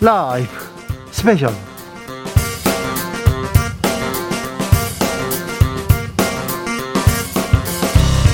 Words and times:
라이브 0.00 0.48
스페셜 1.10 1.52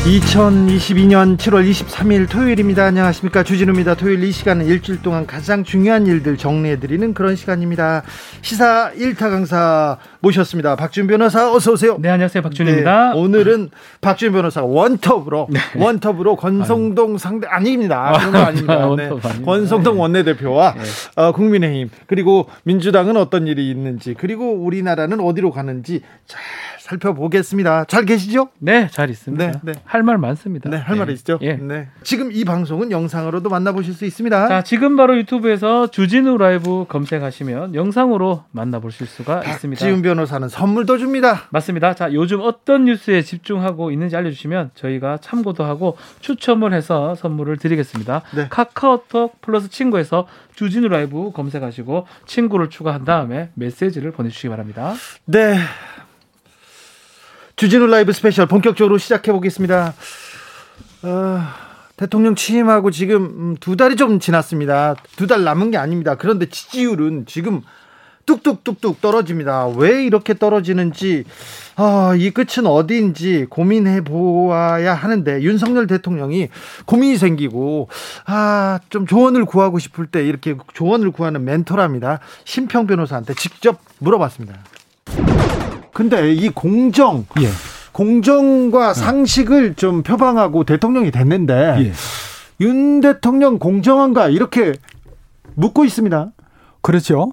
2022년 0.07 1.36
7월 1.36 1.68
23일 1.68 2.30
토요일입니다. 2.30 2.84
안녕하십니까. 2.84 3.43
주진우입니다. 3.43 3.96
토요일 3.96 4.22
이 4.22 4.30
시간은 4.30 4.64
일주일 4.66 5.02
동안 5.02 5.27
가장 5.27 5.64
중요한 5.64 6.07
일들 6.07 6.36
정리해드리는 6.36 7.12
그런 7.12 7.34
시간입니다. 7.34 8.04
시사 8.40 8.93
1타 8.96 9.18
강사 9.18 9.98
모셨습니다. 10.21 10.77
박지훈 10.77 11.08
변호사 11.08 11.53
어서 11.53 11.72
오세요. 11.72 11.96
네, 11.98 12.08
안녕하세요. 12.08 12.40
박지훈입니다. 12.40 13.14
네, 13.14 13.18
오늘은 13.18 13.71
박지훈 14.00 14.30
변호사 14.30 14.63
원톱으로 14.63 15.49
네. 15.50 15.58
원톱으로 15.75 16.36
권성동 16.36 17.18
상대 17.18 17.49
아닙니다. 17.49 18.13
그런 18.16 18.30
거 18.30 18.38
아닙니다. 18.38 18.88
네. 18.96 19.11
권성동 19.44 20.00
원내대표와 20.00 20.75
네. 20.75 20.82
어, 21.16 21.32
국민의힘 21.32 21.91
그리고 22.07 22.49
민주당은 22.63 23.16
어떤 23.16 23.49
일이 23.49 23.68
있는지 23.71 24.14
그리고 24.14 24.52
우리나라는 24.52 25.18
어디로 25.18 25.50
가는지 25.50 26.02
잘 26.29 26.41
살펴보겠습니다. 26.86 27.85
잘 27.86 28.04
계시죠? 28.04 28.49
네, 28.58 28.89
잘 28.90 29.11
있습니다. 29.11 29.44
네, 29.44 29.53
네. 29.63 29.72
할말 29.85 30.18
많습니다. 30.18 30.71
네, 30.71 30.77
할말 30.77 31.08
네. 31.08 31.13
있죠? 31.14 31.39
예. 31.43 31.54
네. 31.54 31.89
지금 32.03 32.31
이 32.33 32.44
방송은 32.44 32.92
영상으로도 32.92 33.48
만나보실 33.48 33.92
수 33.94 34.05
있습니다. 34.05 34.48
자, 34.48 34.62
지금 34.62 34.97
바로 34.97 35.17
유튜브에서 35.17 35.89
주진우 35.91 36.39
라이브 36.39 36.86
검색하시면 36.89 37.75
영상으로 37.75 38.44
만나보실 38.53 39.06
수가 39.06 39.42
있습니다. 39.44 39.84
지훈 39.84 40.03
변호사는 40.03 40.48
선물도 40.48 40.98
줍니다. 40.98 41.42
맞습니다. 41.50 41.94
자, 41.94 42.12
요즘 42.12 42.41
어떤 42.41 42.84
뉴스에 42.84 43.22
집중하고 43.22 43.91
있는지 43.91 44.16
알려주시면 44.16 44.70
저희가 44.75 45.19
참고도 45.20 45.64
하고 45.64 45.97
추첨을 46.20 46.72
해서 46.72 47.14
선물을 47.16 47.56
드리겠습니다. 47.56 48.22
네. 48.34 48.47
카카오톡 48.48 49.41
플러스 49.41 49.69
친구에서 49.69 50.28
주진우 50.55 50.88
라이브 50.88 51.32
검색하시고 51.32 52.06
친구를 52.27 52.70
추가한 52.70 53.05
다음에 53.05 53.50
메시지를 53.55 54.12
보내주시기 54.12 54.48
바랍니다. 54.48 54.94
네. 55.25 55.56
주진우 57.56 57.86
라이브 57.86 58.12
스페셜 58.12 58.46
본격적으로 58.46 58.98
시작해 58.98 59.32
보겠습니다. 59.32 59.94
어, 61.04 61.40
대통령 61.96 62.34
취임하고 62.34 62.90
지금 62.90 63.24
음, 63.24 63.56
두 63.58 63.76
달이 63.76 63.96
좀 63.96 64.20
지났습니다. 64.20 64.94
두 65.16 65.26
달 65.26 65.42
남은 65.42 65.70
게 65.70 65.78
아닙니다. 65.78 66.16
그런데 66.16 66.50
지지율은 66.50 67.24
지금 67.26 67.62
뚝뚝뚝뚝 68.26 69.00
떨어집니다. 69.00 69.68
왜 69.68 70.04
이렇게 70.04 70.34
떨어지는지 70.34 71.24
어, 71.78 72.14
이 72.14 72.30
끝은 72.30 72.66
어디인지 72.66 73.46
고민해 73.48 74.02
보아야 74.02 74.92
하는데 74.92 75.41
윤석열 75.41 75.86
대통령이 75.86 76.50
고민이 76.84 77.16
생기고 77.16 77.88
아, 78.26 78.80
좀 78.91 79.06
조언을 79.06 79.46
구하고 79.46 79.78
싶을 79.78 80.06
때 80.08 80.26
이렇게 80.26 80.56
조언을 80.74 81.10
구하는 81.10 81.42
멘토랍니다. 81.46 82.20
심평 82.44 82.86
변호사한테 82.86 83.32
직접 83.32 83.80
물어봤습니다. 84.00 84.58
근데 85.97 86.30
이 86.30 86.50
공정 86.50 87.25
예. 87.41 87.48
공정과 87.92 88.92
네. 88.92 89.00
상식을 89.00 89.77
좀 89.77 90.03
표방하고 90.03 90.64
대통령이 90.64 91.11
됐는데 91.11 91.77
예. 91.78 91.92
윤 92.61 93.00
대통령 93.00 93.58
공정한가 93.58 94.28
이렇게 94.28 94.75
묻고 95.55 95.86
있습니다. 95.86 96.33
그렇죠. 96.83 97.33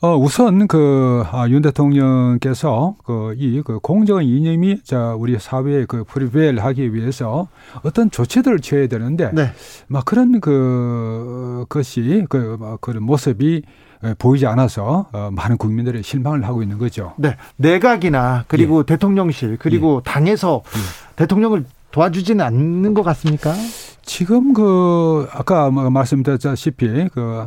어, 0.00 0.16
우선 0.16 0.68
그, 0.68 1.24
아, 1.32 1.48
윤 1.48 1.62
대통령께서 1.62 2.94
그, 3.04 3.34
이, 3.36 3.60
그 3.62 3.80
공정 3.80 4.22
이념이 4.22 4.84
자, 4.84 5.14
우리 5.14 5.36
사회에 5.38 5.84
그 5.86 6.04
프리벨 6.04 6.60
하기 6.60 6.94
위해서 6.94 7.48
어떤 7.82 8.10
조치들을 8.12 8.60
취해야 8.60 8.86
되는데, 8.86 9.32
네. 9.32 9.50
막 9.88 10.04
그런 10.04 10.40
그, 10.40 11.66
것이 11.68 12.24
그, 12.28 12.76
그런 12.80 13.02
모습이 13.02 13.62
예, 13.64 13.85
보이지 14.18 14.46
않아서 14.46 15.06
어, 15.12 15.30
많은 15.32 15.56
국민들이 15.56 16.02
실망을 16.02 16.44
하고 16.44 16.62
있는 16.62 16.78
거죠. 16.78 17.14
네. 17.16 17.36
내각이나 17.56 18.44
그리고 18.48 18.80
예. 18.80 18.82
대통령실 18.84 19.56
그리고 19.58 20.02
예. 20.04 20.10
당에서 20.10 20.62
예. 20.66 21.14
대통령을 21.16 21.64
도와주지는 21.90 22.44
않는 22.44 22.94
것 22.94 23.02
같습니까? 23.02 23.54
지금 24.02 24.52
그 24.52 25.28
아까 25.32 25.70
뭐 25.70 25.88
말씀드렸다시피 25.90 27.08
그 27.12 27.46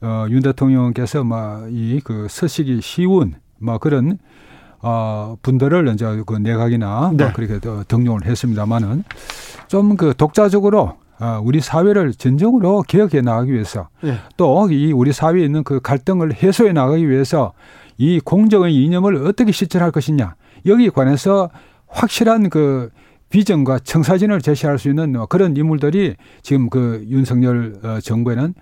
어, 0.00 0.26
윤 0.30 0.42
대통령께서 0.42 1.24
막이그 1.24 2.26
서식이 2.28 2.80
쉬운 2.82 3.34
뭐 3.58 3.78
그런 3.78 4.18
어, 4.80 5.36
분들을 5.42 5.88
이제 5.94 6.22
그 6.26 6.34
내각이나 6.34 7.12
네. 7.14 7.32
그렇게 7.32 7.60
등용을 7.86 8.24
했습니다만은 8.24 9.04
좀 9.68 9.96
그 9.96 10.14
독자적으로 10.16 10.80
어, 10.80 11.01
우리 11.42 11.60
사회를 11.60 12.14
진정으로 12.14 12.82
개혁해 12.86 13.20
나가기 13.20 13.52
위해서 13.52 13.88
네. 14.02 14.16
또이 14.36 14.92
우리 14.92 15.12
사회에 15.12 15.44
있는 15.44 15.62
그 15.64 15.80
갈등을 15.80 16.34
해소해 16.34 16.72
나가기 16.72 17.08
위해서 17.08 17.52
이 17.98 18.20
공정의 18.20 18.74
이념을 18.74 19.26
어떻게 19.26 19.52
실천할 19.52 19.90
것이냐 19.90 20.34
여기에 20.66 20.90
관해서 20.90 21.50
확실한 21.88 22.50
그 22.50 22.90
비전과 23.30 23.80
청사진을 23.80 24.40
제시할 24.42 24.78
수 24.78 24.88
있는 24.88 25.14
그런 25.28 25.56
인물들이 25.56 26.16
지금 26.42 26.68
그 26.68 27.04
윤석열 27.08 27.74
어, 27.82 27.98
정부에는 28.00 28.54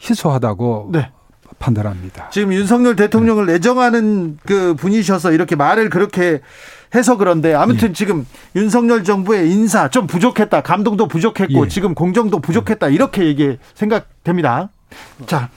희소하다고 0.00 0.90
네. 0.92 1.10
판단합니다. 1.58 2.30
지금 2.30 2.52
윤석열 2.52 2.96
대통령을 2.96 3.46
네. 3.46 3.54
애정하는 3.54 4.38
그 4.44 4.74
분이셔서 4.74 5.32
이렇게 5.32 5.56
말을 5.56 5.90
그렇게 5.90 6.40
해서 6.94 7.16
그런데 7.16 7.54
아무튼 7.54 7.90
예. 7.90 7.92
지금 7.92 8.26
윤석열 8.54 9.04
정부의 9.04 9.50
인사 9.50 9.88
좀 9.88 10.06
부족했다. 10.06 10.62
감동도 10.62 11.08
부족했고 11.08 11.64
예. 11.64 11.68
지금 11.68 11.94
공정도 11.94 12.40
부족했다. 12.40 12.88
이렇게 12.88 13.26
얘기 13.26 13.58
생각됩니다. 13.74 14.68
자, 15.26 15.48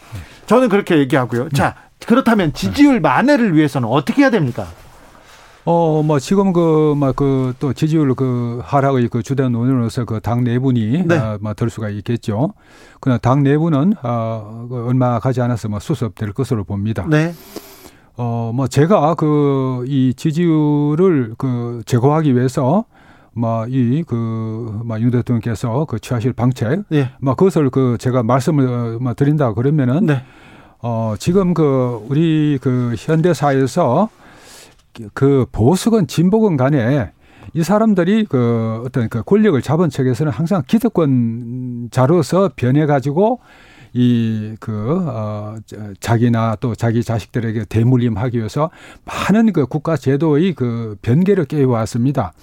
저는 0.48 0.70
그렇게 0.70 0.98
얘기하고요. 0.98 1.50
자, 1.50 1.76
그렇다면 2.06 2.54
지지율 2.54 3.00
만회를 3.00 3.56
위해서는 3.56 3.88
어떻게 3.88 4.22
해야 4.24 4.30
됩니까? 4.32 4.68
어, 5.70 6.02
뭐, 6.02 6.18
지금 6.18 6.54
그, 6.54 6.96
막, 6.98 7.14
그, 7.18 7.54
또 7.60 7.74
지지율 7.74 8.16
그 8.16 8.62
하락의 8.64 9.10
그 9.10 9.22
주된 9.22 9.54
원인으로서 9.54 10.06
그 10.06 10.22
당 10.22 10.46
내분이, 10.46 11.04
네. 11.06 11.18
어, 11.18 11.38
뭐, 11.42 11.54
될 11.54 11.70
수가 11.70 11.90
있겠죠. 11.90 12.54
그러나 13.02 13.18
당 13.18 13.44
내부는, 13.44 13.96
어, 14.02 14.66
그 14.70 14.86
얼마 14.88 15.20
가지 15.20 15.42
않아서 15.42 15.68
뭐 15.68 15.80
수습될 15.82 16.32
것으로 16.32 16.64
봅니다. 16.64 17.06
네. 17.10 17.34
어, 18.18 18.52
뭐 18.54 18.68
제가 18.68 19.16
그 19.16 19.86
이 19.88 20.14
지지율을 20.16 21.36
그 21.38 21.82
제거하기 21.86 22.36
위해서 22.36 22.86
뭐이그뭐윤 23.34 25.12
대통령께서 25.12 25.86
그 25.86 26.00
취하실 26.00 26.34
방책, 26.34 26.84
예. 26.92 27.12
뭐 27.22 27.36
그것을 27.36 27.70
그 27.70 27.98
제가 28.00 28.24
말씀을 28.24 28.98
뭐 29.00 29.14
드린다 29.14 29.54
그러면은 29.54 30.08
네. 30.08 30.24
어 30.80 31.14
지금 31.20 31.54
그 31.54 32.06
우리 32.10 32.58
그 32.62 32.96
현대 32.98 33.34
사회에서 33.34 34.10
그 35.14 35.46
보수건 35.52 36.08
진보건 36.08 36.58
간에 36.58 37.12
이 37.54 37.64
사람들이 37.64 38.26
그 38.26 38.82
어떤 38.86 39.08
그 39.10 39.24
권력을 39.24 39.60
잡은 39.62 39.90
측에서는 39.90 40.32
항상 40.32 40.64
기득권자로서 40.66 42.52
변해 42.56 42.86
가지고 42.88 43.40
이그 43.98 45.06
어, 45.08 45.56
자기나 46.00 46.56
또 46.60 46.76
자기 46.76 47.04
자식들에게 47.04 47.66
대물림하기 47.66 48.38
위해서 48.38 48.70
많은 49.06 49.54
그 49.54 49.66
국가 49.66 49.98
제도의 49.98 50.54
그 50.54 50.96
변개를 51.02 51.46
깨워왔습니다. 51.46 52.34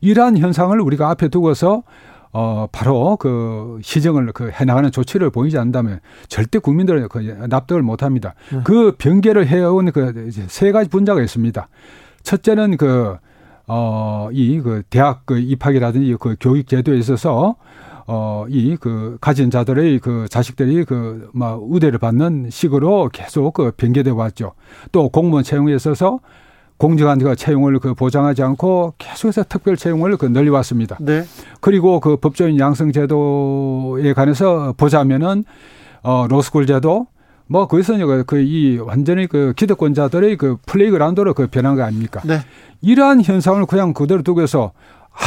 이러한 0.00 0.38
현상을 0.38 0.80
우리가 0.80 1.10
앞에 1.10 1.28
두고서 1.28 1.82
어, 2.32 2.66
바로 2.72 3.16
그 3.16 3.78
시정을 3.82 4.32
그 4.32 4.50
해나가는 4.50 4.90
조치를 4.90 5.30
보이지 5.30 5.58
않는다면 5.58 6.00
절대 6.28 6.58
국민들은 6.58 7.08
그 7.08 7.18
납득을 7.48 7.82
못 7.82 8.02
합니다. 8.02 8.34
네. 8.50 8.60
그 8.64 8.96
변개를 8.98 9.46
해온 9.46 9.92
그 9.92 10.30
세 10.48 10.72
가지 10.72 10.88
분자가 10.90 11.20
있습니다. 11.22 11.68
첫째는 12.24 12.76
그, 12.78 13.16
어, 13.66 14.28
이 14.32 14.60
그 14.60 14.82
대학 14.90 15.26
그 15.26 15.38
입학이라든지 15.38 16.16
그 16.18 16.36
교육 16.40 16.66
제도에 16.66 16.98
있어서 16.98 17.56
어, 18.06 18.44
이, 18.48 18.76
그, 18.78 19.16
가진 19.20 19.50
자들의 19.50 19.98
그 20.00 20.26
자식들이 20.28 20.84
그, 20.84 21.30
막, 21.32 21.60
우대를 21.62 21.98
받는 21.98 22.48
식으로 22.50 23.08
계속 23.12 23.54
그 23.54 23.72
변개돼 23.76 24.10
왔죠. 24.10 24.52
또 24.92 25.08
공무원 25.08 25.42
채용에 25.42 25.74
있어서 25.74 26.20
공정한 26.76 27.18
그 27.18 27.34
채용을 27.36 27.78
그 27.78 27.94
보장하지 27.94 28.42
않고 28.42 28.94
계속해서 28.98 29.44
특별 29.44 29.76
채용을 29.76 30.16
그 30.16 30.26
늘려왔습니다. 30.26 30.98
네. 31.00 31.24
그리고 31.60 32.00
그 32.00 32.16
법조인 32.16 32.58
양성 32.58 32.92
제도에 32.92 34.12
관해서 34.12 34.74
보자면은 34.76 35.44
어, 36.02 36.26
로스쿨 36.28 36.66
제도 36.66 37.06
뭐 37.46 37.68
거기서 37.68 38.24
그이 38.24 38.78
완전히 38.78 39.26
그 39.26 39.52
기득권자들의 39.56 40.36
그 40.36 40.56
playground로 40.66 41.34
그 41.34 41.46
변한 41.46 41.76
거 41.76 41.82
아닙니까? 41.82 42.20
네. 42.24 42.40
이러한 42.80 43.22
현상을 43.22 43.64
그냥 43.66 43.92
그대로 43.92 44.22
두고서 44.22 44.72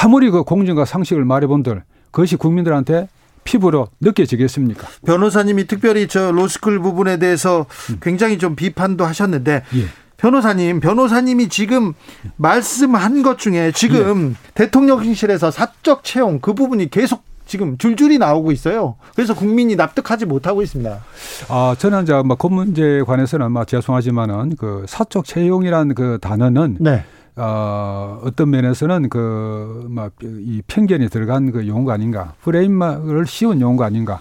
아무리 0.04 0.30
그 0.30 0.44
공정과 0.44 0.86
상식을 0.86 1.24
말해본들 1.26 1.84
그것이 2.12 2.36
국민들한테 2.36 3.08
피부로 3.44 3.88
느껴지겠습니까? 4.02 4.88
변호사님이 5.06 5.68
특별히 5.68 6.08
저 6.08 6.32
로스쿨 6.32 6.82
부분에 6.82 7.18
대해서 7.18 7.66
음. 7.90 7.98
굉장히 8.02 8.38
좀 8.38 8.56
비판도 8.56 9.06
하셨는데 9.06 9.64
예. 9.76 9.86
변호사님, 10.18 10.80
변호사님이 10.80 11.48
지금 11.48 11.94
말씀한 12.36 13.22
것 13.24 13.38
중에 13.38 13.72
지금 13.72 14.32
예. 14.32 14.52
대통령실에서 14.54 15.52
사적 15.52 16.04
채용 16.04 16.40
그 16.40 16.54
부분이 16.54 16.90
계속 16.90 17.24
지금 17.46 17.78
줄줄이 17.78 18.18
나오고 18.18 18.52
있어요. 18.52 18.96
그래서 19.16 19.34
국민이 19.34 19.76
납득하지 19.76 20.26
못하고 20.26 20.62
있습니다. 20.62 21.00
아, 21.48 21.76
저는 21.80 22.04
이제 22.04 22.14
뭐그 22.14 22.48
문제에 22.48 23.02
관해서는 23.04 23.52
막 23.52 23.68
죄송하지만은 23.68 24.58
그 24.58 24.86
사적 24.88 25.24
채용이라는 25.24 25.96
그 25.96 26.18
단어는 26.22 26.78
네. 26.82 27.06
어, 27.38 28.20
어떤 28.24 28.50
면에서는 28.50 29.10
그, 29.10 29.86
막, 29.90 30.12
이 30.22 30.62
편견이 30.68 31.10
들어간 31.10 31.52
그 31.52 31.68
용어가 31.68 31.94
아닌가. 31.94 32.34
프레임을 32.42 33.26
씌운 33.28 33.62
용어가 33.62 33.86
아닌가. 33.86 34.20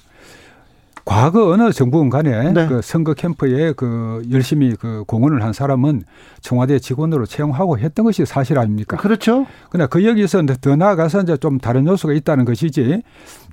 과거 1.06 1.50
어느 1.50 1.70
정부건 1.70 2.10
간에 2.10 2.52
네. 2.52 2.66
그 2.66 2.82
선거 2.82 3.14
캠프에 3.14 3.72
그 3.74 4.26
열심히 4.32 4.74
그 4.74 5.04
공헌을 5.06 5.40
한 5.44 5.52
사람은 5.52 6.02
청와대 6.40 6.80
직원으로 6.80 7.26
채용하고 7.26 7.78
했던 7.78 8.04
것이 8.04 8.26
사실 8.26 8.58
아닙니까? 8.58 8.96
그렇죠. 8.96 9.46
그러나 9.70 9.86
그 9.86 10.04
여기서 10.04 10.42
더 10.60 10.74
나아가서 10.74 11.22
이제 11.22 11.36
좀 11.36 11.58
다른 11.58 11.86
요소가 11.86 12.12
있다는 12.12 12.44
것이지 12.44 13.02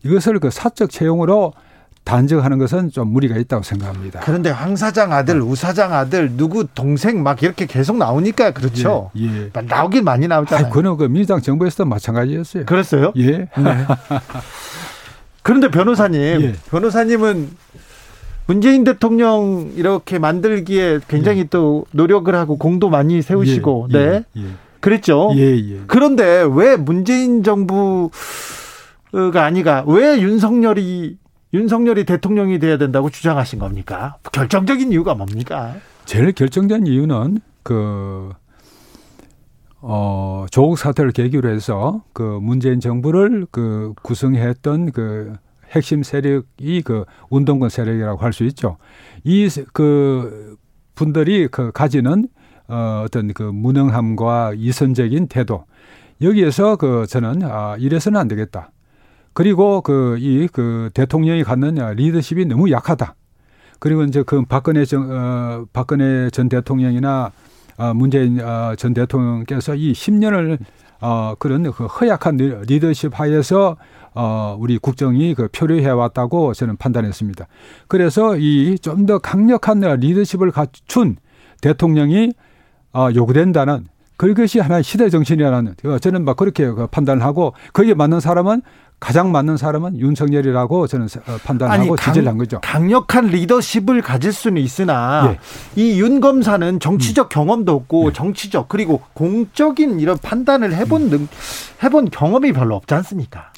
이것을 0.03 0.39
그 0.39 0.49
사적 0.49 0.89
채용으로 0.89 1.53
단정하는 2.03 2.57
것은 2.57 2.89
좀 2.91 3.09
무리가 3.09 3.37
있다고 3.37 3.63
생각합니다. 3.63 4.19
그런데 4.21 4.49
황 4.49 4.75
사장 4.75 5.13
아들, 5.13 5.41
우 5.41 5.55
사장 5.55 5.93
아들, 5.93 6.31
누구 6.35 6.67
동생 6.67 7.23
막 7.23 7.41
이렇게 7.41 7.65
계속 7.65 7.97
나오니까 7.97 8.51
그렇죠. 8.51 9.11
예, 9.17 9.23
예. 9.23 9.61
나오긴 9.67 10.03
많이 10.03 10.27
나오잖아요. 10.27 10.67
아, 10.67 10.69
그는 10.69 10.97
그 10.97 11.05
민주당 11.05 11.41
정부에서도 11.41 11.85
마찬가지였어요. 11.85 12.65
그랬어요? 12.65 13.13
예. 13.17 13.31
네. 13.31 13.47
그런데 15.43 15.69
변호사님, 15.69 16.41
예. 16.41 16.55
변호사님은 16.69 17.49
문재인 18.45 18.83
대통령 18.83 19.71
이렇게 19.75 20.19
만들기에 20.19 20.99
굉장히 21.07 21.39
예. 21.39 21.43
또 21.45 21.85
노력을 21.91 22.33
하고 22.35 22.57
공도 22.57 22.89
많이 22.89 23.21
세우시고, 23.21 23.87
예. 23.93 23.97
네. 23.97 24.23
예. 24.35 24.41
예. 24.41 24.45
그랬죠. 24.81 25.31
예, 25.37 25.79
그런데 25.87 26.45
왜 26.53 26.75
문재인 26.75 27.41
정부 27.41 28.09
가 29.31 29.45
아니가 29.45 29.85
왜 29.87 30.19
윤석열이 30.19 31.17
윤석열이 31.53 32.05
대통령이 32.05 32.59
돼야 32.59 32.77
된다고 32.77 33.09
주장하신 33.09 33.59
겁니까? 33.59 34.17
결정적인 34.31 34.91
이유가 34.91 35.13
뭡니까? 35.13 35.75
제일 36.05 36.31
결정적인 36.31 36.87
이유는 36.87 37.39
그 37.61 38.31
어, 39.81 40.45
조국 40.49 40.77
사태를 40.77 41.11
계기로 41.11 41.49
해서 41.49 42.03
그 42.13 42.21
문재인 42.41 42.79
정부를 42.79 43.45
그 43.51 43.93
구성했던 44.01 44.91
그 44.91 45.33
핵심 45.71 46.03
세력이 46.03 46.81
그 46.83 47.03
운동권 47.29 47.69
세력이라고 47.69 48.21
할 48.21 48.31
수 48.33 48.43
있죠. 48.45 48.77
이 49.23 49.47
그 49.73 50.55
분들이 50.95 51.47
그 51.47 51.71
가지는 51.71 52.27
어, 52.67 53.03
어떤 53.05 53.33
그 53.33 53.43
무능함과 53.43 54.53
이선적인 54.55 55.27
태도 55.27 55.65
여기에서 56.21 56.77
그 56.77 57.05
저는 57.07 57.41
아, 57.43 57.75
이래서는 57.77 58.19
안 58.19 58.27
되겠다. 58.27 58.71
그리고 59.33 59.81
그 59.81 60.17
이그 60.19 60.47
그 60.51 60.89
대통령이 60.93 61.43
갖는 61.43 61.75
리더십이 61.95 62.45
너무 62.45 62.71
약하다. 62.71 63.15
그리고 63.79 64.03
이제 64.03 64.23
그 64.25 64.43
박근혜 64.45 64.85
전, 64.85 65.11
어, 65.11 65.65
박근혜 65.73 66.29
전 66.29 66.47
대통령이나 66.49 67.31
어, 67.77 67.93
문재인 67.93 68.39
어, 68.39 68.75
전 68.77 68.93
대통령께서 68.93 69.75
이 69.75 69.91
10년을 69.93 70.57
어, 71.01 71.35
그런 71.37 71.69
그 71.71 71.85
허약한 71.85 72.37
리더십 72.37 73.19
하에서 73.19 73.75
어, 74.15 74.55
우리 74.59 74.77
국정이 74.77 75.33
그 75.33 75.49
표류해 75.51 75.89
왔다고 75.89 76.53
저는 76.53 76.77
판단했습니다. 76.77 77.45
그래서 77.87 78.37
이 78.37 78.77
좀 78.81 79.05
더 79.05 79.17
강력한 79.17 79.79
리더십을 79.81 80.51
갖춘 80.51 81.17
대통령이 81.61 82.31
어, 82.93 83.09
요구된다는 83.13 83.87
그것이 84.15 84.59
하나의 84.59 84.83
시대 84.83 85.09
정신이라는 85.09 85.75
저는 85.99 86.23
막 86.23 86.37
그렇게 86.37 86.69
그 86.69 86.87
판단을 86.87 87.23
하고 87.23 87.53
거기에 87.73 87.95
맞는 87.95 88.19
사람은 88.21 88.61
가장 89.03 89.33
맞는 89.33 89.57
사람은 89.57 89.99
윤석열이라고 89.99 90.87
저는 90.87 91.07
어, 91.27 91.37
판단하고 91.43 91.97
지지를 91.97 92.25
한 92.29 92.37
거죠. 92.37 92.61
강력한 92.61 93.25
리더십을 93.27 94.01
가질 94.01 94.31
수는 94.31 94.61
있으나 94.61 95.35
예. 95.35 95.81
이윤 95.81 96.21
검사는 96.21 96.79
정치적 96.79 97.25
음. 97.25 97.29
경험도 97.29 97.73
없고 97.73 98.07
예. 98.07 98.13
정치적 98.13 98.69
그리고 98.69 99.01
공적인 99.13 99.99
이런 99.99 100.17
판단을 100.17 100.73
해본 100.73 101.09
능, 101.09 101.27
해본 101.83 102.11
경험이 102.11 102.53
별로 102.53 102.77
없지 102.77 102.93
않습니까? 102.93 103.51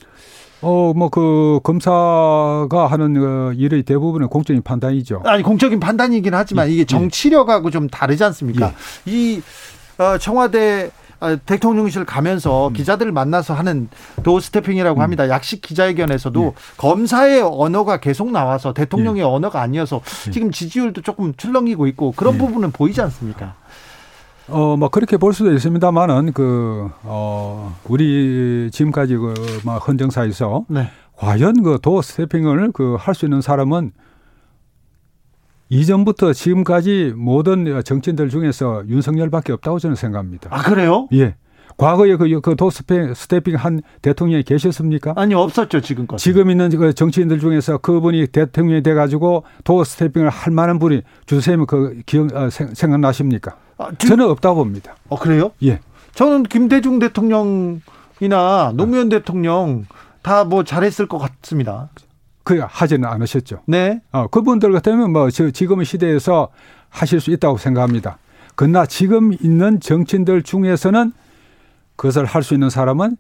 어, 0.62 0.94
뭐, 0.96 1.10
그, 1.10 1.60
검사가 1.62 2.88
하는 2.90 3.18
어, 3.18 3.52
일의 3.54 3.84
대부분은 3.84 4.30
공적인 4.30 4.64
판단이죠. 4.64 5.22
아니, 5.26 5.44
공적인 5.44 5.80
판단이긴 5.80 6.34
하지만 6.34 6.70
예. 6.70 6.72
이게 6.72 6.86
정치력하고 6.86 7.70
좀 7.70 7.88
다르지 7.88 8.24
않습니까? 8.24 8.74
예. 9.08 9.12
이, 9.12 9.42
어, 10.00 10.18
청와대 10.18 10.90
아, 10.90 11.05
대통령실 11.46 12.06
가면서 12.06 12.70
음. 12.70 12.74
기자들을 12.74 13.12
만나서 13.12 13.54
하는 13.54 13.90
도어 14.24 14.40
스태핑이라고 14.40 15.00
음. 15.00 15.02
합니다. 15.02 15.30
약식 15.30 15.62
기자회견에서도 15.62 16.44
예. 16.44 16.52
검사의 16.78 17.42
언어가 17.42 17.98
계속 18.00 18.32
나와서 18.32 18.74
대통령의 18.74 19.22
예. 19.22 19.26
언어가 19.26 19.62
아니어서 19.62 20.02
예. 20.28 20.32
지금 20.32 20.52
지지율도 20.52 21.02
조금 21.02 21.34
출렁이고 21.36 21.88
있고 21.88 22.14
그런 22.16 22.36
예. 22.36 22.38
부분은 22.38 22.72
보이지 22.72 23.02
않습니까? 23.02 23.56
어, 24.48 24.78
뭐, 24.78 24.90
그렇게 24.90 25.18
볼 25.18 25.34
수도 25.34 25.52
있습니다만은, 25.52 26.34
그, 26.34 26.88
어, 27.02 27.76
우리 27.86 28.70
지금까지 28.72 29.16
그, 29.18 29.34
막, 29.64 29.78
헌정사에서, 29.88 30.66
네. 30.68 30.88
과연 31.16 31.64
그 31.64 31.80
도어 31.82 32.04
스태핑을 32.04 32.72
그, 32.72 32.96
할 33.00 33.16
수 33.16 33.26
있는 33.26 33.42
사람은 33.42 33.92
이전부터 35.70 36.34
지금까지 36.34 37.14
모든 37.16 37.82
정치인들 37.84 38.30
중에서 38.30 38.84
윤석열밖에 38.88 39.54
없다고 39.54 39.80
저는 39.80 39.96
생각합니다. 39.96 40.50
아 40.52 40.62
그래요? 40.62 41.08
예. 41.14 41.36
과거에 41.78 42.16
그, 42.16 42.40
그 42.40 42.56
도스페 42.56 43.14
스태핑 43.14 43.56
한 43.56 43.82
대통령이 44.02 44.44
계셨습니까? 44.44 45.14
아니 45.18 45.34
없었죠 45.34 45.82
지금까지. 45.82 46.24
지금 46.24 46.50
있는 46.50 46.70
그 46.70 46.94
정치인들 46.94 47.40
중에서 47.40 47.80
그분이 47.80 48.28
대통령이 48.28 48.82
돼가지고 48.82 49.44
도 49.64 49.84
스태핑을 49.84 50.30
할 50.30 50.54
만한 50.54 50.80
분이 50.80 51.02
주세님 51.26 51.66
그 51.66 52.02
기억 52.06 52.34
어, 52.34 52.50
생각나십니까? 52.50 53.58
아, 53.78 53.92
주... 53.98 54.08
저는 54.08 54.30
없다고 54.30 54.56
봅니다. 54.64 54.96
어 55.10 55.20
그래요? 55.20 55.52
예. 55.64 55.80
저는 56.14 56.44
김대중 56.44 57.00
대통령이나 57.00 58.72
노무현 58.76 59.10
대통령 59.10 59.86
다 60.22 60.44
뭐 60.46 60.64
잘했을 60.64 61.08
것 61.08 61.18
같습니다. 61.20 61.90
그 62.46 62.62
하지는 62.66 63.10
않으셨죠. 63.10 63.64
네. 63.66 64.02
어, 64.12 64.28
그분들 64.28 64.72
같으면 64.72 65.12
뭐 65.12 65.30
지금 65.30 65.84
시대에서 65.84 66.50
하실 66.90 67.20
수 67.20 67.32
있다고 67.32 67.58
생각합니다. 67.58 68.20
그러나 68.56 68.86
지금 68.86 69.34
있는 69.34 69.82
정치인들 69.82 70.44
중에서는 70.44 71.12
그것을 71.98 72.24
할 72.26 72.44
수 72.44 72.54
있는 72.54 72.70
사람은 72.70 73.18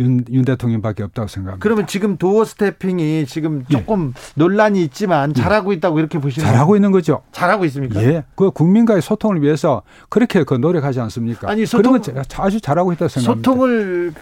윤, 0.00 0.24
윤 0.32 0.44
대통령밖에 0.44 1.02
없다고 1.02 1.28
생각합니다. 1.28 1.62
그러면 1.62 1.86
지금 1.86 2.16
도어 2.16 2.44
스태핑이 2.44 3.26
지금 3.26 3.64
예. 3.70 3.72
조금 3.72 4.14
예. 4.16 4.20
논란이 4.34 4.82
있지만 4.84 5.34
잘하고 5.34 5.72
있다고 5.74 5.98
이렇게 5.98 6.18
보시는 6.18 6.46
잘하고 6.46 6.74
있는 6.74 6.90
거죠. 6.90 7.20
잘하고 7.32 7.66
있습니까? 7.66 8.02
예. 8.02 8.24
그 8.34 8.50
국민과의 8.50 9.02
소통을 9.02 9.42
위해서 9.42 9.82
그렇게 10.08 10.42
그 10.44 10.54
노력하지 10.54 11.00
않습니까? 11.00 11.50
아니 11.50 11.66
소통 11.66 12.00
그러면 12.00 12.24
아주 12.38 12.60
잘하고 12.60 12.92
있다고 12.92 13.08
생각합니다. 13.08 13.50
소통을 13.50 14.14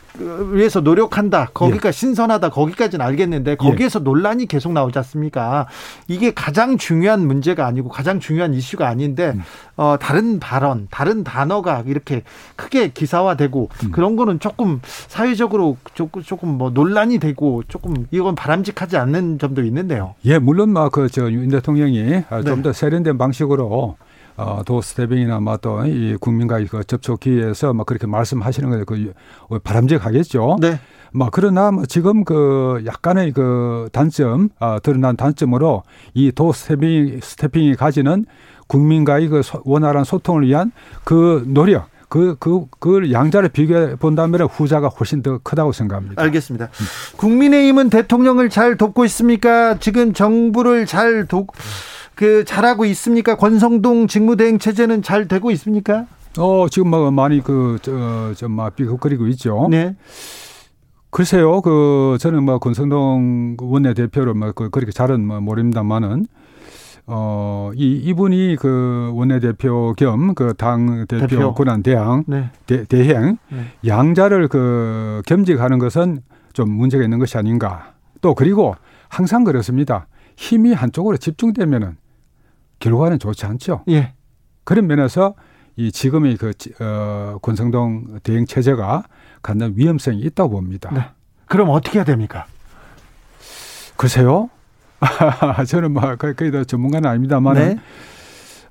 위해서 0.52 0.80
노력한다. 0.80 1.50
거기가 1.54 1.88
예. 1.88 1.92
신선하다. 1.92 2.50
거기까지는 2.50 3.04
알겠는데 3.04 3.54
거기에서 3.54 4.00
예. 4.00 4.04
논란이 4.04 4.46
계속 4.46 4.72
나오지 4.72 4.98
않습니까? 4.98 5.68
이게 6.08 6.32
가장 6.32 6.76
중요한 6.76 7.26
문제가 7.26 7.66
아니고 7.66 7.88
가장 7.88 8.18
중요한 8.18 8.52
이슈가 8.52 8.88
아닌데 8.88 9.32
음. 9.36 9.42
어, 9.78 9.96
다른 9.98 10.40
발언, 10.40 10.88
다른 10.90 11.22
단어가 11.22 11.84
이렇게 11.86 12.22
크게 12.56 12.88
기사화되고 12.88 13.68
음. 13.84 13.90
그런 13.92 14.16
거는 14.16 14.40
조금 14.40 14.80
사회적으로 14.82 15.76
조금, 15.94 16.20
조금 16.22 16.48
뭐 16.58 16.70
논란이 16.70 17.18
되고 17.18 17.62
조금 17.68 18.06
이건 18.10 18.34
바람직하지 18.34 18.96
않는 18.96 19.38
점도 19.38 19.62
있는데요. 19.62 20.16
예, 20.24 20.38
물론 20.38 20.72
막그저윤 20.72 21.48
대통령이 21.48 22.24
아, 22.28 22.38
네. 22.38 22.42
좀더 22.42 22.72
세련된 22.72 23.18
방식으로 23.18 23.96
어, 24.36 24.62
doorstepping이나 24.64 25.40
뭐또이 25.40 26.16
국민과의 26.20 26.66
그 26.66 26.82
접촉 26.84 27.20
기회에서 27.20 27.72
막 27.72 27.86
그렇게 27.86 28.06
말씀하시는 28.08 28.70
거그 28.84 29.12
바람직하겠죠. 29.62 30.58
네. 30.60 30.80
뭐 31.12 31.28
그러나 31.32 31.70
뭐 31.70 31.86
지금 31.86 32.24
그 32.24 32.82
약간의 32.84 33.32
그 33.32 33.88
단점, 33.92 34.48
어, 34.60 34.78
드러난 34.82 35.16
단점으로 35.16 35.82
이 36.14 36.30
doorstepping 36.32 37.20
stepping이 37.22 37.74
가지는 37.76 38.26
국민과의 38.68 39.28
그 39.28 39.42
원활한 39.64 40.04
소통을 40.04 40.46
위한 40.46 40.70
그 41.04 41.44
노력 41.46 41.88
그, 42.08 42.36
그, 42.38 42.64
그 42.78 43.12
양자를 43.12 43.50
비교해 43.50 43.96
본다면 43.96 44.42
후자가 44.42 44.88
훨씬 44.88 45.22
더 45.22 45.38
크다고 45.42 45.72
생각합니다. 45.72 46.22
알겠습니다. 46.22 46.66
음. 46.66 46.86
국민의힘은 47.18 47.90
대통령을 47.90 48.48
잘 48.48 48.76
돕고 48.76 49.04
있습니까? 49.06 49.78
지금 49.78 50.14
정부를 50.14 50.86
잘 50.86 51.26
돕, 51.26 51.52
그, 52.14 52.44
잘하고 52.44 52.86
있습니까? 52.86 53.36
권성동 53.36 54.06
직무대행 54.06 54.58
체제는 54.58 55.02
잘 55.02 55.28
되고 55.28 55.50
있습니까? 55.50 56.06
어, 56.38 56.66
지금 56.70 56.88
뭐 56.88 57.10
많이 57.10 57.42
그, 57.42 57.78
저, 57.82 58.32
좀, 58.34 58.52
막 58.52 58.74
비극거리고 58.74 59.26
있죠. 59.28 59.68
네. 59.70 59.94
글쎄요, 61.10 61.60
그, 61.60 62.16
저는 62.20 62.42
뭐 62.42 62.58
권성동 62.58 63.56
원내대표를 63.60 64.32
뭐 64.32 64.52
그, 64.52 64.70
그렇게 64.70 64.92
잘은 64.92 65.26
뭐 65.26 65.40
모릅니다만은 65.40 66.26
어, 67.10 67.70
이, 67.74 67.92
이분이 68.04 68.56
그 68.60 69.10
원내대표 69.14 69.94
겸 69.96 70.34
그 70.34 70.52
당 70.54 71.06
대표, 71.06 71.26
대표. 71.26 71.54
권한 71.54 71.82
대항, 71.82 72.24
네. 72.26 72.50
대, 72.66 72.84
대행, 72.84 73.38
네. 73.48 73.72
양자를 73.86 74.48
그 74.48 75.22
겸직하는 75.26 75.78
것은 75.78 76.20
좀 76.52 76.70
문제가 76.70 77.02
있는 77.04 77.18
것이 77.18 77.38
아닌가. 77.38 77.94
또 78.20 78.34
그리고 78.34 78.74
항상 79.08 79.44
그렇습니다. 79.44 80.06
힘이 80.36 80.72
한쪽으로 80.74 81.16
집중되면은 81.16 81.96
결과는 82.80 83.18
좋지 83.18 83.46
않죠. 83.46 83.84
예. 83.88 84.12
그런 84.64 84.86
면에서 84.86 85.34
이 85.76 85.90
지금의 85.90 86.36
그 86.36 86.52
어, 86.80 87.38
권성동 87.40 88.20
대행 88.22 88.44
체제가 88.44 89.04
갖는 89.42 89.74
위험성이 89.76 90.20
있다고 90.20 90.50
봅니다. 90.50 90.90
네. 90.92 91.00
그럼 91.46 91.70
어떻게 91.70 91.98
해야 91.98 92.04
됩니까? 92.04 92.44
글쎄요. 93.96 94.50
저는 95.66 95.92
뭐 95.92 96.16
거의 96.16 96.34
다 96.52 96.64
전문가는 96.64 97.08
아닙니다만 97.08 97.54
네. 97.54 97.78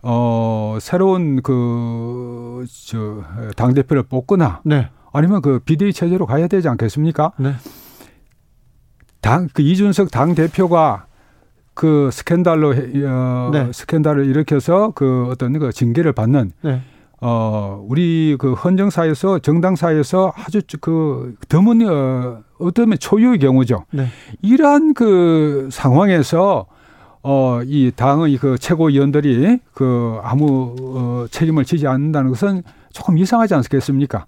어 0.01 0.77
새로운 0.81 1.41
그 1.41 2.65
저 2.85 3.23
당 3.55 3.73
대표를 3.73 4.03
뽑거나 4.03 4.61
네. 4.65 4.89
아니면 5.13 5.41
그 5.41 5.59
비대위 5.59 5.93
체제로 5.93 6.25
가야 6.25 6.47
되지 6.47 6.67
않겠습니까? 6.69 7.31
네. 7.37 7.53
당 9.21 9.47
그 9.53 9.61
이준석 9.61 10.11
당 10.11 10.35
대표가 10.35 11.05
그 11.73 12.09
스캔들로 12.11 12.69
어, 12.71 13.49
네. 13.53 13.71
스캔들을 13.71 14.25
일으켜서 14.25 14.91
그 14.95 15.27
어떤 15.31 15.57
그 15.59 15.71
징계를 15.71 16.11
받는 16.13 16.51
네. 16.61 16.81
어 17.19 17.83
우리 17.87 18.35
그 18.39 18.53
헌정사에서 18.53 19.39
정당사에서 19.39 20.33
아주 20.35 20.61
그 20.79 21.35
드문 21.49 21.87
어 21.87 22.43
어쩌면 22.59 22.97
초유의 22.99 23.39
경우죠. 23.39 23.85
네. 23.91 24.07
이러한 24.41 24.93
그 24.93 25.69
상황에서 25.71 26.67
어, 27.23 27.61
이 27.65 27.91
당의 27.93 28.37
그 28.37 28.57
최고위원들이 28.57 29.59
그 29.73 30.17
아무 30.23 30.75
어, 30.79 31.25
책임을 31.29 31.65
지지 31.65 31.85
않는다는 31.85 32.29
것은 32.29 32.63
조금 32.93 33.17
이상하지 33.17 33.53
않겠습니까? 33.53 34.25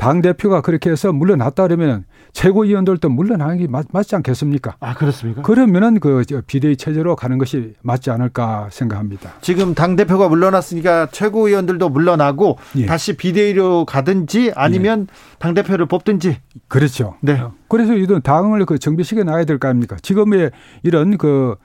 당 0.00 0.22
대표가 0.22 0.62
그렇게 0.62 0.88
해서 0.88 1.12
물러났다 1.12 1.64
그러면 1.64 2.04
최고위원들도 2.32 3.10
물러나는 3.10 3.58
게 3.58 3.66
맞, 3.68 3.84
지 4.06 4.16
않겠습니까? 4.16 4.76
아 4.80 4.94
그렇습니까? 4.94 5.42
그러면은 5.42 6.00
그 6.00 6.24
비대위 6.46 6.78
체제로 6.78 7.14
가는 7.14 7.36
것이 7.36 7.74
맞지 7.82 8.10
않을까 8.10 8.68
생각합니다. 8.72 9.34
지금 9.42 9.74
당 9.74 9.96
대표가 9.96 10.30
물러났으니까 10.30 11.08
최고위원들도 11.12 11.90
물러나고 11.90 12.56
예. 12.76 12.86
다시 12.86 13.14
비대위로 13.14 13.84
가든지 13.84 14.52
아니면 14.54 15.06
예. 15.10 15.36
당 15.38 15.52
대표를 15.52 15.84
뽑든지. 15.84 16.38
그렇죠. 16.68 17.16
네. 17.20 17.42
그래서 17.68 17.92
이런 17.92 18.22
당을 18.22 18.64
그 18.64 18.78
정비시켜 18.78 19.22
나가야 19.24 19.44
될 19.44 19.58
거 19.58 19.68
아닙니까? 19.68 19.96
지금의 20.00 20.50
이런 20.82 21.18
그 21.18 21.56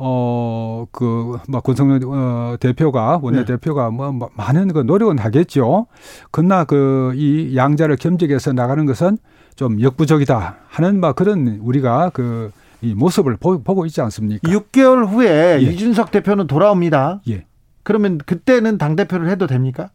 어, 0.00 0.86
그, 0.92 1.38
뭐, 1.48 1.60
권성열 1.60 2.00
어, 2.06 2.56
대표가, 2.60 3.18
원내대표가 3.20 3.90
네. 3.90 3.96
뭐, 3.96 4.12
뭐, 4.12 4.30
많은 4.36 4.72
그 4.72 4.78
노력은 4.78 5.18
하겠죠. 5.18 5.88
그러나 6.30 6.62
그, 6.62 7.12
이 7.16 7.56
양자를 7.56 7.96
겸직해서 7.96 8.52
나가는 8.52 8.86
것은 8.86 9.18
좀 9.56 9.82
역부족이다 9.82 10.58
하는 10.68 11.00
막 11.00 11.16
그런 11.16 11.58
우리가 11.60 12.10
그, 12.14 12.52
이 12.80 12.94
모습을 12.94 13.36
보, 13.38 13.60
고 13.60 13.86
있지 13.86 14.00
않습니까? 14.00 14.48
6개월 14.48 15.04
후에 15.04 15.58
예. 15.62 15.72
이준석 15.72 16.12
대표는 16.12 16.46
돌아옵니다. 16.46 17.20
예. 17.28 17.44
그러면 17.82 18.18
그때는 18.18 18.78
당대표를 18.78 19.28
해도 19.28 19.48
됩니까? 19.48 19.90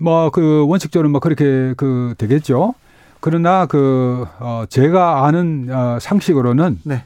뭐, 0.00 0.30
그, 0.30 0.64
원칙적으로 0.66 1.10
뭐 1.10 1.20
그렇게 1.20 1.74
그, 1.76 2.14
되겠죠. 2.16 2.72
그러나 3.20 3.66
그, 3.66 4.24
어, 4.38 4.64
제가 4.70 5.26
아는 5.26 5.68
어, 5.70 5.98
상식으로는 6.00 6.78
네. 6.84 7.04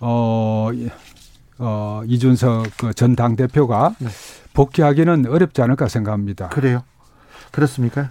어, 0.00 0.70
어, 1.62 2.02
이준석 2.06 2.76
그 2.78 2.94
전 2.94 3.14
당대표가 3.14 3.94
네. 3.98 4.08
복귀하기는 4.54 5.26
어렵지 5.26 5.62
않을까 5.62 5.88
생각합니다. 5.88 6.48
그래요? 6.48 6.82
그렇습니까? 7.52 8.10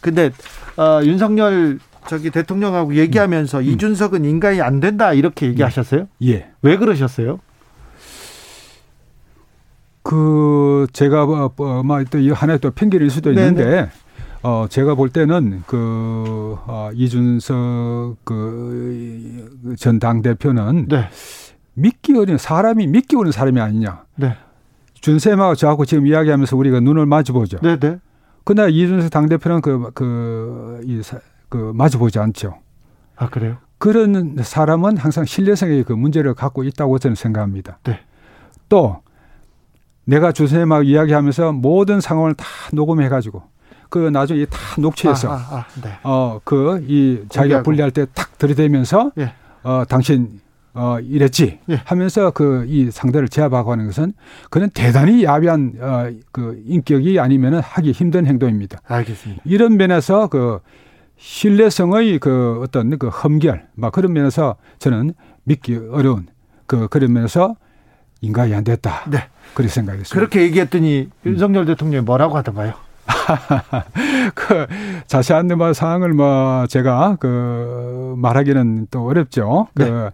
근데 0.00 0.30
어, 0.76 1.00
윤석열 1.04 1.78
저기 2.08 2.30
대통령하고 2.30 2.94
얘기하면서 2.94 3.58
음. 3.58 3.64
이준석은 3.64 4.24
인간이 4.24 4.60
안 4.62 4.80
된다 4.80 5.12
이렇게 5.12 5.46
얘기하셨어요? 5.48 6.08
예. 6.24 6.50
왜 6.62 6.76
그러셨어요? 6.78 7.38
그 10.02 10.86
제가 10.92 11.26
뭐또이 11.84 12.30
하나의 12.30 12.60
또 12.60 12.70
편견일 12.70 13.10
수도 13.10 13.30
있는데 13.30 13.64
네네. 13.64 13.88
어 14.42 14.66
제가 14.70 14.94
볼 14.94 15.10
때는 15.10 15.64
그 15.66 16.56
어, 16.66 16.90
이준석 16.94 18.16
그 18.24 19.48
전 19.76 19.98
당 19.98 20.22
대표는 20.22 20.86
네. 20.88 21.08
믿기 21.78 22.16
어려운 22.16 22.38
사람이 22.38 22.86
믿기 22.86 23.16
어려운 23.16 23.32
사람이 23.32 23.60
아니냐. 23.60 24.04
네. 24.16 24.36
준쌤하고 24.94 25.54
저하고 25.54 25.84
지금 25.84 26.06
이야기하면서 26.06 26.56
우리가 26.56 26.80
눈을 26.80 27.06
마주보죠. 27.06 27.58
네, 27.62 27.78
네. 27.78 27.98
그러나 28.44 28.68
이준석 28.68 29.10
당대표는 29.10 29.60
그, 29.60 29.90
그, 29.94 30.80
이, 30.84 31.00
그, 31.48 31.72
마주보지 31.74 32.18
않죠. 32.18 32.58
아, 33.16 33.28
그래요? 33.28 33.58
그런 33.78 34.36
사람은 34.40 34.96
항상 34.96 35.24
신뢰성의 35.24 35.84
그 35.84 35.92
문제를 35.92 36.34
갖고 36.34 36.64
있다고 36.64 36.98
저는 36.98 37.14
생각합니다. 37.14 37.78
네. 37.84 38.00
또, 38.68 39.02
내가 40.04 40.32
주선생님하고 40.32 40.82
이야기하면서 40.84 41.52
모든 41.52 42.00
상황을 42.00 42.34
다 42.34 42.46
녹음해가지고, 42.72 43.42
그 43.90 43.98
나중에 44.08 44.46
다 44.46 44.58
녹취해서, 44.78 45.30
아, 45.30 45.34
아, 45.34 45.56
아, 45.58 45.66
네. 45.82 45.98
어, 46.02 46.40
그, 46.42 46.84
이 46.88 47.20
자기가 47.28 47.62
분리할 47.62 47.90
때 47.92 48.06
탁 48.14 48.36
들이대면서, 48.38 49.12
예. 49.18 49.32
어, 49.62 49.84
당신 49.88 50.40
어, 50.78 51.00
이랬지 51.00 51.58
예. 51.70 51.80
하면서 51.84 52.30
그 52.30 52.68
이 52.68 52.90
상대를 52.90 53.28
제압하고 53.28 53.72
하는 53.72 53.86
것은 53.86 54.12
그는 54.50 54.70
대단히 54.70 55.24
야비한 55.24 55.74
어, 55.80 56.10
그 56.32 56.62
인격이 56.66 57.18
아니면은 57.18 57.60
하기 57.60 57.92
힘든 57.92 58.26
행동입니다. 58.26 58.78
알겠습니다. 58.86 59.42
이런 59.44 59.76
면에서 59.76 60.28
그 60.28 60.60
신뢰성의 61.16 62.18
그 62.18 62.60
어떤 62.62 62.98
그 62.98 63.08
험결 63.08 63.66
막 63.74 63.92
그런 63.92 64.12
면에서 64.12 64.56
저는 64.78 65.14
믿기 65.44 65.76
어려운 65.90 66.28
그 66.66 66.88
그런 66.88 67.12
면에서 67.12 67.56
인간이 68.20 68.54
안 68.54 68.64
됐다. 68.64 69.04
네. 69.10 69.18
그렇게 69.54 69.72
생각했습니다. 69.72 70.14
그렇게 70.14 70.42
얘기했더니 70.42 71.08
윤석열 71.24 71.62
음. 71.62 71.66
대통령이 71.66 72.04
뭐라고 72.04 72.36
하던가요? 72.36 72.74
그 74.34 74.66
자세한 75.06 75.48
뭐 75.56 75.72
사항을 75.72 76.12
뭐 76.12 76.66
제가 76.68 77.16
그 77.18 78.14
말하기는 78.18 78.88
또 78.90 79.06
어렵죠. 79.06 79.68
그 79.74 79.82
네. 79.82 79.88
그 79.88 80.10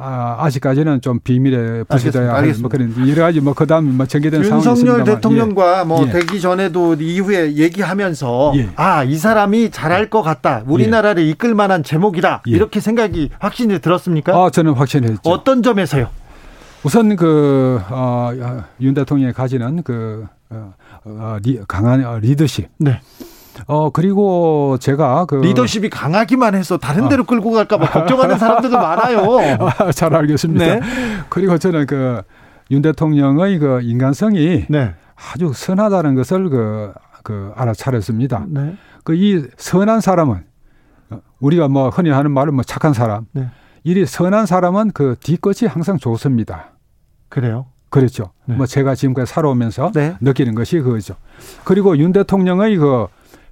아, 0.00 0.36
아직까지는 0.40 1.00
좀 1.00 1.18
비밀에 1.18 1.82
부수져야 1.84 2.34
할뭐 2.34 2.68
그런 2.70 2.94
여러 3.08 3.22
가지 3.22 3.40
뭐 3.40 3.52
그다음 3.52 3.96
뭐 3.96 4.06
전개된 4.06 4.44
상황이 4.44 4.60
있습니다. 4.60 4.80
윤석열 4.80 5.04
대통령과 5.04 5.80
예. 5.80 5.84
뭐 5.84 6.06
예. 6.06 6.12
되기 6.12 6.40
전에도 6.40 6.94
이후에 6.94 7.56
얘기하면서 7.56 8.52
예. 8.56 8.68
아이 8.76 9.16
사람이 9.16 9.70
잘할 9.70 10.08
것 10.08 10.22
같다. 10.22 10.62
우리나라를 10.66 11.24
예. 11.24 11.30
이끌 11.30 11.54
만한 11.54 11.82
제목이다. 11.82 12.42
예. 12.46 12.50
이렇게 12.50 12.78
생각이 12.80 13.30
확신이 13.40 13.80
들었습니까? 13.80 14.36
아 14.36 14.50
저는 14.50 14.74
확신했죠. 14.74 15.28
어떤 15.28 15.62
점에서요? 15.62 16.08
우선 16.84 17.16
그윤 17.16 17.82
어, 17.90 18.30
대통령이 18.94 19.32
가지는 19.32 19.82
그 19.82 20.26
어, 20.50 20.74
어, 21.04 21.36
리, 21.42 21.60
강한 21.66 22.04
어, 22.04 22.18
리더십. 22.18 22.68
네. 22.78 23.00
어 23.66 23.90
그리고 23.90 24.76
제가 24.80 25.24
그 25.26 25.36
리더십이 25.36 25.90
강하기만 25.90 26.54
해서 26.54 26.78
다른 26.78 27.08
데로 27.08 27.24
아. 27.24 27.26
끌고 27.26 27.50
갈까봐 27.50 27.90
걱정하는 27.90 28.38
사람들도 28.38 28.76
많아요. 28.76 29.38
아, 29.78 29.92
잘 29.92 30.14
알겠습니다. 30.14 30.64
네. 30.64 30.80
그리고 31.28 31.58
저는 31.58 31.86
그 31.86 32.22
윤 32.70 32.82
대통령의 32.82 33.58
그 33.58 33.80
인간성이 33.82 34.66
네. 34.68 34.94
아주 35.16 35.52
선하다는 35.54 36.14
것을 36.14 36.50
그, 36.50 36.92
그 37.22 37.52
알아차렸습니다. 37.56 38.46
네. 38.48 38.76
그이 39.04 39.44
선한 39.56 40.00
사람은 40.00 40.44
우리가 41.40 41.68
뭐 41.68 41.88
흔히 41.88 42.10
하는 42.10 42.30
말은 42.30 42.54
뭐 42.54 42.62
착한 42.62 42.92
사람. 42.92 43.26
네. 43.32 43.48
이 43.84 44.04
선한 44.04 44.46
사람은 44.46 44.90
그 44.92 45.16
뒤끝이 45.20 45.68
항상 45.68 45.96
좋습니다. 45.98 46.72
그래요? 47.28 47.66
그렇죠. 47.88 48.32
네. 48.44 48.54
뭐 48.54 48.66
제가 48.66 48.94
지금까지 48.94 49.32
살아오면서 49.32 49.92
네. 49.94 50.16
느끼는 50.20 50.54
것이 50.54 50.80
그거죠. 50.80 51.14
그리고 51.64 51.96
윤 51.96 52.12
대통령의 52.12 52.76
그 52.76 53.06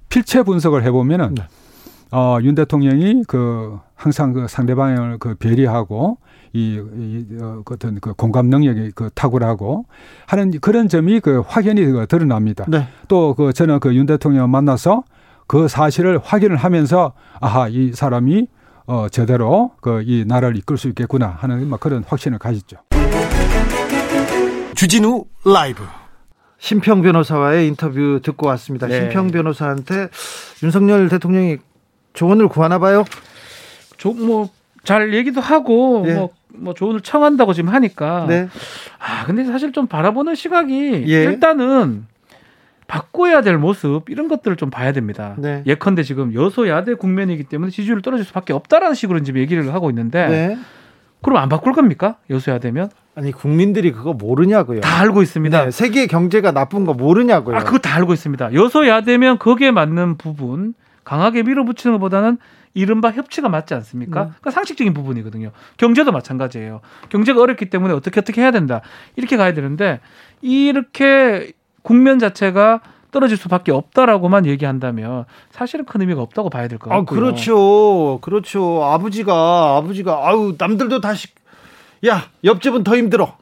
필체 0.09 0.43
분석을 0.43 0.83
해보면은 0.83 1.35
네. 1.35 1.43
어, 2.11 2.37
윤 2.41 2.55
대통령이 2.55 3.23
그 3.27 3.79
항상 3.95 4.33
그 4.33 4.47
상대방을 4.47 5.17
그 5.19 5.35
배려하고 5.35 6.17
이, 6.53 6.81
이 6.95 7.25
어, 7.41 7.61
그 7.65 7.73
어떤 7.73 7.99
그 7.99 8.13
공감 8.13 8.47
능력이 8.47 8.91
그 8.95 9.09
탁월하고 9.13 9.85
하는 10.25 10.51
그런 10.61 10.87
점이 10.87 11.19
그 11.19 11.43
확연히 11.45 11.83
그 11.85 12.05
드러납니다. 12.07 12.65
네. 12.67 12.87
또그 13.09 13.51
저는 13.53 13.79
그 13.79 13.93
윤 13.93 14.05
대통령 14.05 14.49
만나서 14.49 15.03
그 15.47 15.67
사실을 15.67 16.19
확인을 16.23 16.55
하면서 16.57 17.13
아하 17.41 17.67
이 17.67 17.91
사람이 17.93 18.47
어 18.87 19.07
제대로 19.09 19.71
그 19.81 20.01
이 20.05 20.23
나라를 20.25 20.55
이끌 20.57 20.77
수 20.77 20.87
있겠구나 20.87 21.27
하는 21.39 21.67
막 21.69 21.79
그런 21.81 22.03
확신을 22.07 22.39
가졌죠. 22.39 22.77
주진우 24.75 25.25
라이브 25.45 25.83
심평 26.59 27.01
변호사와의 27.01 27.67
인터뷰 27.67 28.19
듣고 28.23 28.47
왔습니다. 28.47 28.87
네. 28.87 28.99
심평 28.99 29.31
변호사한테 29.31 30.09
윤석열 30.63 31.07
대통령이 31.09 31.57
조언을 32.13 32.47
구하나 32.47 32.79
봐요. 32.79 33.05
뭐잘 34.03 35.13
얘기도 35.13 35.41
하고 35.41 36.03
네. 36.05 36.15
뭐, 36.15 36.29
뭐 36.49 36.73
조언을 36.73 37.01
청한다고 37.01 37.53
지금 37.53 37.69
하니까. 37.69 38.25
네. 38.27 38.47
아 38.99 39.25
근데 39.25 39.43
사실 39.45 39.71
좀 39.71 39.87
바라보는 39.87 40.35
시각이 40.35 41.05
예. 41.07 41.23
일단은 41.23 42.05
바꿔야 42.87 43.41
될 43.41 43.57
모습 43.57 44.09
이런 44.09 44.27
것들을 44.27 44.55
좀 44.57 44.69
봐야 44.69 44.93
됩니다. 44.93 45.35
네. 45.37 45.61
예컨대 45.65 46.03
지금 46.03 46.33
여소야대 46.33 46.95
국면이기 46.95 47.43
때문에 47.43 47.69
지지율 47.69 48.01
떨어질 48.01 48.25
수밖에 48.25 48.53
없다라는 48.53 48.95
식으로 48.95 49.21
지금 49.23 49.41
얘기를 49.41 49.73
하고 49.73 49.89
있는데 49.89 50.27
네. 50.27 50.57
그럼 51.21 51.37
안 51.37 51.49
바꿀 51.49 51.73
겁니까? 51.73 52.17
여소야대면? 52.29 52.89
아니 53.15 53.31
국민들이 53.31 53.91
그거 53.91 54.13
모르냐고요. 54.13 54.81
다 54.81 54.99
알고 54.99 55.23
있습니다. 55.23 55.65
네, 55.65 55.71
세계 55.71 56.05
경제가 56.05 56.51
나쁜 56.51 56.85
거 56.85 56.93
모르냐고요. 56.93 57.55
아 57.57 57.63
그거 57.63 57.79
다 57.79 57.95
알고 57.95 58.13
있습니다. 58.13 58.53
여소야대면 58.53 59.39
거기에 59.39 59.71
맞는 59.71 60.17
부분 60.17 60.75
강하게 61.03 61.41
밀어붙이는 61.43 61.95
것보다는 61.95 62.37
이른바 62.75 63.09
협치가 63.09 63.49
맞지 63.49 63.73
않습니까? 63.73 64.19
네. 64.19 64.25
그러니까 64.27 64.51
상식적인 64.51 64.93
부분이거든요. 64.93 65.49
경제도 65.77 66.11
마찬가지예요. 66.11 66.81
경제가 67.09 67.41
어렵기 67.41 67.71
때문에 67.71 67.93
어떻게 67.95 68.19
어떻게 68.19 68.41
해야 68.41 68.51
된다. 68.51 68.81
이렇게 69.15 69.35
가야 69.35 69.53
되는데 69.53 69.99
이렇게 70.41 71.53
국면 71.81 72.19
자체가 72.19 72.81
떨어질 73.17 73.35
수밖에 73.35 73.71
없다라고만 73.71 74.45
얘기한다면 74.45 75.25
사실은 75.49 75.85
큰 75.85 76.01
의미가 76.01 76.21
없다고 76.21 76.51
봐야 76.51 76.67
될 76.67 76.77
것 76.77 76.91
같고요. 76.91 77.01
아, 77.01 77.03
그렇죠. 77.03 78.19
그렇죠. 78.21 78.83
아버지가 78.83 79.77
아버지가 79.77 80.27
아유 80.27 80.53
남들도 80.55 81.01
다시 81.01 81.29
야 82.05 82.25
옆집은 82.43 82.83
더 82.83 82.95
힘들어. 82.95 83.35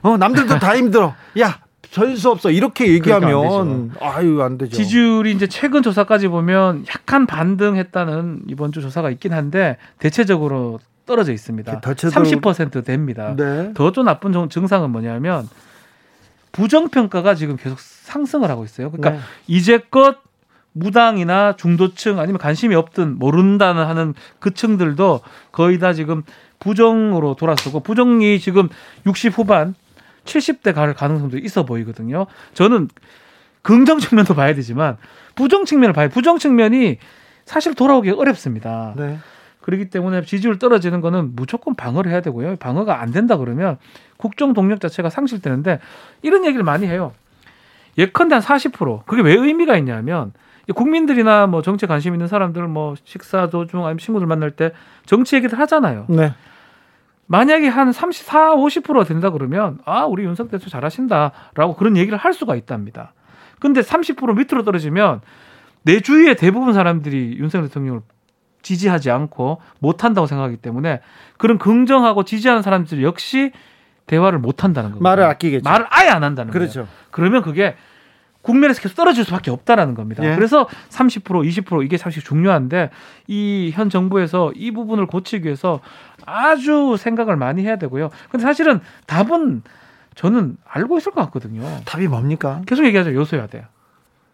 어 0.00 0.16
남들도 0.16 0.58
다 0.60 0.74
힘들어. 0.78 1.14
야 1.40 1.58
전수 1.90 2.30
없어 2.30 2.50
이렇게 2.50 2.86
그러니까 2.86 3.16
얘기하면 3.16 3.88
그러니까 3.90 4.06
안 4.06 4.14
아유 4.14 4.40
안 4.40 4.56
되죠. 4.56 4.74
지지율이 4.74 5.32
이제 5.32 5.46
최근 5.46 5.82
조사까지 5.82 6.28
보면 6.28 6.86
약간 6.88 7.26
반등했다는 7.26 8.44
이번 8.48 8.72
주 8.72 8.80
조사가 8.80 9.10
있긴 9.10 9.34
한데 9.34 9.76
대체적으로 9.98 10.80
떨어져 11.04 11.34
있습니다. 11.34 11.80
대체적으로... 11.82 12.40
30% 12.40 12.82
됩니다. 12.82 13.34
네. 13.36 13.74
더좀 13.74 14.06
나쁜 14.06 14.48
증상은 14.48 14.88
뭐냐면 14.88 15.46
부정평가가 16.52 17.34
지금 17.34 17.56
계속 17.58 17.78
상승을 18.08 18.50
하고 18.50 18.64
있어요. 18.64 18.90
그러니까 18.90 19.10
네. 19.10 19.18
이제껏 19.46 20.18
무당이나 20.72 21.56
중도층 21.56 22.18
아니면 22.18 22.38
관심이 22.38 22.74
없든 22.74 23.18
모른다는 23.18 23.86
하는 23.86 24.14
그 24.38 24.54
층들도 24.54 25.20
거의 25.52 25.78
다 25.78 25.92
지금 25.92 26.22
부정으로 26.60 27.34
돌아서고 27.34 27.80
부정이 27.80 28.40
지금 28.40 28.68
60 29.06 29.36
후반 29.38 29.74
70대 30.24 30.74
갈 30.74 30.94
가능성도 30.94 31.38
있어 31.38 31.64
보이거든요. 31.64 32.26
저는 32.54 32.88
긍정 33.62 33.98
측면도 33.98 34.34
봐야 34.34 34.54
되지만 34.54 34.96
부정 35.34 35.64
측면을 35.64 35.92
봐야 35.92 36.08
부정 36.08 36.38
측면이 36.38 36.98
사실 37.44 37.74
돌아오기 37.74 38.10
어렵습니다. 38.10 38.94
네. 38.96 39.18
그렇기 39.60 39.90
때문에 39.90 40.22
지지율 40.22 40.58
떨어지는 40.58 41.00
거는 41.00 41.34
무조건 41.36 41.74
방어를 41.74 42.10
해야 42.10 42.22
되고요. 42.22 42.56
방어가 42.56 43.02
안 43.02 43.10
된다 43.10 43.36
그러면 43.36 43.76
국정 44.16 44.54
동력 44.54 44.80
자체가 44.80 45.10
상실되는데 45.10 45.80
이런 46.22 46.46
얘기를 46.46 46.64
많이 46.64 46.86
해요. 46.86 47.12
예컨대 47.98 48.36
한 48.36 48.42
40% 48.42 49.04
그게 49.04 49.22
왜 49.22 49.34
의미가 49.34 49.76
있냐면 49.76 50.32
국민들이나 50.74 51.46
뭐 51.46 51.62
정치 51.62 51.86
관심 51.86 52.14
있는 52.14 52.28
사람들 52.28 52.66
뭐 52.68 52.94
식사 53.04 53.48
도중 53.48 53.84
아니면 53.84 53.98
친구들 53.98 54.26
만날 54.26 54.52
때 54.52 54.72
정치 55.04 55.36
얘기들 55.36 55.58
하잖아요. 55.58 56.06
네. 56.08 56.32
만약에 57.26 57.68
한 57.68 57.92
34, 57.92 58.54
50%가 58.54 59.04
된다 59.04 59.30
그러면 59.30 59.78
아 59.84 60.04
우리 60.06 60.24
윤석 60.24 60.50
대표 60.50 60.70
잘하신다라고 60.70 61.76
그런 61.76 61.96
얘기를 61.96 62.16
할 62.16 62.32
수가 62.32 62.56
있답니다. 62.56 63.12
근데 63.60 63.80
30% 63.80 64.36
밑으로 64.36 64.62
떨어지면 64.62 65.20
내 65.82 66.00
주위의 66.00 66.36
대부분 66.36 66.72
사람들이 66.72 67.36
윤석 67.38 67.62
대통령을 67.64 68.00
지지하지 68.62 69.10
않고 69.10 69.60
못한다고 69.78 70.26
생각하기 70.26 70.58
때문에 70.58 71.00
그런 71.36 71.58
긍정하고 71.58 72.24
지지하는 72.24 72.62
사람들 72.62 73.02
역시 73.02 73.52
대화를 74.08 74.40
못 74.40 74.64
한다는 74.64 74.90
거예요. 74.90 75.02
말을 75.02 75.24
아끼겠죠. 75.24 75.68
말을 75.68 75.86
아예 75.90 76.08
안 76.08 76.24
한다는 76.24 76.52
그렇죠. 76.52 76.80
거예요. 76.80 76.88
그러면 77.12 77.42
그게 77.42 77.76
국면에서 78.42 78.80
계속 78.80 78.94
떨어질 78.94 79.24
수밖에 79.24 79.50
없다라는 79.50 79.94
겁니다. 79.94 80.24
예. 80.24 80.34
그래서 80.34 80.66
30% 80.90 81.22
20% 81.64 81.84
이게 81.84 81.96
사실 81.98 82.22
중요한데 82.22 82.90
이 83.28 83.70
현 83.74 83.90
정부에서 83.90 84.52
이 84.54 84.70
부분을 84.70 85.06
고치기 85.06 85.44
위해서 85.44 85.80
아주 86.24 86.96
생각을 86.98 87.36
많이 87.36 87.62
해야 87.62 87.76
되고요. 87.76 88.10
근데 88.30 88.42
사실은 88.42 88.80
답은 89.06 89.62
저는 90.14 90.56
알고 90.66 90.98
있을 90.98 91.12
것 91.12 91.20
같거든요. 91.26 91.62
답이 91.84 92.08
뭡니까? 92.08 92.62
계속 92.66 92.84
얘기하죠. 92.86 93.14
요소야돼요 93.14 93.64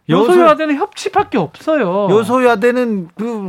여소야대는 0.09 0.77
협치밖에 0.77 1.39
없어요. 1.39 2.09
여소야대는 2.11 3.09
그 3.17 3.49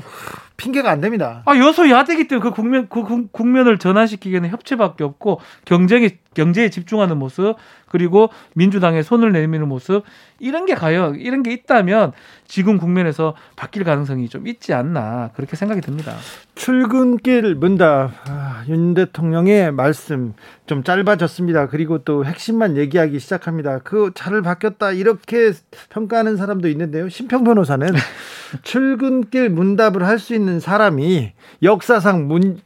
핑계가 0.57 0.89
안 0.89 1.01
됩니다. 1.01 1.43
아 1.45 1.57
여소 1.57 1.89
야대기 1.89 2.27
때문에 2.27 2.49
그 2.49 2.55
국면 2.55 2.87
그 2.89 3.27
국면을 3.31 3.77
전환시키기에는 3.77 4.49
협치밖에 4.49 5.03
없고 5.03 5.39
경쟁이 5.65 6.11
경제에 6.33 6.69
집중하는 6.69 7.17
모습 7.17 7.55
그리고 7.87 8.29
민주당에 8.55 9.01
손을 9.03 9.31
내미는 9.31 9.69
모습 9.69 10.03
이런 10.39 10.65
게 10.65 10.75
과연 10.75 11.15
이런 11.15 11.43
게 11.43 11.53
있다면 11.53 12.11
지금 12.45 12.77
국면에서 12.77 13.35
바뀔 13.55 13.85
가능성이 13.85 14.27
좀 14.27 14.47
있지 14.47 14.73
않나 14.73 15.31
그렇게 15.35 15.55
생각이 15.55 15.79
듭니다. 15.79 16.13
출근길 16.55 17.55
문답 17.55 18.11
아, 18.27 18.65
윤 18.67 18.93
대통령의 18.93 19.71
말씀 19.71 20.33
좀 20.67 20.83
짧아졌습니다. 20.83 21.67
그리고 21.67 21.99
또 21.99 22.25
핵심만 22.25 22.75
얘기하기 22.75 23.17
시작합니다. 23.19 23.79
그 23.79 24.11
차를 24.13 24.41
바뀌었다 24.41 24.91
이렇게 24.91 25.53
평가하는 25.89 26.35
사람도 26.35 26.67
있는데요. 26.67 27.07
심평 27.07 27.45
변호사는 27.45 27.87
출근길 28.63 29.49
문답을 29.49 30.05
할 30.05 30.15
수 30.15 30.33
있는 30.33 30.44
사람이 30.59 31.33
역사상 31.63 32.27
문 32.27 32.59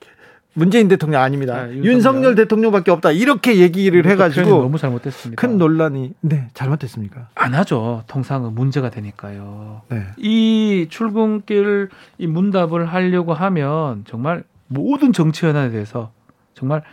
문재인 0.54 0.88
대통령 0.88 1.22
아닙니다. 1.22 1.56
아, 1.56 1.70
윤석열. 1.70 2.36
대통령밖에 2.36 2.92
없다. 2.92 3.12
이렇게 3.12 3.58
얘기를 3.58 4.06
해가지고 4.06 4.50
너무 4.50 4.78
잘못됐습니다. 4.78 5.40
큰 5.40 5.58
논란이 5.58 6.14
네 6.22 6.48
잘못됐습니까? 6.54 7.30
안 7.36 7.54
하죠. 7.54 8.04
통상은 8.08 8.54
문제가 8.56 8.90
되니까요. 8.90 9.84
네. 9.90 10.04
이 10.18 10.88
출근길 10.90 11.90
이 12.18 12.28
문답을 12.28 12.86
하려고 12.88 13.34
하면 13.34 14.04
정말 14.08 14.44
모든 14.68 15.14
정치 15.14 15.46
현안에 15.46 15.70
대해서 15.70 16.12
정말 16.56 16.84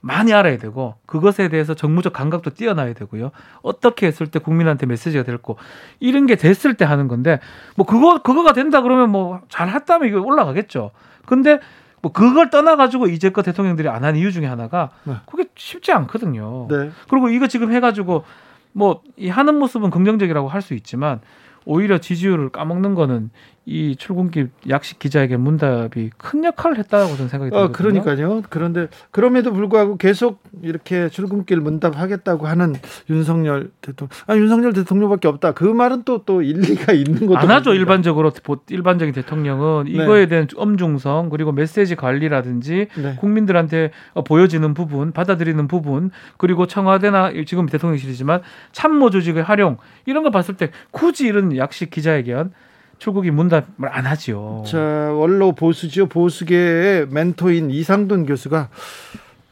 많이 0.00 0.32
알아야 0.32 0.58
되고 0.58 0.94
그것에 1.06 1.48
대해서 1.48 1.74
정무적 1.74 2.12
감각도 2.12 2.50
뛰어나야 2.50 2.92
되고요. 2.94 3.30
어떻게 3.62 4.06
했을 4.06 4.26
때 4.28 4.38
국민한테 4.38 4.86
메시지가 4.86 5.24
될고 5.24 5.56
이런 6.00 6.26
게 6.26 6.36
됐을 6.36 6.74
때 6.74 6.84
하는 6.84 7.08
건데 7.08 7.40
뭐 7.76 7.86
그거 7.86 8.22
그거가 8.22 8.52
된다 8.52 8.82
그러면 8.82 9.10
뭐 9.10 9.40
잘 9.48 9.68
했다면 9.68 10.08
이거 10.08 10.20
올라가겠죠. 10.20 10.90
근데 11.26 11.58
뭐 12.02 12.12
그걸 12.12 12.50
떠나가지고 12.50 13.08
이제껏 13.08 13.44
대통령들이 13.44 13.88
안 13.88 14.04
한 14.04 14.14
이유 14.16 14.30
중에 14.30 14.46
하나가 14.46 14.90
네. 15.04 15.14
그게 15.26 15.46
쉽지 15.56 15.90
않거든요. 15.92 16.68
네. 16.70 16.90
그리고 17.08 17.28
이거 17.28 17.48
지금 17.48 17.72
해가지고 17.72 18.24
뭐 18.72 19.00
이 19.16 19.28
하는 19.28 19.58
모습은 19.58 19.90
긍정적이라고 19.90 20.48
할 20.48 20.62
수 20.62 20.74
있지만 20.74 21.20
오히려 21.64 21.98
지지율을 21.98 22.50
까먹는 22.50 22.94
거는 22.94 23.30
이 23.68 23.96
출근길 23.96 24.50
약식 24.68 25.00
기자에게 25.00 25.36
문답이 25.36 26.10
큰 26.16 26.44
역할을 26.44 26.78
했다고 26.78 27.16
저는 27.16 27.28
생각이 27.28 27.50
듭니다. 27.50 27.64
어, 27.64 27.72
그러니까요. 27.72 28.42
그런데 28.48 28.86
그럼에도 29.10 29.52
불구하고 29.52 29.96
계속 29.96 30.40
이렇게 30.62 31.08
출근길 31.08 31.60
문답하겠다고 31.60 32.46
하는 32.46 32.74
윤석열 33.10 33.70
대통령, 33.80 34.10
아 34.28 34.36
윤석열 34.36 34.72
대통령밖에 34.72 35.26
없다. 35.26 35.50
그 35.52 35.64
말은 35.64 36.04
또또 36.04 36.42
일리가 36.42 36.92
있는 36.92 37.26
것도 37.26 37.38
안 37.38 37.50
하죠. 37.50 37.74
일반적으로 37.74 38.30
일반적인 38.70 39.12
대통령은 39.12 39.86
네. 39.86 39.90
이거에 39.90 40.26
대한 40.26 40.46
엄중성 40.54 41.28
그리고 41.30 41.50
메시지 41.50 41.96
관리라든지 41.96 42.86
네. 42.96 43.16
국민들한테 43.18 43.90
보여지는 44.24 44.74
부분, 44.74 45.10
받아들이는 45.10 45.66
부분 45.66 46.12
그리고 46.36 46.68
청와대나 46.68 47.32
지금 47.46 47.66
대통령실이지만 47.66 48.42
참모 48.70 49.10
조직의 49.10 49.42
활용 49.42 49.76
이런 50.04 50.22
거 50.22 50.30
봤을 50.30 50.56
때 50.56 50.70
굳이 50.92 51.26
이런 51.26 51.56
약식 51.56 51.90
기자회견 51.90 52.52
출국이 52.98 53.30
문답을 53.30 53.88
안 53.88 54.06
하지요. 54.06 54.64
자, 54.66 54.78
원로 54.78 55.52
보수지요. 55.52 56.06
보수계의 56.06 57.08
멘토인 57.10 57.70
이상돈 57.70 58.26
교수가 58.26 58.68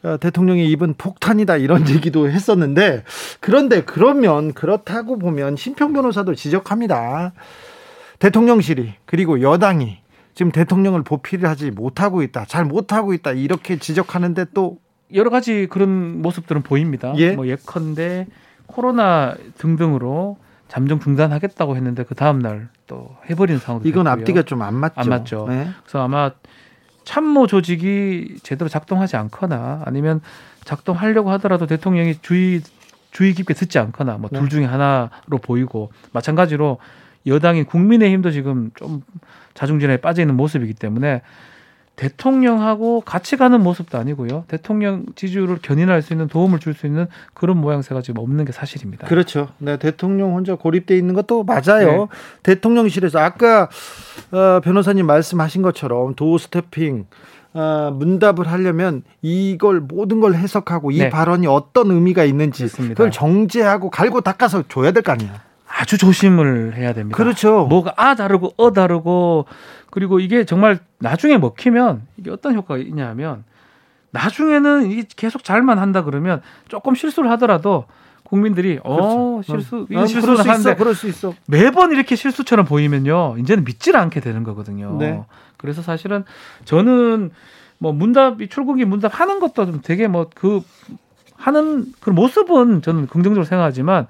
어, 0.03 0.17
대통령의 0.19 0.69
입은 0.69 0.95
폭탄이다 0.97 1.57
이런 1.57 1.87
얘기도 1.89 2.29
했었는데 2.29 3.03
그런데 3.39 3.83
그러면 3.83 4.53
그렇다고 4.53 5.17
보면 5.17 5.55
심평 5.55 5.93
변호사도 5.93 6.35
지적합니다. 6.35 7.33
대통령실이 8.19 8.93
그리고 9.05 9.41
여당이 9.41 9.97
지금 10.35 10.51
대통령을 10.51 11.01
보필을 11.03 11.49
하지 11.49 11.71
못하고 11.71 12.21
있다. 12.21 12.45
잘 12.45 12.65
못하고 12.65 13.13
있다. 13.13 13.31
이렇게 13.31 13.77
지적하는데 13.77 14.45
또 14.53 14.77
여러 15.13 15.29
가지 15.29 15.67
그런 15.69 16.21
모습들은 16.21 16.61
보입니다. 16.61 17.13
예? 17.17 17.31
뭐 17.31 17.47
예컨대 17.47 18.27
코로나 18.67 19.35
등등으로 19.57 20.37
잠정 20.67 20.99
중단하겠다고 20.99 21.75
했는데 21.75 22.03
그 22.03 22.15
다음 22.15 22.39
날 22.39 22.69
또 22.87 23.15
해버리는 23.29 23.59
상황도 23.59 23.87
이건 23.87 24.05
됐고요. 24.05 24.21
앞뒤가 24.21 24.43
좀 24.43 24.61
안 24.61 24.75
맞죠. 24.75 24.93
안 24.99 25.09
맞죠. 25.09 25.45
네. 25.49 25.69
그래서 25.83 26.03
아마 26.03 26.31
참모 27.03 27.47
조직이 27.47 28.37
제대로 28.43 28.69
작동하지 28.69 29.15
않거나 29.17 29.83
아니면 29.85 30.21
작동하려고 30.63 31.31
하더라도 31.31 31.67
대통령이 31.67 32.15
주의 32.21 32.61
주의 33.11 33.33
깊게 33.33 33.53
듣지 33.53 33.79
않거나 33.79 34.17
뭐둘 34.17 34.43
네. 34.43 34.49
중에 34.49 34.65
하나로 34.65 35.37
보이고 35.41 35.91
마찬가지로 36.11 36.79
여당인 37.27 37.65
국민의힘도 37.65 38.31
지금 38.31 38.71
좀 38.75 39.01
자중진에 39.53 39.97
빠져 39.97 40.21
있는 40.21 40.35
모습이기 40.35 40.73
때문에 40.73 41.21
대통령하고 41.95 43.01
같이 43.01 43.37
가는 43.37 43.61
모습도 43.61 43.97
아니고요. 43.97 44.43
대통령 44.47 45.05
지지율을 45.15 45.59
견인할 45.61 46.01
수 46.01 46.13
있는 46.13 46.27
도움을 46.27 46.59
줄 46.59 46.75
수 46.75 46.85
있는 46.87 47.07
그런 47.33 47.57
모양새가 47.57 48.01
지금 48.01 48.21
없는 48.21 48.43
게 48.43 48.51
사실입니다. 48.51 49.07
그렇죠. 49.07 49.47
네, 49.59 49.77
대통령 49.77 50.33
혼자 50.35 50.55
고립돼 50.55 50.97
있는 50.97 51.13
것도 51.13 51.43
맞아요. 51.45 51.91
네. 51.91 52.07
대통령실에서 52.43 53.19
아까 53.19 53.69
어, 54.31 54.59
변호사님 54.61 55.05
말씀하신 55.05 55.61
것처럼 55.61 56.15
도어 56.15 56.37
스태핑 56.37 57.05
어, 57.53 57.91
문답을 57.97 58.47
하려면 58.51 59.03
이걸 59.21 59.79
모든 59.79 60.19
걸 60.19 60.33
해석하고 60.35 60.91
이 60.91 60.97
네. 60.99 61.09
발언이 61.09 61.47
어떤 61.47 61.91
의미가 61.91 62.25
있는지 62.25 62.63
그렇습니다. 62.63 62.95
그걸 62.95 63.11
정제하고 63.11 63.89
갈고 63.89 64.19
닦아서 64.19 64.63
줘야 64.67 64.91
될 64.91 65.01
거 65.03 65.13
아니에요. 65.13 65.31
아주 65.77 65.97
조심을 65.97 66.75
해야 66.75 66.93
됩니다. 66.93 67.17
그렇죠. 67.17 67.65
뭐가 67.65 67.93
아 67.97 68.15
다르고 68.15 68.53
어 68.57 68.71
다르고 68.73 69.45
그리고 69.95 70.19
이게 70.19 70.43
정말 70.43 70.79
나중에 70.99 71.37
먹히면 71.37 72.01
이게 72.17 72.29
어떤 72.29 72.53
효과가 72.53 72.81
있냐면 72.81 73.45
나중에는 74.11 74.91
이게 74.91 75.05
계속 75.15 75.45
잘만 75.45 75.79
한다 75.79 76.03
그러면 76.03 76.41
조금 76.67 76.95
실수를 76.95 77.31
하더라도 77.31 77.85
국민들이 78.25 78.77
어 78.83 79.41
그렇죠. 79.41 79.43
실수 79.43 79.87
이 79.89 79.95
어, 79.95 80.05
실수를 80.05 80.37
하는데 80.37 80.75
그럴 80.75 80.95
수 80.95 81.07
있어. 81.07 81.33
매번 81.47 81.93
이렇게 81.93 82.17
실수처럼 82.17 82.65
보이면요 82.65 83.37
이제는 83.39 83.63
믿질 83.63 83.95
않게 83.95 84.19
되는 84.19 84.43
거거든요. 84.43 84.97
네. 84.99 85.23
그래서 85.55 85.81
사실은 85.81 86.25
저는 86.65 87.31
뭐 87.77 87.93
문답 87.93 88.41
이 88.41 88.49
출국이 88.49 88.83
문답 88.83 89.17
하는 89.17 89.39
것도 89.39 89.65
좀 89.65 89.81
되게 89.81 90.09
뭐 90.09 90.29
그 90.35 90.61
하는 91.37 91.85
그 92.01 92.09
모습은 92.09 92.81
저는 92.81 93.07
긍정적으로 93.07 93.45
생각하지만 93.45 94.07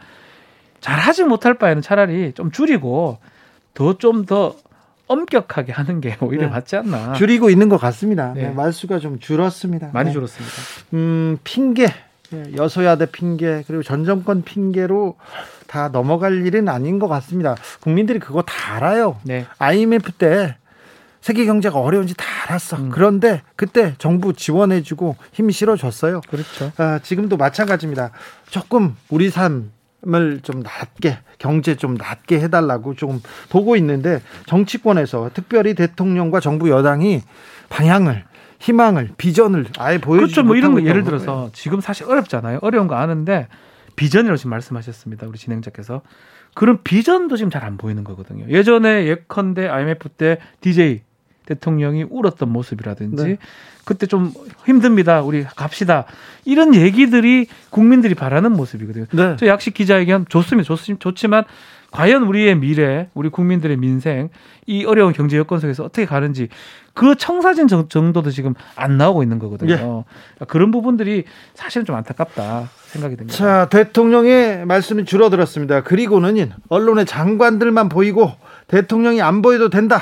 잘 0.80 0.98
하지 0.98 1.24
못할 1.24 1.54
바에는 1.56 1.84
차라리 1.84 2.34
좀 2.34 2.50
줄이고 2.50 3.20
더 3.76 3.98
좀더 4.00 4.56
엄격하게 5.08 5.72
하는 5.72 6.02
게 6.02 6.18
오히려 6.22 6.44
네. 6.44 6.50
맞지 6.50 6.76
않나. 6.78 7.14
줄이고 7.14 7.50
있는 7.50 7.70
것 7.70 7.78
같습니다. 7.78 8.34
네. 8.34 8.44
네, 8.44 8.50
말수가 8.52 9.00
좀 9.00 9.20
줄었습니다. 9.20 9.90
많이 9.94 10.10
네. 10.10 10.14
줄었습니다. 10.14 10.56
음, 10.94 11.38
핑계, 11.44 11.88
예, 12.34 12.44
여소야대 12.56 13.08
핑계, 13.08 13.64
그리고 13.68 13.84
전 13.84 14.06
정권 14.06 14.42
핑계로 14.44 15.16
다 15.68 15.90
넘어갈 15.90 16.46
일은 16.46 16.70
아닌 16.70 17.00
것 17.00 17.08
같습니다. 17.08 17.56
국민들이 17.82 18.20
그거 18.20 18.42
다 18.42 18.76
알아요. 18.76 19.20
네. 19.24 19.46
IMF 19.60 20.12
때 20.14 20.56
세계 21.22 21.46
경제가 21.46 21.80
어려운지 21.80 22.14
다 22.16 22.26
알았어. 22.48 22.78
음. 22.78 22.90
그런데 22.92 23.42
그때 23.56 23.96
정부 23.98 24.34
지원해주고 24.34 25.16
힘 25.32 25.50
실어줬어요. 25.50 26.22
그렇죠. 26.30 26.72
아, 26.78 27.00
지금도 27.02 27.38
마찬가지입니다. 27.38 28.12
조금 28.50 28.96
우리 29.10 29.32
삶 29.32 29.72
을좀 30.14 30.62
낮게 30.62 31.20
경제 31.40 31.76
좀 31.76 31.96
낮게 31.96 32.40
해달라고 32.42 32.96
좀 32.96 33.22
보고 33.50 33.76
있는데 33.76 34.22
정치권에서 34.46 35.32
특별히 35.34 35.74
대통령과 35.74 36.40
정부 36.40 36.70
여당이 36.70 37.22
방향을 37.70 38.24
희망을 38.60 39.10
비전을 39.18 39.68
아예 39.78 39.98
보여주지 39.98 40.36
그렇죠. 40.36 40.48
뭐 40.48 40.56
이런 40.56 40.74
거 40.74 40.84
예를 40.84 41.04
들어서 41.04 41.50
지금 41.54 41.82
사실 41.82 42.06
어렵잖아요. 42.06 42.60
어려운 42.62 42.88
거 42.88 42.96
아는데 42.96 43.48
비전이라고 43.96 44.38
지금 44.38 44.52
말씀하셨습니다. 44.52 45.28
우리 45.28 45.38
진행자께서 45.38 46.02
그런 46.54 46.84
비전도 46.84 47.36
지금 47.38 47.50
잘 47.50 47.64
안 47.64 47.78
보이는 47.78 48.04
거거든요. 48.04 48.46
예전에 48.48 49.08
예컨대 49.08 49.68
IMF 49.68 50.10
때 50.10 50.38
DJ 50.62 51.02
대통령이 51.46 52.06
울었던 52.10 52.50
모습이라든지 52.50 53.24
네. 53.24 53.38
그때 53.84 54.08
좀 54.08 54.34
힘듭니다. 54.66 55.22
우리 55.22 55.44
갑시다. 55.44 56.06
이런 56.44 56.76
얘기들이 56.76 57.48
국민들이 57.70 58.16
바라는 58.16 58.52
모습이거든요. 58.52 59.06
네. 59.12 59.36
저 59.38 59.48
약식 59.48 59.74
기자회견 59.74 60.26
좋습니다. 60.28 60.76
좋, 60.76 61.00
좋지만 61.00 61.44
과연 61.92 62.24
우리의 62.24 62.56
미래, 62.58 63.08
우리 63.14 63.30
국민들의 63.30 63.78
민생, 63.78 64.30
이 64.66 64.84
어려운 64.84 65.14
경제 65.14 65.38
여건 65.38 65.62
속에서 65.62 65.86
어떻게 65.86 66.06
가는지 66.06 66.50
그 66.94 67.16
청사진 67.16 67.68
정도도 67.68 68.32
지금 68.32 68.54
안 68.76 68.98
나오고 68.98 69.24
있는 69.24 69.40
거거든요. 69.40 70.04
예. 70.42 70.46
그런 70.46 70.72
부분들이 70.72 71.24
사실은 71.54 71.86
좀 71.86 71.96
안타깝다 71.96 72.70
생각이 72.88 73.16
듭니다. 73.16 73.38
자, 73.38 73.70
대통령의 73.70 74.66
말씀이 74.66 75.06
줄어들었습니다. 75.06 75.84
그리고는 75.84 76.52
언론의 76.68 77.06
장관들만 77.06 77.88
보이고 77.88 78.34
대통령이 78.68 79.22
안 79.22 79.42
보여도 79.42 79.70
된다. 79.70 80.02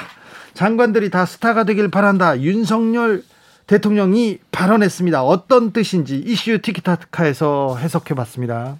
장관들이 0.54 1.10
다 1.10 1.26
스타가 1.26 1.64
되길 1.64 1.90
바란다. 1.90 2.40
윤석열 2.40 3.24
대통령이 3.68 4.40
발언했습니다. 4.52 5.24
어떤 5.24 5.72
뜻인지 5.72 6.18
이슈 6.18 6.62
티키타카에서 6.62 7.78
해석해 7.78 8.14
봤습니다. 8.14 8.78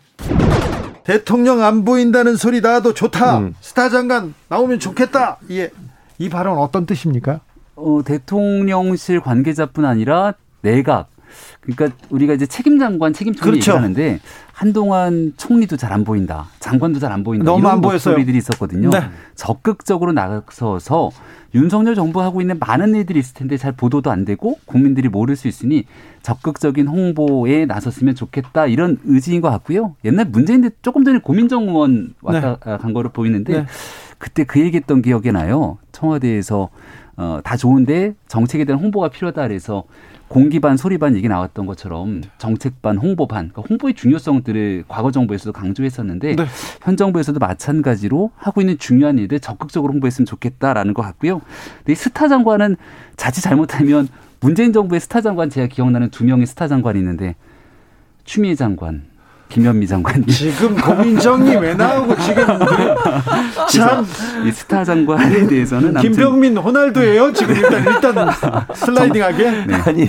대통령 1.04 1.64
안 1.64 1.84
보인다는 1.84 2.36
소리 2.36 2.62
나도 2.62 2.94
좋다. 2.94 3.40
음. 3.40 3.56
스타 3.62 3.90
장관 3.90 4.34
나오면 4.50 4.80
좋겠다. 4.80 5.38
예. 5.52 5.72
이 6.18 6.30
발언 6.30 6.58
어떤 6.58 6.86
뜻입니까? 6.86 7.42
어, 7.76 8.02
대통령실 8.06 9.20
관계자뿐 9.20 9.86
아니라 9.86 10.34
내각 10.62 11.10
그러니까 11.64 11.98
우리가 12.10 12.34
이제 12.34 12.46
책임 12.46 12.78
장관, 12.78 13.14
책임 13.14 13.34
총리 13.34 13.52
그렇죠. 13.60 13.72
얘기하는데 13.72 14.20
한동안 14.52 15.34
총리도 15.38 15.78
잘 15.78 15.92
안 15.94 16.04
보인다, 16.04 16.48
장관도 16.60 17.00
잘 17.00 17.12
안 17.12 17.24
보인다 17.24 17.52
이런 17.56 17.66
안 17.66 17.82
목소리들이 17.82 18.38
있었거든요. 18.38 18.90
네. 18.90 19.00
적극적으로 19.36 20.12
나서서 20.12 21.12
윤석열 21.56 21.96
정부 21.96 22.22
하고 22.22 22.42
있는 22.42 22.58
많은 22.60 22.96
일들이 22.96 23.20
있을 23.20 23.36
텐데 23.36 23.58
잘 23.58 23.72
보도도 23.72 24.10
안 24.12 24.26
되고 24.26 24.58
국민들이 24.66 25.08
모를 25.08 25.36
수 25.36 25.48
있으니 25.48 25.86
적극적인 26.24 26.88
홍보에 26.88 27.66
나섰으면 27.66 28.16
좋겠다 28.16 28.66
이런 28.68 28.98
의지인 29.06 29.40
것 29.42 29.50
같고요. 29.52 29.96
옛날 30.04 30.26
문재인 30.26 30.62
대 30.62 30.70
조금 30.82 31.04
전에 31.04 31.20
고민정 31.20 31.70
의원 31.70 32.14
왔다 32.22 32.58
네. 32.66 32.78
간 32.78 32.94
거로 32.94 33.10
보이는데 33.10 33.54
네. 33.54 33.66
그때 34.18 34.44
그 34.44 34.60
얘기했던 34.60 35.02
기억이 35.02 35.32
나요. 35.32 35.78
청와대에서 35.92 36.70
어, 37.16 37.40
다 37.44 37.56
좋은데 37.56 38.16
정책에 38.28 38.66
대한 38.66 38.82
홍보가 38.82 39.10
필요하다 39.10 39.48
그래서 39.48 39.84
공기반 40.34 40.78
소리반 40.78 41.16
얘기 41.16 41.28
나왔던 41.28 41.68
것처럼 41.68 42.24
정책반 42.40 42.98
홍보반 42.98 43.50
그러니까 43.50 43.62
홍보의 43.70 43.94
중요성들을 43.94 44.86
과거 44.88 45.12
정부에서도 45.12 45.54
강조했었는데 45.54 46.36
네. 46.36 46.46
현 46.82 46.98
정부에서도 46.98 47.38
마찬가지로 47.38 48.32
하고 48.36 48.62
있는 48.62 48.80
중요한 48.80 49.20
일들 49.20 49.40
적극적으로 49.40 49.94
홍보했으면 49.94 50.26
좋겠다라는 50.26 50.96
것 50.96 51.04
같고요. 51.04 51.42
근데 51.78 51.92
이 51.92 51.96
스타 51.96 52.28
장관은 52.28 52.78
자칫 53.16 53.42
잘못하면 53.42 54.08
문재인 54.40 54.74
정부의 54.74 55.02
스타 55.02 55.22
장관 55.22 55.52
제가 55.52 55.68
기억나는 55.68 56.10
두 56.10 56.26
명의 56.26 56.48
스타 56.48 56.68
장관이 56.68 56.98
있는데 56.98 57.36
추미애 58.24 58.56
장관 58.56 59.04
김현미 59.54 59.86
장관님. 59.86 60.26
지금 60.28 60.76
고민정이 60.76 61.56
왜 61.58 61.76
나오고 61.76 62.16
지금 62.22 62.44
참 63.70 64.04
이 64.46 64.52
스타 64.52 64.84
장관에 64.84 65.46
대해서는 65.48 65.94
김병민 66.02 66.58
호날두예요. 66.58 67.32
지금 67.34 67.56
일단 67.56 67.86
일단 67.86 68.30
슬라이딩하게. 68.74 69.52
네. 69.68 69.74
아니 69.86 70.08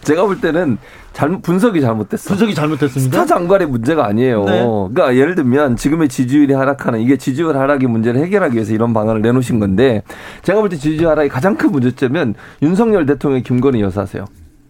제가 0.00 0.24
볼 0.24 0.40
때는 0.40 0.78
잘못 1.12 1.42
분석이 1.42 1.80
잘못됐어. 1.82 2.28
분석이 2.30 2.54
잘못됐습니다. 2.54 3.12
스타 3.22 3.26
장관의 3.26 3.68
문제가 3.68 4.06
아니에요. 4.06 4.44
네. 4.44 4.62
그러니까 4.64 5.14
예를 5.14 5.34
들면 5.34 5.76
지금의 5.76 6.08
지지율이 6.08 6.54
하락하는 6.54 7.00
이게 7.00 7.16
지지율 7.18 7.56
하락의 7.58 7.86
문제를 7.88 8.22
해결하기 8.22 8.54
위해서 8.54 8.72
이런 8.72 8.94
방안을 8.94 9.20
내놓으신 9.22 9.60
건데 9.60 10.02
제가 10.42 10.58
볼 10.60 10.70
때 10.70 10.76
지지율 10.76 11.10
하락의 11.10 11.28
가장 11.28 11.56
큰 11.56 11.70
문제점은 11.70 12.34
윤석열 12.62 13.04
대통령 13.06 13.42
김건희 13.42 13.82
여사세요. 13.82 14.24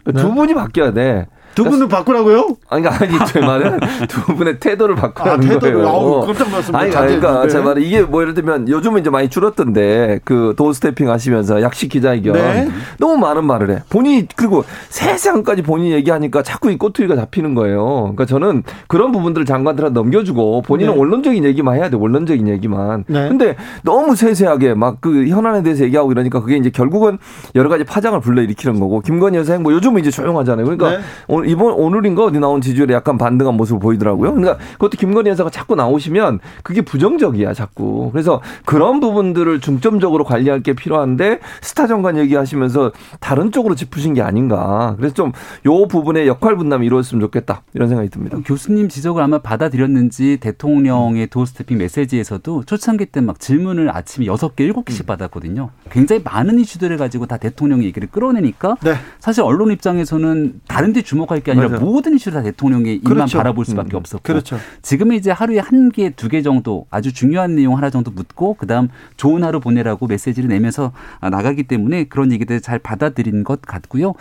네. 0.05 0.21
두 0.21 0.35
분이 0.35 0.53
바뀌어야 0.55 0.93
돼. 0.93 1.27
두 1.55 1.65
분을 1.65 1.89
바꾸라고요? 1.89 2.57
아니, 2.69 2.87
아니, 2.87 3.13
제 3.27 3.41
말은 3.41 3.81
두 4.09 4.35
분의 4.37 4.61
태도를 4.61 4.95
바꾸라는 4.95 5.47
아, 5.47 5.49
태도를, 5.49 5.75
거예요. 5.75 5.89
아우, 5.89 6.27
깜짝 6.27 6.49
놀랐습니다. 6.49 6.79
아니, 6.79 6.91
그러니까 6.91 7.49
제 7.49 7.59
말은 7.59 7.83
이게 7.83 8.03
뭐 8.03 8.23
예를 8.23 8.35
들면 8.35 8.69
요즘은 8.69 9.01
이제 9.01 9.11
많이 9.11 9.29
줄었던데 9.29 10.21
그 10.25 10.55
도스태핑 10.57 11.11
하시면서 11.11 11.61
약식 11.63 11.89
기자회견 11.89 12.35
네. 12.35 12.69
너무 12.99 13.17
많은 13.17 13.45
말을 13.45 13.71
해. 13.71 13.83
본인이 13.89 14.27
그리고 14.37 14.65
세상까지 14.91 15.63
본인이 15.63 15.93
얘기하니까 15.93 16.43
자꾸 16.43 16.71
이 16.71 16.79
꼬투리가 16.79 17.17
잡히는 17.17 17.55
거예요. 17.55 17.85
그러니까 18.03 18.27
저는 18.27 18.63
그런 18.87 19.11
부분들을 19.11 19.45
장관들한테 19.45 19.93
넘겨주고 19.99 20.63
본인은 20.63 20.93
네. 20.93 20.99
원론적인 20.99 21.45
얘기만 21.45 21.77
해야 21.77 21.91
돼. 21.91 21.97
원론적인 21.97 22.47
얘기만. 22.47 23.05
네. 23.09 23.29
근데 23.29 23.57
너무 23.83 24.15
세세하게 24.15 24.75
막 24.75 25.01
그 25.01 25.27
현안에 25.27 25.63
대해서 25.63 25.85
얘기하고 25.85 26.13
이러니까 26.13 26.41
그게 26.41 26.57
이제 26.57 26.71
결국은 26.71 27.19
여러 27.55 27.69
가지 27.69 27.85
파장을 27.85 28.19
불러일으키는 28.21 28.79
거고 28.81 29.01
김건희 29.01 29.39
여사 29.39 29.55
행보 29.55 29.73
요즘은 29.73 30.01
이제 30.01 30.11
조용하잖아요. 30.11 30.65
그러니까 30.65 30.91
네. 30.91 31.03
오늘 31.41 31.49
이번 31.49 31.73
오늘인가 31.73 32.25
어디 32.25 32.39
나온 32.39 32.61
지지율에 32.61 32.95
약간 32.95 33.19
반등한 33.19 33.55
모습을 33.57 33.81
보이더라고요. 33.81 34.35
그러니까 34.35 34.59
그것도 34.75 34.91
김건희 34.99 35.31
여사가 35.31 35.51
자꾸 35.51 35.75
나오시면 35.75 36.41
그게 36.63 36.83
부정적이야 36.83 37.55
자꾸. 37.55 38.11
그래서 38.13 38.41
그런 38.65 39.01
부분들을 39.01 39.61
중점적으로 39.61 40.25
관리할 40.25 40.63
게 40.63 40.73
필요한데 40.75 41.41
스타 41.63 41.87
정관 41.87 42.17
얘기하시면서 42.19 42.93
다른 43.21 43.53
쪽으로 43.53 43.75
짚으신 43.75 44.15
게 44.15 44.23
아닌가. 44.23 44.95
그래서 44.97 45.15
좀 45.15 45.33
요 45.67 45.87
부분에 45.89 46.27
역할 46.27 46.57
분담이 46.57 46.87
이루어졌으면 46.87 47.21
좋겠다 47.21 47.63
이런 47.75 47.89
생각이 47.89 48.09
듭니다. 48.09 48.39
교수님 48.45 48.89
지적을 48.89 49.23
아마 49.23 49.39
받아들였는지 49.39 50.39
대통령의 50.41 51.29
도스태핑 51.29 51.79
메시지에서도 51.79 52.65
초창기 52.65 53.07
때 53.07 53.21
막 53.21 53.39
질문을 53.39 53.95
아침에 53.95 54.27
여섯 54.27 54.57
개 54.57 54.65
일곱 54.65 54.87
개씩 54.87 55.05
음. 55.05 55.07
받았거든요. 55.07 55.71
굉장히 55.91 56.23
많은 56.25 56.59
이슈들을 56.59 56.97
가지고 56.97 57.27
다 57.27 57.37
대통령이 57.37 57.85
얘기를 57.85 58.09
끌어내니까 58.11 58.77
네. 58.83 58.95
사실 59.19 59.43
언론 59.43 59.71
입장에서는 59.71 60.61
다른 60.67 60.93
데 60.95 61.03
주목 61.03 61.30
한쪽할 61.31 61.41
게 61.43 61.53
아니라 61.53 61.69
맞아요. 61.69 61.81
모든 61.85 62.15
이슈를 62.17 62.39
다 62.39 62.43
대통령의 62.43 62.97
입만 62.97 63.15
그렇죠. 63.15 63.39
바라볼 63.39 63.65
수밖에 63.65 63.97
음. 63.97 63.99
없었고 63.99 64.23
그렇죠. 64.25 64.59
지금은 64.83 65.17
이제 65.17 65.31
하루에 65.31 65.59
한 65.59 65.91
개, 65.91 66.11
두 66.11 66.29
개 66.31 66.43
정도 66.43 66.87
아주 66.91 67.13
중요한 67.13 67.57
내용 67.57 67.77
하나 67.77 67.91
정도 67.91 68.11
묻고 68.13 68.55
그다음 68.55 68.89
좋은 69.17 69.43
하루 69.43 69.59
보내라고 69.61 70.07
메시지를 70.07 70.49
내면서 70.49 70.93
나가기 71.21 71.65
때문에 71.65 72.05
그런 72.05 72.31
얘기들 72.33 72.61
잘 72.61 72.79
받아들인 72.79 73.43
것 73.45 73.63
같고요. 73.63 74.15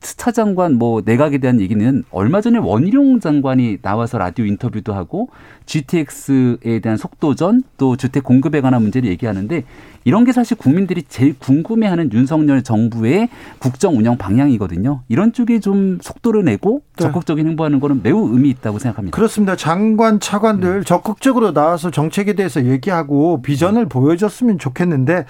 스타 0.00 0.30
장관 0.30 0.74
뭐 0.74 1.02
내각에 1.04 1.38
대한 1.38 1.60
얘기는 1.60 2.04
얼마 2.10 2.40
전에 2.40 2.58
원희룡 2.58 3.20
장관이 3.20 3.78
나와서 3.82 4.18
라디오 4.18 4.44
인터뷰도 4.44 4.94
하고 4.94 5.28
GTX에 5.66 6.80
대한 6.80 6.96
속도전 6.96 7.64
또 7.76 7.96
주택 7.96 8.22
공급에 8.22 8.60
관한 8.60 8.82
문제를 8.82 9.08
얘기하는데 9.08 9.64
이런 10.06 10.24
게 10.24 10.30
사실 10.30 10.56
국민들이 10.56 11.02
제일 11.02 11.36
궁금해하는 11.36 12.12
윤석열 12.12 12.62
정부의 12.62 13.28
국정 13.58 13.96
운영 13.96 14.16
방향이거든요. 14.16 15.02
이런 15.08 15.32
쪽에 15.32 15.58
좀 15.58 15.98
속도를 16.00 16.44
내고 16.44 16.82
네. 16.96 17.02
적극적인 17.02 17.44
행보하는 17.48 17.80
거는 17.80 18.02
매우 18.04 18.32
의미 18.32 18.50
있다고 18.50 18.78
생각합니다. 18.78 19.16
그렇습니다. 19.16 19.56
장관 19.56 20.20
차관들 20.20 20.68
음. 20.68 20.84
적극적으로 20.84 21.52
나와서 21.52 21.90
정책에 21.90 22.34
대해서 22.34 22.64
얘기하고 22.64 23.42
비전을 23.42 23.86
음. 23.86 23.88
보여줬으면 23.88 24.60
좋겠는데 24.60 25.26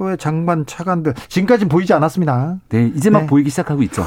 왜 0.00 0.16
장관 0.16 0.66
차관들 0.66 1.14
지금까지 1.28 1.66
보이지 1.66 1.92
않았습니다. 1.92 2.58
네, 2.70 2.90
이제 2.96 3.10
막 3.10 3.20
네. 3.20 3.26
보이기 3.26 3.48
시작하고 3.50 3.84
있죠. 3.84 4.05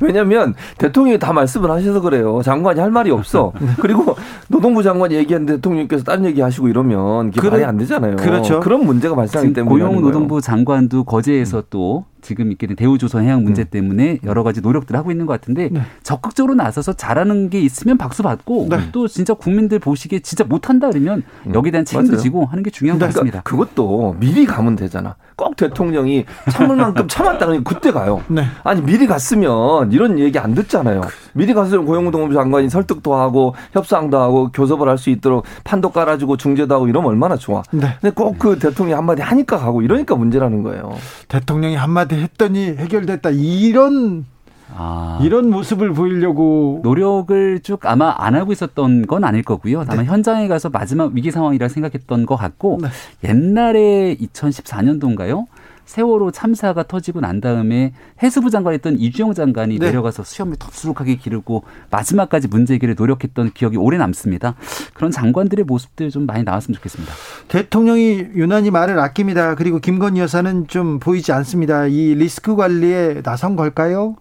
왜냐하면 0.00 0.54
대통령이 0.78 1.18
다 1.18 1.32
말씀을 1.32 1.70
하셔서 1.70 2.00
그래요. 2.00 2.40
장관이 2.42 2.80
할 2.80 2.90
말이 2.90 3.10
없어. 3.10 3.52
그리고 3.80 4.16
노동부 4.48 4.82
장관이 4.82 5.14
얘기하는데 5.14 5.56
대통령께서 5.56 6.04
다른 6.04 6.24
얘기 6.24 6.40
하시고 6.40 6.68
이러면 6.68 7.30
그게 7.30 7.40
그래, 7.40 7.50
말이 7.50 7.64
안 7.64 7.76
되잖아요. 7.78 8.16
그렇죠. 8.16 8.60
그런 8.60 8.84
문제가 8.84 9.14
발생하기 9.14 9.52
때문에 9.52 9.70
고용 9.72 10.00
노동부 10.00 10.40
장관도 10.40 11.04
거제에서 11.04 11.62
또 11.70 12.04
지금 12.22 12.52
있게 12.52 12.66
된 12.66 12.76
대우조선 12.76 13.24
해양 13.24 13.42
문제 13.42 13.64
네. 13.64 13.70
때문에 13.70 14.18
여러 14.24 14.42
가지 14.42 14.60
노력들을 14.60 14.98
하고 14.98 15.10
있는 15.10 15.26
것 15.26 15.32
같은데 15.32 15.68
네. 15.70 15.82
적극적으로 16.02 16.54
나서서 16.54 16.92
잘하는 16.94 17.50
게 17.50 17.60
있으면 17.60 17.98
박수 17.98 18.22
받고 18.22 18.68
네. 18.70 18.88
또 18.92 19.08
진짜 19.08 19.34
국민들 19.34 19.78
보시기에 19.78 20.20
진짜 20.20 20.44
못한다 20.44 20.90
그러면 20.90 21.22
음. 21.46 21.54
여기에 21.54 21.72
대한 21.72 21.84
책임도 21.84 22.16
지고 22.18 22.46
하는 22.46 22.62
게 22.62 22.70
중요한 22.70 22.98
것 22.98 23.06
같습니다. 23.06 23.42
그러니까 23.42 23.72
그것도 23.72 24.16
미리 24.18 24.46
가면 24.46 24.76
되잖아. 24.76 25.16
꼭 25.36 25.56
대통령이 25.56 26.26
참을 26.50 26.76
만큼 26.76 27.08
참았다 27.08 27.46
그러니 27.46 27.64
그때 27.64 27.90
가요. 27.92 28.22
네. 28.28 28.44
아니 28.62 28.82
미리 28.82 29.06
갔으면 29.06 29.90
이런 29.92 30.18
얘기 30.18 30.38
안 30.38 30.54
듣잖아요. 30.54 31.00
미리 31.32 31.54
갔으면 31.54 31.86
고용노동부 31.86 32.34
장관이 32.34 32.68
설득도 32.70 33.14
하고 33.14 33.54
협상도 33.72 34.18
하고 34.18 34.50
교섭을 34.52 34.88
할 34.88 35.00
수 35.00 35.08
있도록 35.08 35.44
판도 35.64 35.90
깔아주고 35.92 36.36
중재도 36.36 36.74
하고 36.74 36.86
이러면 36.86 37.08
얼마나 37.10 37.36
좋아. 37.36 37.62
네. 37.70 37.96
근데 38.00 38.14
꼭 38.14 38.38
그 38.38 38.58
대통령이 38.58 38.94
한마디 38.94 39.22
하니까 39.22 39.58
가고 39.58 39.82
이러니까 39.82 40.14
문제라는 40.14 40.62
거예요. 40.62 40.94
대통령이 41.28 41.74
한마디 41.76 42.09
했더니 42.16 42.66
해결됐다 42.76 43.30
이런 43.30 44.26
아. 44.74 45.18
이런 45.22 45.50
모습을 45.50 45.92
보이려고 45.92 46.80
노력을 46.82 47.60
쭉 47.60 47.84
아마 47.86 48.14
안 48.16 48.34
하고 48.34 48.52
있었던 48.52 49.06
건 49.06 49.24
아닐 49.24 49.42
거고요. 49.42 49.84
다만 49.84 50.04
네. 50.04 50.10
현장에 50.10 50.48
가서 50.48 50.70
마지막 50.70 51.12
위기 51.12 51.30
상황이라 51.30 51.68
생각했던 51.68 52.26
것 52.26 52.36
같고 52.36 52.78
네. 52.80 52.88
옛날에 53.28 54.16
2014년도인가요? 54.20 55.46
세월호 55.90 56.30
참사가 56.30 56.84
터지고 56.84 57.20
난 57.20 57.40
다음에 57.40 57.92
해수부 58.22 58.48
장관이었던 58.50 59.00
이주영 59.00 59.34
장관이 59.34 59.80
네. 59.80 59.86
내려가서 59.86 60.22
수염을 60.22 60.54
덥수룩하게 60.56 61.16
기르고 61.16 61.64
마지막까지 61.90 62.46
문제 62.46 62.74
해결에 62.74 62.94
노력했던 62.96 63.50
기억이 63.54 63.76
오래 63.76 63.98
남습니다. 63.98 64.54
그런 64.94 65.10
장관들의 65.10 65.64
모습들 65.64 66.10
좀 66.10 66.26
많이 66.26 66.44
나왔으면 66.44 66.76
좋겠습니다. 66.76 67.12
대통령이 67.48 68.18
유난히 68.36 68.70
말을 68.70 69.00
아낍니다. 69.00 69.56
그리고 69.56 69.80
김건희 69.80 70.20
여사는 70.20 70.68
좀 70.68 71.00
보이지 71.00 71.32
않습니다. 71.32 71.86
이 71.86 72.14
리스크 72.14 72.54
관리에 72.54 73.22
나선 73.22 73.56
걸까요? 73.56 74.14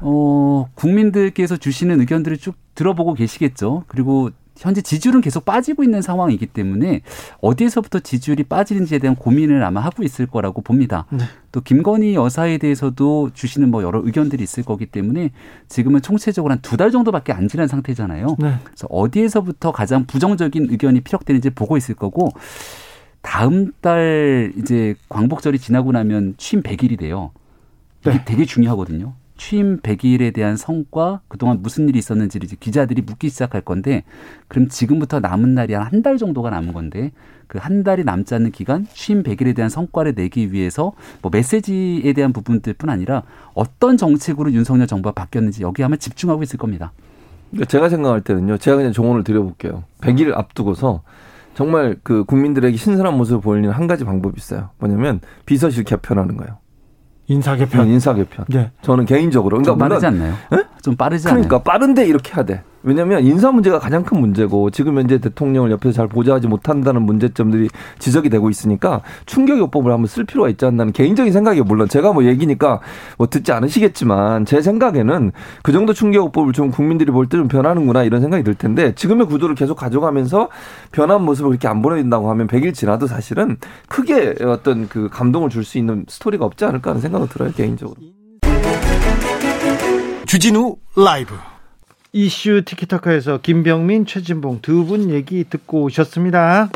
어, 0.00 0.68
국민들께서 0.74 1.56
주시는 1.56 2.00
의견들을 2.00 2.36
쭉 2.36 2.54
들어보고 2.74 3.14
계시겠죠. 3.14 3.84
그리고 3.86 4.28
현재 4.56 4.80
지지율은 4.82 5.20
계속 5.20 5.44
빠지고 5.44 5.82
있는 5.82 6.00
상황이기 6.00 6.46
때문에 6.46 7.00
어디에서부터 7.40 7.98
지지율이 8.00 8.44
빠지는지에 8.44 8.98
대한 9.00 9.16
고민을 9.16 9.64
아마 9.64 9.80
하고 9.80 10.02
있을 10.04 10.26
거라고 10.26 10.62
봅니다. 10.62 11.06
네. 11.10 11.24
또 11.50 11.60
김건희 11.60 12.14
여사에 12.14 12.58
대해서도 12.58 13.30
주시는 13.34 13.70
뭐 13.70 13.82
여러 13.82 14.00
의견들이 14.04 14.42
있을 14.44 14.62
거기 14.64 14.86
때문에 14.86 15.30
지금은 15.68 16.02
총체적으로 16.02 16.52
한 16.52 16.60
두 16.62 16.76
달 16.76 16.90
정도밖에 16.90 17.32
안 17.32 17.48
지난 17.48 17.66
상태잖아요. 17.68 18.36
네. 18.38 18.54
그래서 18.64 18.86
어디에서부터 18.90 19.72
가장 19.72 20.06
부정적인 20.06 20.68
의견이 20.70 21.00
피력되는지 21.00 21.50
보고 21.50 21.76
있을 21.76 21.94
거고 21.94 22.30
다음 23.22 23.72
달 23.80 24.52
이제 24.56 24.94
광복절이 25.08 25.58
지나고 25.58 25.92
나면 25.92 26.34
취임 26.36 26.62
100일이 26.62 26.98
돼요. 26.98 27.30
이게 28.02 28.10
네. 28.10 28.24
되게 28.24 28.44
중요하거든요. 28.44 29.14
취임 29.36 29.80
100일에 29.80 30.32
대한 30.32 30.56
성과 30.56 31.20
그동안 31.28 31.60
무슨 31.62 31.88
일이 31.88 31.98
있었는지를 31.98 32.44
이제 32.44 32.56
기자들이 32.58 33.02
묻기 33.02 33.28
시작할 33.30 33.60
건데 33.62 34.04
그럼 34.48 34.68
지금부터 34.68 35.20
남은 35.20 35.54
날이 35.54 35.74
한 35.74 35.82
한 35.92 36.02
달 36.02 36.18
정도가 36.18 36.50
남은 36.50 36.72
건데 36.72 37.10
그 37.48 37.58
한 37.58 37.82
달이 37.84 38.04
남지 38.04 38.34
않는 38.34 38.50
기간 38.52 38.86
취임 38.94 39.22
100일에 39.22 39.54
대한 39.54 39.68
성과를 39.68 40.14
내기 40.16 40.52
위해서 40.52 40.92
뭐 41.22 41.30
메시지에 41.32 42.12
대한 42.12 42.32
부분들뿐 42.32 42.88
아니라 42.90 43.22
어떤 43.54 43.96
정책으로 43.96 44.52
윤석열 44.52 44.86
정부가 44.86 45.12
바뀌었는지 45.12 45.62
여기에 45.62 45.84
아마 45.84 45.96
집중하고 45.96 46.42
있을 46.42 46.58
겁니다. 46.58 46.92
그러니까 47.50 47.68
제가 47.70 47.88
생각할 47.88 48.22
때는요. 48.22 48.58
제가 48.58 48.76
그냥 48.78 48.92
조언을 48.92 49.22
드려볼게요. 49.24 49.84
100일 50.00 50.32
앞두고서 50.36 51.02
정말 51.54 51.96
그 52.02 52.24
국민들에게 52.24 52.76
신선한 52.76 53.16
모습을 53.16 53.40
보이는 53.40 53.70
한 53.70 53.86
가지 53.86 54.04
방법이 54.04 54.34
있어요. 54.36 54.70
뭐냐면 54.78 55.20
비서실 55.46 55.84
개편하는 55.84 56.36
거예요. 56.36 56.58
인사 57.26 57.56
개편. 57.56 57.86
인사 57.88 58.14
개편. 58.14 58.44
네. 58.48 58.70
저는 58.82 59.06
개인적으로. 59.06 59.58
그러니까 59.58 59.72
좀 59.72 59.78
빠르지 59.78 60.06
않나요? 60.06 60.34
네? 60.50 60.64
좀 60.82 60.96
빠르지 60.96 61.26
그러니까 61.26 61.56
않아요? 61.56 61.62
빠른데 61.62 62.06
이렇게 62.06 62.34
해야 62.34 62.44
돼. 62.44 62.62
왜냐하면 62.84 63.24
인사 63.24 63.50
문제가 63.50 63.78
가장 63.78 64.04
큰 64.04 64.20
문제고 64.20 64.70
지금 64.70 64.98
현재 64.98 65.18
대통령을 65.18 65.70
옆에서 65.72 65.92
잘 65.92 66.06
보좌하지 66.08 66.46
못한다는 66.48 67.02
문제점들이 67.02 67.68
지적이 67.98 68.28
되고 68.28 68.50
있으니까 68.50 69.00
충격요법을 69.26 69.90
한번 69.90 70.06
쓸 70.06 70.24
필요가 70.24 70.48
있지 70.50 70.64
않나는 70.66 70.92
개인적인 70.92 71.32
생각이 71.32 71.62
물론 71.62 71.88
제가 71.88 72.12
뭐 72.12 72.24
얘기니까 72.24 72.80
뭐 73.18 73.26
듣지 73.26 73.52
않으시겠지만 73.52 74.44
제 74.44 74.60
생각에는 74.62 75.32
그 75.62 75.72
정도 75.72 75.92
충격요법을 75.92 76.52
좀 76.52 76.70
국민들이 76.70 77.10
볼 77.10 77.26
때 77.26 77.38
좀 77.38 77.48
변하는구나 77.48 78.04
이런 78.04 78.20
생각이 78.20 78.44
들 78.44 78.54
텐데 78.54 78.94
지금의 78.94 79.26
구도를 79.26 79.54
계속 79.56 79.74
가져가면서 79.76 80.50
변한 80.92 81.22
모습을 81.22 81.50
그렇게 81.50 81.66
안 81.68 81.82
보내준다고 81.82 82.30
하면 82.30 82.46
100일 82.46 82.74
지나도 82.74 83.06
사실은 83.06 83.56
크게 83.88 84.34
어떤 84.44 84.88
그 84.88 85.08
감동을 85.10 85.48
줄 85.48 85.64
수 85.64 85.78
있는 85.78 86.04
스토리가 86.08 86.44
없지 86.44 86.64
않을까 86.66 86.90
하는 86.90 87.00
생각은 87.00 87.26
들어요 87.28 87.50
개인적으로. 87.52 87.96
주진우 90.26 90.76
라이브 90.96 91.34
이슈 92.14 92.62
티키타카에서 92.64 93.40
김병민, 93.42 94.06
최진봉 94.06 94.60
두 94.62 94.84
분 94.84 95.10
얘기 95.10 95.42
듣고 95.44 95.82
오셨습니다. 95.82 96.70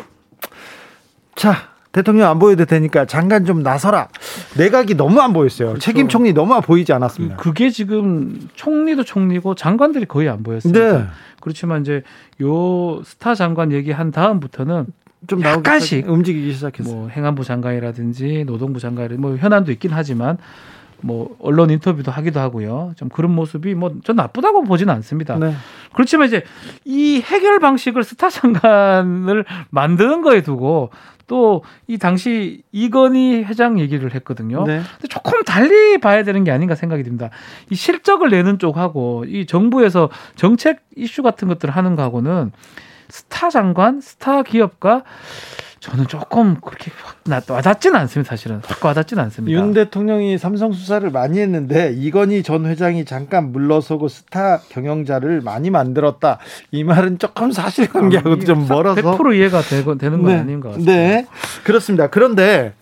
자, 1.37 1.55
대통령 1.93 2.29
안 2.29 2.41
보여도 2.41 2.65
되니까 2.65 3.05
장관 3.05 3.45
좀 3.45 3.63
나서라. 3.63 4.09
내각이 4.57 4.95
너무 4.97 5.21
안 5.21 5.33
보였어요. 5.33 5.69
그렇죠. 5.69 5.81
책임 5.81 6.09
총리 6.09 6.33
너무 6.33 6.61
보이지 6.61 6.93
않았습니다. 6.93 7.37
그게 7.37 7.71
지금 7.71 8.49
총리도 8.55 9.05
총리고 9.05 9.55
장관들이 9.55 10.07
거의 10.07 10.29
안 10.29 10.43
보였습니다. 10.43 10.99
네. 10.99 11.05
그렇지만 11.41 11.83
이제 11.83 12.03
요 12.43 13.01
스타 13.05 13.37
장관 13.37 13.71
얘기한 13.71 14.11
다음부터는 14.11 14.87
좀 15.29 15.43
약간씩 15.43 16.09
움직이기 16.09 16.53
시작했어요. 16.53 16.95
뭐 16.95 17.09
행안부 17.09 17.45
장관이라든지 17.45 18.45
노동부 18.45 18.81
장관이 18.81 19.17
뭐 19.19 19.37
현안도 19.37 19.71
있긴 19.71 19.93
하지만 19.93 20.37
뭐 21.01 21.37
언론 21.41 21.71
인터뷰도 21.71 22.11
하기도 22.11 22.41
하고요. 22.41 22.93
좀 22.97 23.09
그런 23.09 23.31
모습이 23.33 23.75
뭐 23.75 23.93
전 24.05 24.17
나쁘다고 24.17 24.65
보지는 24.65 24.93
않습니다. 24.95 25.37
네. 25.39 25.55
그렇지만 25.95 26.27
이제 26.27 26.45
이 26.85 27.21
해결 27.25 27.59
방식을 27.61 28.05
스타 28.05 28.31
장관을 28.31 29.45
만드는 29.71 30.23
거에 30.23 30.43
두고 30.43 30.91
또 31.27 31.63
이 31.87 31.99
당시 31.99 32.63
이건희 32.73 33.45
회장 33.45 33.79
얘기를 33.79 34.15
했거든요. 34.15 34.65
네. 34.65 34.81
근데 34.95 35.09
조금 35.09 35.43
달리 35.45 35.99
봐야 35.99 36.23
되는 36.23 36.45
게 36.45 36.51
아닌가 36.51 36.75
생각이 36.75 37.03
듭니다. 37.03 37.31
이 37.71 37.75
실적을 37.75 38.31
내는 38.31 38.59
쪽하고 38.59 39.25
이 39.27 39.47
정부에서 39.47 40.11
정책 40.37 40.81
이슈 40.97 41.23
같은 41.23 41.49
것들을 41.49 41.75
하는 41.75 41.97
거하고는 41.97 42.53
스타 43.09 43.49
장관, 43.51 44.01
스타 44.01 44.43
기업과 44.43 45.03
저는 45.81 46.07
조금 46.07 46.57
그렇게 46.61 46.91
와닿지는 47.49 47.99
않습니다. 48.01 48.31
사실은 48.31 48.61
확 48.65 48.85
와닿지는 48.85 49.23
않습니다. 49.25 49.59
윤 49.59 49.73
대통령이 49.73 50.39
삼성 50.39 50.73
수사를 50.73 51.09
많이 51.11 51.39
했는데 51.39 51.93
이건희 51.97 52.43
전 52.43 52.67
회장이 52.67 53.05
잠깐 53.05 53.53
물러서고 53.53 54.09
스타 54.09 54.59
경영자를 54.69 55.41
많이 55.41 55.71
만들었다. 55.71 56.39
이 56.73 56.85
말은 56.85 57.19
조금 57.19 57.53
사실관계하고 57.53 58.33
아, 58.33 58.39
좀 58.39 58.67
멀어서 58.69 59.01
100% 59.01 59.37
이해가 59.37 59.61
되고, 59.63 59.97
되는 59.97 60.23
건 60.23 60.33
네. 60.33 60.39
아닌 60.39 60.61
것 60.61 60.71
같습니다. 60.71 60.93
네, 60.93 61.27
그렇습니다. 61.65 62.09
그런데 62.09 62.75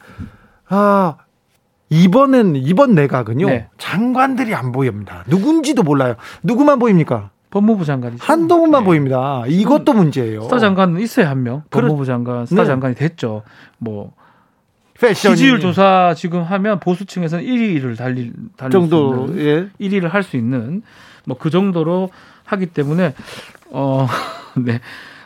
아 0.69 1.17
이번엔 1.91 2.57
이번 2.57 2.95
내각은요 2.95 3.47
네. 3.47 3.69
장관들이 3.79 4.55
안 4.55 4.73
보입니다. 4.73 5.25
누군지도 5.27 5.83
몰라요. 5.83 6.17
누구만 6.43 6.79
보입니까? 6.79 7.31
법무부 7.57 7.87
장관이죠. 7.87 8.23
한동훈만 8.23 8.83
네. 8.83 8.85
보입니다. 8.85 9.45
이것도 9.49 9.95
문제예요. 9.95 10.43
스타 10.43 10.59
장관은 10.59 11.01
있어요 11.01 11.27
한 11.27 11.43
명. 11.43 11.63
법무부 11.71 12.05
장관, 12.05 12.45
스타 12.45 12.57
그래. 12.65 12.67
장관이 12.67 12.95
됐죠. 12.95 13.43
뭐 13.79 14.13
패션 15.01 15.35
지지율 15.35 15.59
조사 15.61 16.13
지금 16.15 16.43
하면 16.43 16.81
보수층에서는 16.81 17.45
1위를 17.45 17.97
달릴 17.97 18.33
달릴 18.59 18.73
정도 18.73 19.27
예. 19.39 19.69
1위를 19.81 20.09
할 20.11 20.23
수 20.23 20.37
있는 20.37 20.83
뭐 21.25 21.37
그 21.39 21.49
정도로 21.51 22.11
하기 22.45 22.67
때문에 22.67 23.15
어 23.71 24.07
네. 24.57 24.81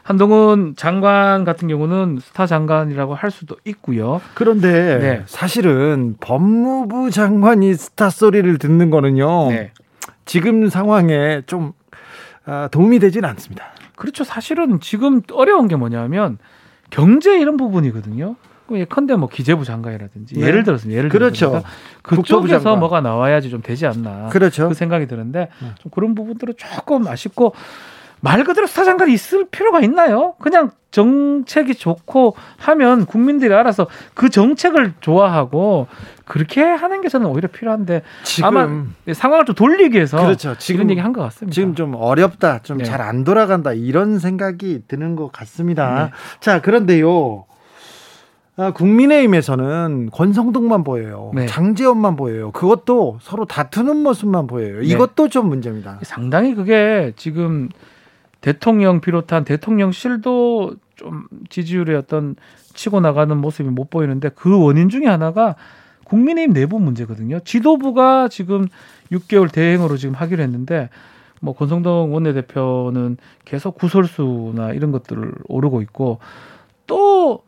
한동훈 0.05 0.75
장관 0.77 1.45
같은 1.45 1.67
경우는 1.69 2.19
스타 2.23 2.47
장관이라고 2.47 3.15
할 3.15 3.31
수도 3.31 3.57
있고요. 3.65 4.21
그런데 4.35 4.99
네. 4.99 5.23
사실은 5.27 6.17
법무부 6.21 7.11
장관이 7.11 7.75
스타 7.75 8.09
소리를 8.11 8.57
듣는 8.59 8.91
거는요. 8.91 9.51
네. 9.51 9.73
지금 10.25 10.69
상황에 10.69 11.43
좀 11.47 11.73
아, 11.73 11.80
도움이 12.71 12.99
되지는 12.99 13.29
않습니다. 13.31 13.67
그렇죠. 13.97 14.25
사실은 14.25 14.81
지금 14.81 15.23
어려운 15.33 15.69
게 15.69 15.77
뭐냐면 15.77 16.39
경제 16.91 17.39
이런 17.39 17.57
부분이거든요. 17.57 18.37
예컨대 18.73 19.17
뭐 19.17 19.29
기재부 19.29 19.65
장관이라든지 19.65 20.37
네. 20.37 20.47
예를 20.47 20.63
들어서 20.63 20.89
예를 20.91 21.09
그렇죠. 21.09 21.51
들어서 21.51 21.67
그쪽에서 22.03 22.77
뭐가 22.77 23.01
나와야지 23.01 23.51
좀 23.51 23.63
되지 23.63 23.87
않나 23.87 24.29
그렇죠. 24.29 24.69
그 24.69 24.75
생각이 24.75 25.07
드는데 25.07 25.49
네. 25.61 25.69
좀 25.81 25.91
그런 25.91 26.15
부분들은 26.15 26.55
조금 26.57 27.07
아쉽고 27.09 27.55
말 28.21 28.45
그대로 28.45 28.67
스타 28.67 28.85
장관이 28.85 29.13
있을 29.13 29.47
필요가 29.51 29.81
있나요? 29.81 30.35
그냥 30.41 30.71
정책이 30.91 31.75
좋고 31.77 32.35
하면 32.59 33.07
국민들이 33.07 33.55
알아서 33.55 33.87
그 34.15 34.29
정책을 34.29 34.95
좋아하고 35.01 35.87
그렇게 36.25 36.63
하는 36.63 37.01
게 37.01 37.09
저는 37.09 37.27
오히려 37.29 37.49
필요한데 37.49 38.03
아마 38.43 38.69
상황을 39.13 39.45
좀 39.47 39.55
돌리기 39.55 39.97
위해서 39.97 40.19
그렇죠. 40.23 40.57
지금 40.59 40.81
이런 40.83 40.91
얘기 40.91 41.01
한 41.01 41.13
것 41.13 41.23
같습니다. 41.23 41.55
지금 41.55 41.75
좀 41.75 41.95
어렵다, 41.95 42.61
좀 42.63 42.83
잘안 42.83 43.19
네. 43.19 43.25
돌아간다 43.25 43.73
이런 43.73 44.19
생각이 44.19 44.83
드는 44.89 45.17
것 45.17 45.31
같습니다. 45.33 46.05
네. 46.07 46.11
자 46.41 46.61
그런데요. 46.61 47.45
아, 48.57 48.73
국민의힘에서는 48.73 50.11
권성동만 50.13 50.85
보여요. 50.85 51.31
네. 51.35 51.47
장재원만 51.47 52.17
보여요. 52.17 52.51
그것도 52.51 53.19
서로 53.23 53.47
다투는 53.47 53.97
모습만 53.97 54.47
보여요. 54.49 54.81
네. 54.81 54.87
이것도 54.87 55.29
좀 55.29 55.49
문제입니다. 55.49 55.99
상당히 56.03 56.55
그게 56.55 57.13
지금 57.17 57.71
대통령 58.41 59.01
비롯한 59.01 59.45
대통령실도 59.45 60.75
좀 60.97 61.25
지지율의 61.49 61.97
어떤 61.97 62.37
치고 62.75 63.01
나가는 63.01 63.37
모습이 63.37 63.69
못 63.69 63.91
보이는데 63.91 64.31
그 64.31 64.63
원인 64.63 64.89
중에 64.89 65.07
하나가 65.07 65.57
국민의힘 66.05 66.53
내부 66.53 66.81
문제거든요. 66.81 67.41
지도부가 67.41 68.29
지금 68.29 68.67
6개월 69.13 69.51
대행으로 69.53 69.97
지금 69.97 70.15
하기로 70.15 70.43
했는데 70.43 70.89
뭐 71.41 71.55
권성동 71.55 72.13
원내대표는 72.13 73.17
계속 73.45 73.77
구설수나 73.77 74.73
이런 74.73 74.93
것들을 74.93 75.33
오르고 75.49 75.83
있고 75.83 76.19
또 76.87 77.43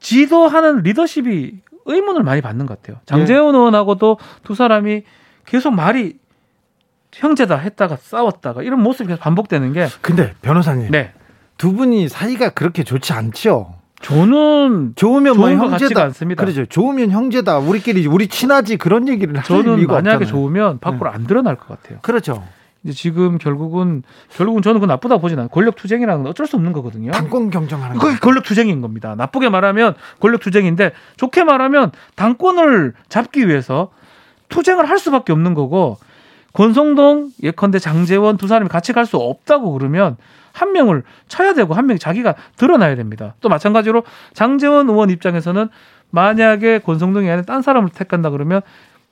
지도하는 0.00 0.82
리더십이 0.82 1.60
의문을 1.84 2.22
많이 2.22 2.40
받는 2.40 2.66
것 2.66 2.80
같아요. 2.80 3.00
장재원 3.06 3.52
네. 3.52 3.58
의원하고도 3.58 4.18
두 4.42 4.54
사람이 4.54 5.02
계속 5.44 5.72
말이 5.72 6.18
형제다 7.12 7.56
했다가 7.56 7.96
싸웠다가 7.96 8.62
이런 8.62 8.82
모습이 8.82 9.08
계속 9.08 9.20
반복되는 9.20 9.72
게. 9.72 9.86
근데 10.00 10.34
변호사님. 10.42 10.90
네. 10.90 11.12
두 11.58 11.72
분이 11.74 12.08
사이가 12.08 12.50
그렇게 12.50 12.82
좋지 12.82 13.12
않죠. 13.12 13.74
저는 14.00 14.94
좋으면 14.96 15.36
뭐 15.36 15.48
형제다 15.50 16.02
않습니다. 16.04 16.42
그렇죠. 16.42 16.66
좋으면 16.66 17.10
형제다. 17.10 17.58
우리끼리 17.58 18.06
우리 18.06 18.26
친하지 18.26 18.76
그런 18.76 19.06
얘기를 19.08 19.32
저는 19.44 19.86
만약에 19.86 20.24
없잖아요. 20.24 20.26
좋으면 20.26 20.78
밖으로 20.80 21.10
네. 21.10 21.14
안 21.14 21.26
드러날 21.26 21.56
것 21.56 21.68
같아요. 21.68 22.00
그렇죠. 22.02 22.42
이제 22.82 22.92
지금 22.92 23.38
결국은 23.38 24.02
결국은 24.30 24.60
저는 24.60 24.80
그 24.80 24.86
나쁘다고 24.86 25.20
보진 25.20 25.38
않아요. 25.38 25.48
권력 25.50 25.76
투쟁이라는 25.76 26.24
건 26.24 26.30
어쩔 26.30 26.48
수 26.48 26.56
없는 26.56 26.72
거거든요. 26.72 27.12
당권 27.12 27.50
경쟁하는 27.50 27.96
거. 27.96 28.18
권력 28.18 28.42
투쟁인 28.42 28.80
겁니다. 28.80 29.14
나쁘게 29.14 29.50
말하면 29.50 29.94
권력 30.18 30.40
투쟁인데 30.40 30.90
좋게 31.16 31.44
말하면 31.44 31.92
당권을 32.16 32.94
잡기 33.08 33.46
위해서 33.46 33.90
투쟁을 34.48 34.88
할 34.88 34.98
수밖에 34.98 35.32
없는 35.32 35.54
거고 35.54 35.98
권성동 36.52 37.30
예컨대 37.42 37.78
장재원 37.78 38.36
두 38.36 38.46
사람이 38.46 38.68
같이 38.68 38.92
갈 38.92 39.06
수 39.06 39.16
없다고 39.16 39.72
그러면 39.72 40.16
한 40.52 40.72
명을 40.72 41.02
쳐야 41.28 41.54
되고 41.54 41.74
한 41.74 41.86
명이 41.86 41.98
자기가 41.98 42.34
드러나야 42.56 42.94
됩니다. 42.94 43.34
또 43.40 43.48
마찬가지로 43.48 44.04
장재원 44.34 44.88
의원 44.88 45.10
입장에서는 45.10 45.68
만약에 46.10 46.80
권성동이 46.80 47.28
아니라 47.28 47.44
딴 47.44 47.62
사람을 47.62 47.90
택한다 47.90 48.30
그러면 48.30 48.60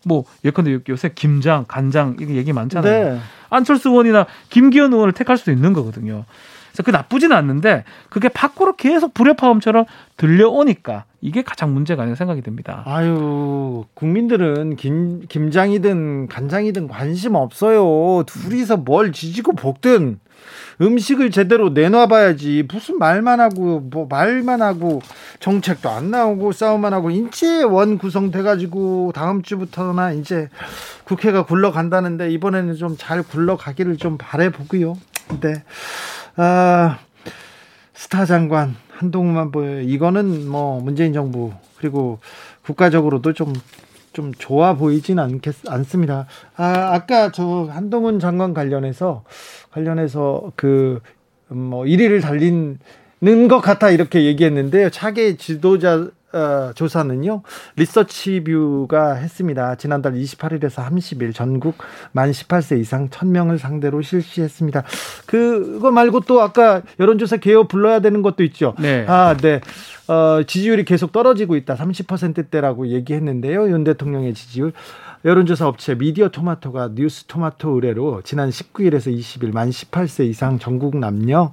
뭐 0.05 0.25
예컨대 0.45 0.79
요새 0.89 1.11
김장, 1.15 1.65
간장 1.67 2.17
이게 2.21 2.35
얘기 2.35 2.53
많잖아요. 2.53 3.05
네. 3.15 3.21
안철수 3.49 3.89
의원이나 3.91 4.27
김기현 4.51 4.93
의원을 4.93 5.13
택할 5.13 5.37
수도 5.37 5.51
있는 5.51 5.73
거거든요. 5.73 6.25
그래서 6.71 6.83
그 6.85 6.91
나쁘지는 6.91 7.37
않는데 7.37 7.85
그게 8.09 8.29
밖으로 8.29 8.77
계속 8.77 9.15
불협화음처럼 9.15 9.85
들려오니까 10.17 11.05
이게 11.21 11.43
가장 11.43 11.75
문제가 11.75 12.03
아닌가 12.03 12.17
생각이 12.17 12.41
듭니다. 12.43 12.83
아유, 12.87 13.85
국민들은 13.95 14.77
김, 14.77 15.21
김장이든 15.29 16.29
간장이든 16.29 16.89
관심 16.89 17.35
없어요. 17.35 18.25
둘이서 18.27 18.79
뭘 18.79 19.13
지지고 19.13 19.53
볶든 19.53 20.19
음식을 20.81 21.31
제대로 21.31 21.69
내놔봐야지. 21.69 22.65
무슨 22.73 22.99
말만 22.99 23.41
하고, 23.41 23.81
뭐 23.81 24.07
말만 24.09 24.63
하고, 24.63 25.03
정책도 25.39 25.91
안 25.91 26.11
나오고, 26.11 26.53
싸움만 26.53 26.95
하고, 26.95 27.11
이제 27.11 27.63
원 27.63 27.99
구성돼가지고, 27.99 29.13
다음 29.15 29.43
주부터나 29.43 30.13
이제 30.13 30.49
국회가 31.05 31.45
굴러간다는데, 31.45 32.31
이번에는 32.31 32.75
좀 32.77 32.97
잘 32.97 33.23
굴러가기를 33.23 33.99
좀 33.99 34.17
바래보고요. 34.17 34.97
근데, 35.29 35.63
아, 36.43 36.99
스타 37.93 38.25
장관, 38.25 38.75
한동훈만 38.89 39.51
보여요. 39.51 39.83
이거는 39.83 40.49
뭐 40.49 40.81
문재인 40.81 41.13
정부 41.13 41.53
그리고 41.77 42.19
국가적으로도 42.63 43.35
좀좀 43.35 44.33
좋아 44.39 44.73
보이진 44.73 45.19
않겠, 45.19 45.69
않습니다. 45.69 46.27
아, 46.57 46.95
아까 46.95 47.31
저 47.31 47.69
한동훈 47.71 48.21
장관 48.21 48.55
관련해서 48.55 49.23
관련해서 49.71 50.53
그뭐 50.57 51.01
음, 51.51 51.71
1위를 51.73 52.23
달리는 52.23 52.79
것 53.49 53.61
같아 53.61 53.91
이렇게 53.91 54.25
얘기했는데요. 54.25 54.89
차기 54.89 55.37
지도자 55.37 56.09
어, 56.33 56.73
조사는요 56.75 57.43
리서치뷰가 57.77 59.15
했습니다. 59.15 59.75
지난달 59.75 60.15
28일에서 60.15 60.85
30일 60.87 61.35
전국 61.35 61.77
만 62.13 62.31
18세 62.31 62.79
이상 62.81 63.09
1000명을 63.09 63.59
상대로 63.59 64.01
실시했습니다. 64.03 64.85
그거 65.27 65.91
말고 65.91 66.21
또 66.21 66.41
아까 66.41 66.83
여론조사 66.99 67.39
개요 67.39 67.67
불러야 67.67 68.01
되는 68.01 68.23
것도 68.23 68.45
있죠. 68.45 68.75
네. 68.79 69.05
아, 69.09 69.37
네. 69.37 69.61
어, 70.09 70.43
지지율이 70.45 70.85
계속 70.85 71.13
떨어지고 71.13 71.57
있다. 71.57 71.77
30%대라고 71.77 72.89
얘기했는데요. 72.89 73.71
윤 73.71 73.85
대통령의 73.85 74.35
지지율. 74.35 74.73
여론조사 75.25 75.69
업체 75.69 75.95
미디어 75.95 76.29
토마토가 76.29 76.93
뉴스 76.95 77.25
토마토 77.25 77.75
의뢰로 77.75 78.23
지난 78.23 78.49
19일에서 78.49 79.15
20일 79.15 79.53
만 79.53 79.69
18세 79.69 80.27
이상 80.27 80.59
전국 80.59 80.97
남녀 80.97 81.53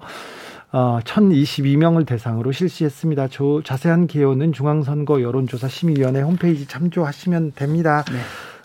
어, 0.78 1.00
1,022명을 1.04 2.06
대상으로 2.06 2.52
실시했습니다. 2.52 3.30
조, 3.30 3.64
자세한 3.64 4.06
개요는 4.06 4.54
중앙선거 4.54 5.24
여론조사 5.24 5.68
심의위원회 5.68 6.22
홈페이지 6.22 6.68
참조하시면 6.68 7.54
됩니다. 7.56 8.06
네. 8.12 8.20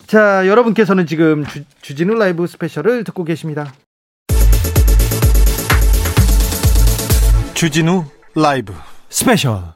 자, 0.05 0.47
여러분께서는 0.47 1.07
지금 1.07 1.43
주, 1.43 1.63
주진우 1.81 2.13
라이브 2.13 2.45
스페셜을 2.45 3.03
듣고 3.03 3.23
계십니다. 3.23 3.73
주진우 7.55 8.03
라이브 8.35 8.73
스페셜. 9.09 9.73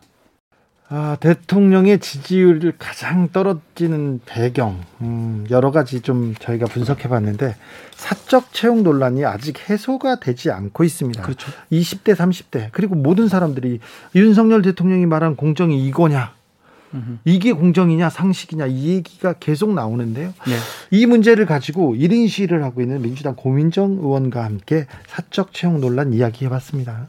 아, 0.90 1.18
대통령의 1.20 2.00
지지율을 2.00 2.74
가장 2.80 3.28
떨어지는 3.30 4.22
배경, 4.26 4.80
음, 5.02 5.46
여러 5.50 5.72
가지 5.72 6.02
좀 6.02 6.34
저희가 6.40 6.66
분석해 6.66 7.10
봤는데, 7.10 7.56
사적 7.92 8.54
채용 8.54 8.84
논란이 8.84 9.26
아직 9.26 9.70
해소가 9.70 10.22
되지 10.22 10.50
않고 10.50 10.86
있습니다. 10.86 11.22
그렇죠. 11.22 11.52
20대, 11.72 12.16
30대, 12.16 12.70
그리고 12.72 12.96
모든 12.96 13.28
사람들이 13.28 13.80
윤석열 14.16 14.62
대통령이 14.62 15.06
말한 15.06 15.36
공정이 15.36 15.86
이거냐, 15.88 16.38
이게 17.26 17.52
공정이냐 17.52 18.10
상식이냐 18.10 18.68
이 18.68 18.88
얘기가 18.90 19.34
계속 19.34 19.74
나오는데요. 19.74 20.34
네. 20.48 20.56
이 20.92 21.06
문제를 21.06 21.46
가지고 21.46 21.96
1인 21.96 22.28
시위를 22.30 22.64
하고 22.64 22.82
있는 22.82 23.02
민주당 23.02 23.36
고민정 23.36 23.98
의원과 24.02 24.44
함께 24.44 24.88
사적 25.08 25.54
채용 25.54 25.82
논란 25.82 26.14
이야기해 26.14 26.50
봤습니다. 26.50 27.08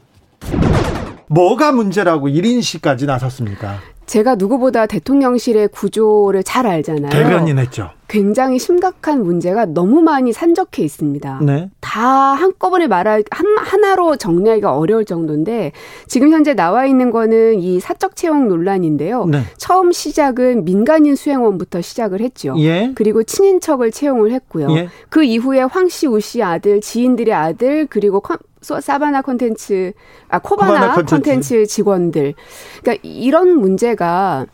뭐가 1.29 1.71
문제라고 1.71 2.27
1인 2.27 2.61
시까지 2.61 3.05
나섰습니까? 3.05 3.77
제가 4.07 4.33
누구보다 4.35 4.87
대통령실의 4.87 5.67
구조를 5.67 6.43
잘 6.43 6.65
알잖아요. 6.65 7.11
대변인 7.11 7.59
했죠. 7.59 7.91
굉장히 8.07 8.57
심각한 8.57 9.21
문제가 9.21 9.65
너무 9.67 10.01
많이 10.01 10.33
산적해 10.33 10.81
있습니다. 10.81 11.41
네. 11.43 11.69
다 11.79 12.01
한꺼번에 12.01 12.87
말할 12.87 13.23
한, 13.29 13.45
하나로 13.59 14.15
정리하기가 14.15 14.75
어려울 14.75 15.05
정도인데 15.05 15.73
지금 16.07 16.31
현재 16.31 16.55
나와 16.55 16.87
있는 16.87 17.11
거는 17.11 17.59
이 17.59 17.79
사적 17.79 18.15
채용 18.15 18.47
논란인데요. 18.47 19.25
네. 19.25 19.43
처음 19.57 19.91
시작은 19.91 20.65
민간인 20.65 21.15
수행원부터 21.15 21.81
시작을 21.81 22.19
했죠. 22.21 22.55
예. 22.57 22.91
그리고 22.95 23.21
친인척을 23.21 23.91
채용을 23.91 24.31
했고요. 24.31 24.75
예. 24.75 24.89
그 25.09 25.23
이후에 25.23 25.61
황 25.61 25.87
씨, 25.87 26.07
우 26.07 26.19
씨 26.19 26.41
아들, 26.41 26.81
지인들의 26.81 27.31
아들 27.31 27.85
그리고 27.87 28.23
사바나 28.61 29.21
콘텐츠, 29.21 29.93
아 30.27 30.39
코바나, 30.39 30.95
콘텐츠 31.03 31.65
직원들. 31.65 32.33
그러니까 32.81 33.01
이런 33.07 33.57
문제가 33.59 34.45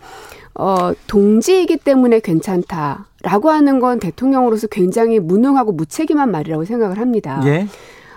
어, 0.54 0.94
동지이기 1.08 1.78
때문에 1.78 2.20
괜찮다 2.20 3.08
라고 3.24 3.50
하는 3.50 3.80
건 3.80 4.00
대통령으로서 4.00 4.68
굉장히 4.68 5.20
무능하고 5.20 5.74
무책임한 5.74 6.32
말이라고 6.32 6.66
생각을 6.66 7.00
합니다. 7.00 7.42
예. 7.46 7.68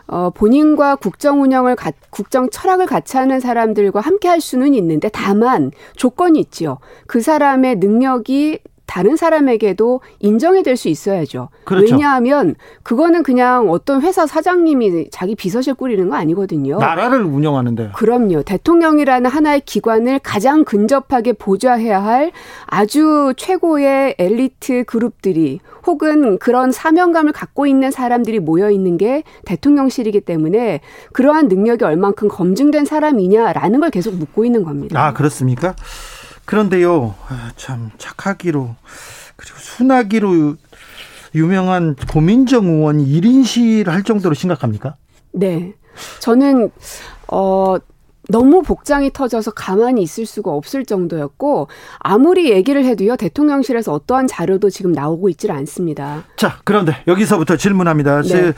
어, 0.06 0.30
본인과 0.30 0.96
국정 0.96 1.42
운영을, 1.42 1.76
가, 1.76 1.92
국정 2.10 2.48
철학을 2.48 2.86
같이 2.86 3.16
하는 3.16 3.40
사람들과 3.40 4.00
함께 4.00 4.28
할 4.28 4.40
수는 4.40 4.74
있는데 4.74 5.10
다만 5.12 5.70
조건이 5.96 6.40
있지요. 6.40 6.78
그 7.06 7.20
사람의 7.20 7.76
능력이 7.76 8.60
다른 8.88 9.16
사람에게도 9.16 10.00
인정이 10.18 10.62
될 10.62 10.78
수 10.78 10.88
있어야죠. 10.88 11.48
그렇죠. 11.64 11.92
왜냐하면 11.94 12.54
그거는 12.84 13.22
그냥 13.24 13.68
어떤 13.70 14.00
회사 14.00 14.26
사장님이 14.26 15.10
자기 15.10 15.34
비서실 15.34 15.74
꾸리는 15.74 16.08
거 16.08 16.14
아니거든요. 16.14 16.78
나라를 16.78 17.22
운영하는데. 17.22 17.90
그럼요. 17.94 18.42
대통령이라는 18.44 19.28
하나의 19.28 19.60
기관을 19.60 20.20
가장 20.20 20.64
근접하게 20.64 21.34
보좌해야 21.34 22.02
할 22.02 22.30
아주 22.66 23.34
최고의 23.36 24.14
엘리트 24.18 24.84
그룹들이 24.86 25.58
혹은 25.84 26.38
그런 26.38 26.70
사명감을 26.70 27.32
갖고 27.32 27.66
있는 27.66 27.90
사람들이 27.90 28.38
모여 28.38 28.70
있는 28.70 28.96
게 28.96 29.24
대통령실이기 29.44 30.20
때문에 30.20 30.80
그러한 31.12 31.48
능력이 31.48 31.84
얼만큼 31.84 32.28
검증된 32.28 32.84
사람이냐라는 32.84 33.80
걸 33.80 33.90
계속 33.90 34.14
묻고 34.14 34.44
있는 34.44 34.62
겁니다. 34.64 35.04
아, 35.04 35.12
그렇습니까? 35.12 35.74
그런데요, 36.48 37.14
아, 37.28 37.52
참 37.56 37.90
착하기로 37.98 38.74
그리고 39.36 39.58
순하기로 39.58 40.56
유명한 41.34 41.94
고민정 42.10 42.64
의원이 42.64 43.04
1인실 43.04 43.84
할 43.88 44.02
정도로 44.02 44.34
심각합니까? 44.34 44.96
네. 45.32 45.74
저는 46.20 46.70
어 47.30 47.76
너무 48.30 48.62
복장이 48.62 49.12
터져서 49.12 49.50
가만히 49.50 50.00
있을 50.00 50.24
수가 50.24 50.50
없을 50.50 50.86
정도였고 50.86 51.68
아무리 51.98 52.50
얘기를 52.50 52.82
해도요 52.82 53.16
대통령실에서 53.16 53.92
어떠한 53.92 54.26
자료도 54.26 54.70
지금 54.70 54.92
나오고 54.92 55.28
있질 55.28 55.50
않습니다. 55.52 56.24
자 56.36 56.60
그런데 56.64 56.96
여기서부터 57.06 57.58
질문합니다. 57.58 58.22
네. 58.22 58.52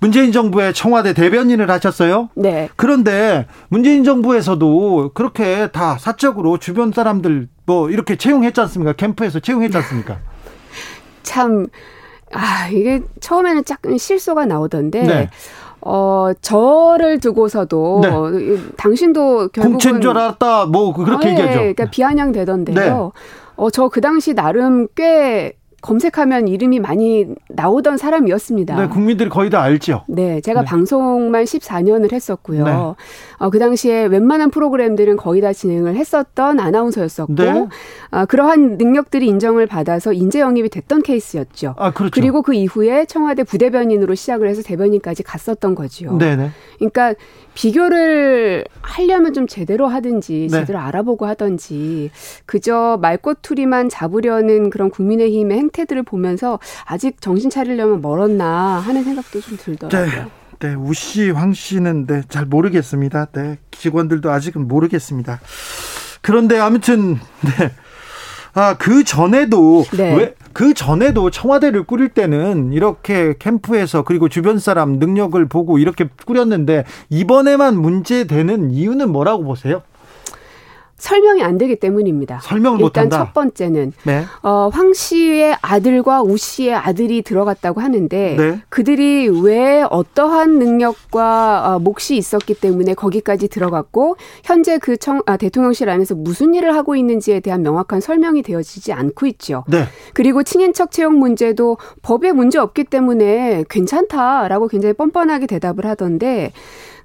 문재인 0.00 0.30
정부의 0.32 0.74
청와대 0.74 1.12
대변인을 1.12 1.70
하셨어요. 1.70 2.28
네. 2.34 2.68
그런데 2.76 3.46
문재인 3.68 4.04
정부에서도 4.04 5.10
그렇게 5.14 5.68
다 5.72 5.98
사적으로 5.98 6.58
주변 6.58 6.92
사람들 6.92 7.48
뭐 7.66 7.90
이렇게 7.90 8.16
채용했지 8.16 8.60
않습니까? 8.60 8.92
캠프에서 8.92 9.40
채용했지 9.40 9.76
않습니까? 9.78 10.18
참, 11.24 11.66
아, 12.32 12.68
이게 12.70 13.02
처음에는 13.20 13.62
약간 13.70 13.98
실소가 13.98 14.46
나오던데. 14.46 15.02
네. 15.02 15.30
어, 15.80 16.32
저를 16.42 17.20
두고서도 17.20 18.00
네. 18.02 18.58
당신도 18.76 19.48
결국은 19.48 19.70
공채인 19.72 20.00
줄 20.00 20.10
알았다. 20.10 20.66
뭐 20.66 20.92
그렇게 20.92 21.28
어, 21.28 21.30
얘기하죠. 21.30 21.58
그러니까 21.58 21.84
비아냥 21.90 22.32
되던데요. 22.32 22.74
네. 22.74 22.90
어, 23.56 23.70
저 23.70 23.88
그 23.88 24.00
당시 24.00 24.34
나름 24.34 24.86
꽤 24.96 25.52
검색하면 25.80 26.48
이름이 26.48 26.80
많이 26.80 27.26
나오던 27.48 27.98
사람이었습니다. 27.98 28.76
네, 28.76 28.88
국민들이 28.88 29.28
거의 29.28 29.48
다 29.48 29.62
알죠. 29.62 30.04
네, 30.08 30.40
제가 30.40 30.62
네. 30.62 30.66
방송만 30.66 31.44
14년을 31.44 32.12
했었고요. 32.12 32.64
네. 32.64 32.70
어, 32.70 33.50
그 33.50 33.58
당시에 33.60 34.06
웬만한 34.06 34.50
프로그램들은 34.50 35.16
거의 35.16 35.40
다 35.40 35.52
진행을 35.52 35.94
했었던 35.94 36.58
아나운서였었고, 36.58 37.34
네. 37.34 37.68
어, 38.10 38.26
그러한 38.26 38.76
능력들이 38.76 39.26
인정을 39.28 39.66
받아서 39.66 40.12
인재 40.12 40.40
영입이 40.40 40.68
됐던 40.68 41.02
케이스였죠. 41.02 41.74
아, 41.78 41.92
그렇죠. 41.92 42.10
그리고 42.12 42.42
그 42.42 42.54
이후에 42.54 43.04
청와대 43.04 43.44
부대변인으로 43.44 44.16
시작을 44.16 44.48
해서 44.48 44.62
대변인까지 44.62 45.22
갔었던 45.22 45.74
거지요. 45.76 46.16
네 46.16 46.34
네. 46.34 46.50
그러니까 46.78 47.14
비교를 47.54 48.64
하려면 48.82 49.32
좀 49.32 49.48
제대로 49.48 49.88
하든지 49.88 50.48
네. 50.50 50.60
제대로 50.60 50.78
알아보고 50.78 51.26
하든지 51.26 52.10
그저 52.46 52.98
말꼬투리만 53.02 53.88
잡으려는 53.88 54.70
그런 54.70 54.90
국민의힘의 54.90 55.58
행 55.58 55.67
태들을 55.70 56.02
보면서 56.02 56.58
아직 56.84 57.20
정신 57.20 57.50
차리려면 57.50 58.00
멀었나 58.00 58.78
하는 58.78 59.04
생각도 59.04 59.40
좀 59.40 59.56
들더라고요. 59.56 60.10
네. 60.10 60.26
네, 60.60 60.74
우 60.74 60.92
씨, 60.92 61.30
황 61.30 61.52
씨는 61.52 62.06
네, 62.06 62.22
잘 62.28 62.44
모르겠습니다. 62.44 63.26
네, 63.26 63.58
직원들도 63.70 64.30
아직은 64.30 64.66
모르겠습니다. 64.66 65.40
그런데 66.20 66.58
아무튼 66.58 67.14
네. 67.42 67.70
아, 68.54 68.76
그 68.76 69.04
전에도 69.04 69.84
네. 69.96 70.16
왜그 70.16 70.74
전에도 70.74 71.30
청와대를 71.30 71.84
꾸릴 71.84 72.08
때는 72.08 72.72
이렇게 72.72 73.34
캠프에서 73.38 74.02
그리고 74.02 74.28
주변 74.28 74.58
사람 74.58 74.94
능력을 74.94 75.46
보고 75.46 75.78
이렇게 75.78 76.08
꾸렸는데 76.26 76.84
이번에만 77.08 77.80
문제되는 77.80 78.72
이유는 78.72 79.12
뭐라고 79.12 79.44
보세요? 79.44 79.82
설명이 80.98 81.42
안 81.42 81.58
되기 81.58 81.76
때문입니다. 81.76 82.40
설명을 82.42 82.80
일단 82.80 83.04
못한다. 83.04 83.18
첫 83.18 83.32
번째는 83.32 83.92
네. 84.02 84.24
어, 84.42 84.68
황 84.72 84.92
씨의 84.92 85.56
아들과 85.62 86.22
우 86.22 86.36
씨의 86.36 86.74
아들이 86.74 87.22
들어갔다고 87.22 87.80
하는데 87.80 88.36
네. 88.36 88.60
그들이 88.68 89.28
왜 89.42 89.84
어떠한 89.88 90.58
능력과 90.58 91.76
어, 91.76 91.78
몫이 91.78 92.16
있었기 92.16 92.54
때문에 92.54 92.94
거기까지 92.94 93.46
들어갔고 93.48 94.16
현재 94.42 94.78
그 94.78 94.96
청, 94.96 95.22
아, 95.26 95.36
대통령실 95.36 95.88
안에서 95.88 96.16
무슨 96.16 96.54
일을 96.54 96.74
하고 96.74 96.96
있는지에 96.96 97.40
대한 97.40 97.62
명확한 97.62 98.00
설명이 98.00 98.42
되어지지 98.42 98.92
않고 98.92 99.26
있죠. 99.26 99.64
네. 99.68 99.84
그리고 100.14 100.42
친인척 100.42 100.90
채용 100.90 101.20
문제도 101.20 101.78
법에 102.02 102.32
문제 102.32 102.58
없기 102.58 102.84
때문에 102.84 103.64
괜찮다라고 103.70 104.66
굉장히 104.66 104.94
뻔뻔하게 104.94 105.46
대답을 105.46 105.86
하던데 105.86 106.52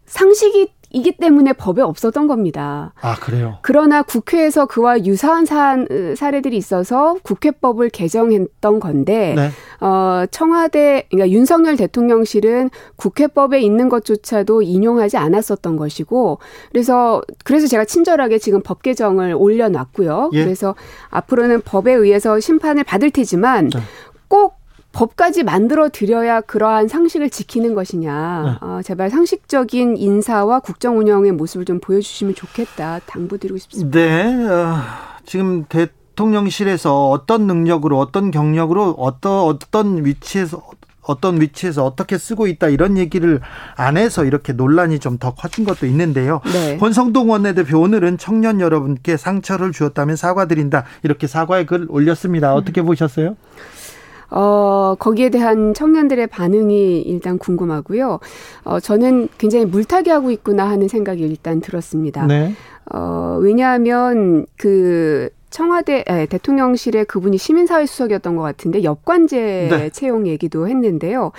상식이 0.06 0.72
이기 0.94 1.18
때문에 1.18 1.54
법에 1.54 1.82
없었던 1.82 2.28
겁니다. 2.28 2.94
아, 3.02 3.16
그래요? 3.16 3.58
그러나 3.64 4.04
국회에서 4.04 4.68
그와 4.68 5.04
유사한 5.06 5.46
사, 5.46 5.76
사례들이 6.16 6.56
있어서 6.56 7.16
국회법을 7.24 7.89
개정했던 7.89 8.80
건데, 8.80 9.34
네. 9.36 9.50
어, 9.86 10.26
청와대, 10.30 11.08
그러니까 11.10 11.32
윤석열 11.36 11.76
대통령실은 11.76 12.70
국회법에 12.96 13.60
있는 13.60 13.89
것조차도 13.89 14.62
인용하지 14.62 15.18
않았었던 15.18 15.78
것이고, 15.78 16.38
그래서, 16.72 17.24
그래서 17.44 17.66
제가 17.66 17.86
친절하게 17.86 18.38
지금 18.38 18.62
법 18.62 18.84
개정을 18.84 19.34
올려놨고요. 19.36 20.30
예. 20.34 20.44
그래서 20.44 20.76
앞으로는 21.10 21.62
법에 21.62 21.91
의해서 21.91 22.39
심판을 22.39 22.84
받을 22.84 23.10
테지만, 23.10 23.70
네. 23.70 23.80
꼭 24.28 24.62
법까지 24.94 25.44
만들어 25.44 25.89
드려야 25.89 26.39
그러한 26.41 26.88
상식을 26.88 27.30
지키는 27.30 27.74
것이냐. 27.74 28.44
네. 28.62 28.66
어, 28.66 28.80
제발 28.84 29.10
상식적인 29.10 29.98
인사와 29.98 30.60
국정 30.60 31.00
운영의 31.00 31.34
모습을 31.34 31.66
좀 31.66 31.80
보여주시면 31.80 32.36
좋겠다. 32.36 33.00
당부드리고 33.06 33.58
싶습니다. 33.58 34.00
네. 34.00 34.48
어, 34.48 34.78
지금 35.26 35.66
대통령실에서 35.68 37.10
어떤 37.10 37.48
능력으로 37.48 38.00
어떤 38.00 38.32
경력으로 38.32 38.91
어떤 38.98 39.32
어떤 39.46 40.06
위치에서 40.06 40.62
어떤 41.02 41.41
위치에서 41.41 41.84
어떻게 41.84 42.18
쓰고 42.18 42.48
있다 42.48 42.70
이런 42.70 42.98
얘기를 42.98 43.41
안 43.76 43.98
해서 43.98 44.24
이렇게 44.24 44.54
논란이 44.54 45.00
좀 45.00 45.18
더 45.18 45.34
커진 45.34 45.66
것도 45.66 45.86
있는데요. 45.88 46.39
네. 46.54 46.78
권성동 46.78 47.30
원내대표 47.30 47.80
오늘은 47.80 48.18
청년 48.20 48.62
여러분께 48.62 49.18
상처를 49.18 49.72
주었다면 49.74 50.16
사과드린다 50.16 50.86
이렇게 51.04 51.28
사과의 51.28 51.66
글 51.66 51.88
올렸습니다. 51.89 52.54
어떻게 52.54 52.82
음. 52.82 52.86
보셨어요? 52.86 53.36
어, 54.36 54.96
거기에 54.98 55.30
대한 55.30 55.74
청년들의 55.76 56.26
반응이 56.28 57.02
일단 57.02 57.38
궁금하고요. 57.38 58.20
어, 58.64 58.80
저는 58.80 59.30
굉장히 59.38 59.66
물타기 59.66 60.10
하고 60.10 60.32
있구나 60.32 60.68
하는 60.68 60.88
생각이 60.88 61.22
일단 61.22 61.62
들었습니다. 61.62 62.26
네. 62.26 62.54
어, 62.92 63.38
왜냐하면 63.40 64.46
그 64.58 65.30
청와대 65.54 66.04
에, 66.08 66.26
대통령실에 66.26 67.04
그분이 67.04 67.38
시민사회 67.38 67.86
수석이었던 67.86 68.36
것 68.36 68.41
같은데 68.41 68.84
역관제 68.84 69.68
네. 69.70 69.89
채용 69.91 70.26
얘기도 70.26 70.68
했는데요. 70.68 71.32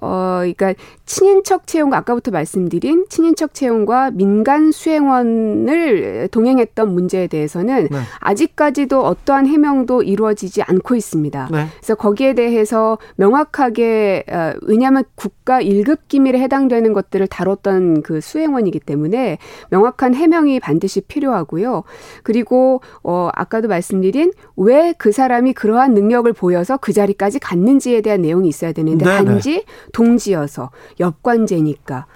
어, 0.00 0.38
그러니까 0.38 0.72
친인척 1.04 1.66
채용 1.66 1.92
아까부터 1.92 2.30
말씀드린 2.30 3.04
친인척 3.10 3.52
채용과 3.52 4.12
민간 4.12 4.72
수행원을 4.72 6.28
동행했던 6.30 6.94
문제에 6.94 7.26
대해서는 7.26 7.88
네. 7.90 7.98
아직까지도 8.20 9.04
어떠한 9.04 9.46
해명도 9.46 10.04
이루어지지 10.04 10.62
않고 10.62 10.94
있습니다. 10.94 11.48
네. 11.52 11.66
그래서 11.80 11.94
거기에 11.96 12.32
대해서 12.32 12.96
명확하게 13.16 14.24
어, 14.30 14.52
왜냐하면 14.62 15.04
국가 15.16 15.60
1급 15.60 15.98
기밀에 16.08 16.38
해당되는 16.40 16.94
것들을 16.94 17.26
다뤘던 17.26 18.02
그 18.02 18.22
수행원이기 18.22 18.80
때문에 18.80 19.36
명확한 19.68 20.14
해명이 20.14 20.60
반드시 20.60 21.02
필요하고요. 21.02 21.82
그리고 22.22 22.80
어, 23.02 23.28
아까 23.34 23.49
도 23.50 23.68
말씀드린 23.68 24.32
왜 24.56 24.94
그 25.00 25.12
사람이 25.12 25.54
그러한 25.54 25.94
능력을 25.94 26.30
보여서 26.34 26.76
그 26.76 26.92
자리까지 26.92 27.38
갔는지에 27.38 28.02
대한 28.02 28.22
내용이 28.22 28.48
있어야 28.48 28.72
되는데 28.72 29.04
네, 29.04 29.18
네. 29.18 29.24
단지 29.24 29.64
동지여서 29.92 30.70
엽관제니까 31.00 32.06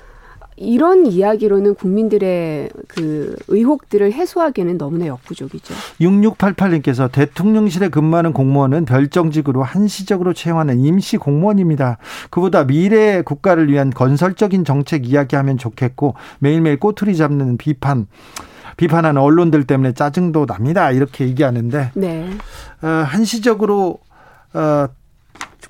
이런 0.56 1.06
이야기로는 1.06 1.74
국민들의 1.74 2.70
그 2.86 3.34
의혹들을 3.48 4.12
해소하기에는 4.12 4.78
너무나 4.78 5.06
역부족이죠. 5.06 5.74
6688님께서 6.00 7.10
대통령실에 7.10 7.88
근무하는 7.88 8.32
공무원은 8.32 8.84
별정직으로 8.84 9.62
한시적으로 9.62 10.32
채용하는 10.32 10.78
임시 10.78 11.16
공무원입니다. 11.16 11.98
그보다 12.30 12.64
미래 12.64 13.22
국가를 13.22 13.68
위한 13.68 13.90
건설적인 13.90 14.64
정책 14.64 15.08
이야기하면 15.08 15.58
좋겠고 15.58 16.14
매일매일 16.38 16.78
꼬투리 16.78 17.16
잡는 17.16 17.56
비판 17.56 18.06
비판하는 18.76 19.20
언론들 19.20 19.64
때문에 19.64 19.92
짜증도 19.92 20.46
납니다. 20.46 20.90
이렇게 20.90 21.26
얘기하는데 21.26 21.92
네. 21.94 22.30
어, 22.82 22.86
한시적으로 22.86 23.98
어, 24.52 24.86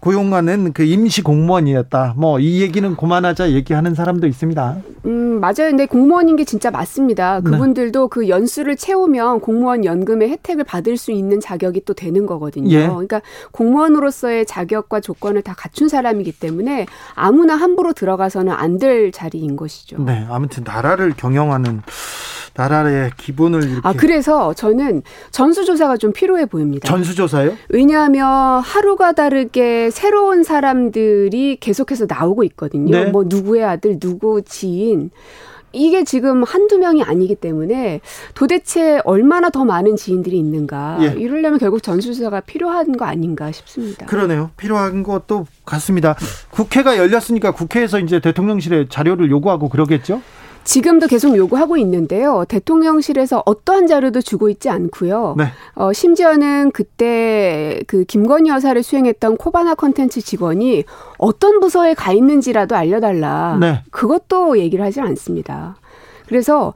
고용하는 0.00 0.72
그 0.72 0.82
임시 0.84 1.22
공무원이었다. 1.22 2.14
뭐 2.16 2.38
이 2.40 2.60
얘기는 2.62 2.94
그만하자 2.96 3.52
얘기하는 3.52 3.94
사람도 3.94 4.26
있습니다. 4.26 4.76
음 5.06 5.40
맞아요. 5.40 5.68
근데 5.70 5.86
공무원인 5.86 6.36
게 6.36 6.44
진짜 6.44 6.70
맞습니다. 6.70 7.40
네. 7.42 7.50
그분들도 7.50 8.00
네. 8.02 8.08
그 8.10 8.28
연수를 8.28 8.76
채우면 8.76 9.40
공무원 9.40 9.84
연금의 9.84 10.28
혜택을 10.30 10.64
받을 10.64 10.96
수 10.96 11.10
있는 11.10 11.40
자격이 11.40 11.84
또 11.84 11.94
되는 11.94 12.26
거거든요. 12.26 12.70
예. 12.70 12.86
그러니까 12.86 13.20
공무원으로서의 13.52 14.46
자격과 14.46 15.00
조건을 15.00 15.42
다 15.42 15.54
갖춘 15.56 15.88
사람이기 15.88 16.32
때문에 16.32 16.86
아무나 17.14 17.54
함부로 17.56 17.92
들어가서는 17.92 18.52
안 18.52 18.74
될 18.74 19.12
자리인 19.12 19.54
것이죠. 19.54 20.02
네, 20.02 20.26
아무튼 20.28 20.64
나라를 20.64 21.14
경영하는 21.16 21.80
나라의 22.56 23.10
기본을 23.16 23.62
이렇게. 23.64 23.80
아 23.82 23.92
그래서 23.92 24.52
저는 24.54 25.02
전수조사가 25.30 25.96
좀 25.96 26.12
필요해 26.12 26.46
보입니다. 26.46 26.88
전수조사요? 26.88 27.52
왜냐하면 27.68 28.60
하루가 28.60 29.12
다르게 29.12 29.83
새로운 29.90 30.42
사람들이 30.42 31.58
계속해서 31.60 32.06
나오고 32.08 32.44
있거든요. 32.44 33.04
네. 33.04 33.10
뭐 33.10 33.24
누구의 33.26 33.64
아들, 33.64 33.98
누구 33.98 34.42
지인. 34.42 35.10
이게 35.74 36.04
지금 36.04 36.44
한두 36.44 36.78
명이 36.78 37.02
아니기 37.02 37.34
때문에 37.34 38.00
도대체 38.34 39.00
얼마나 39.04 39.50
더 39.50 39.64
많은 39.64 39.96
지인들이 39.96 40.38
있는가. 40.38 40.98
예. 41.00 41.06
이러려면 41.18 41.58
결국 41.58 41.82
전수조사가 41.82 42.40
필요한 42.42 42.96
거 42.96 43.04
아닌가 43.04 43.50
싶습니다. 43.50 44.06
그러네요. 44.06 44.50
필요한 44.56 45.02
것도 45.02 45.46
같습니다. 45.64 46.14
국회가 46.50 46.96
열렸으니까 46.96 47.50
국회에서 47.50 47.98
이제 47.98 48.20
대통령실에 48.20 48.86
자료를 48.88 49.30
요구하고 49.30 49.68
그러겠죠? 49.68 50.22
지금도 50.64 51.06
계속 51.06 51.36
요구하고 51.36 51.76
있는데요. 51.76 52.44
대통령실에서 52.48 53.42
어떠한 53.44 53.86
자료도 53.86 54.22
주고 54.22 54.48
있지 54.48 54.70
않고요. 54.70 55.34
네. 55.36 55.44
어, 55.74 55.92
심지어는 55.92 56.70
그때 56.72 57.80
그 57.86 58.04
김건희 58.04 58.50
여사를 58.50 58.82
수행했던 58.82 59.36
코바나 59.36 59.74
컨텐츠 59.74 60.22
직원이 60.22 60.84
어떤 61.18 61.60
부서에 61.60 61.94
가 61.94 62.12
있는지라도 62.12 62.76
알려달라. 62.76 63.58
네. 63.60 63.82
그것도 63.90 64.58
얘기를 64.58 64.84
하지 64.84 65.00
않습니다. 65.00 65.76
그래서 66.26 66.72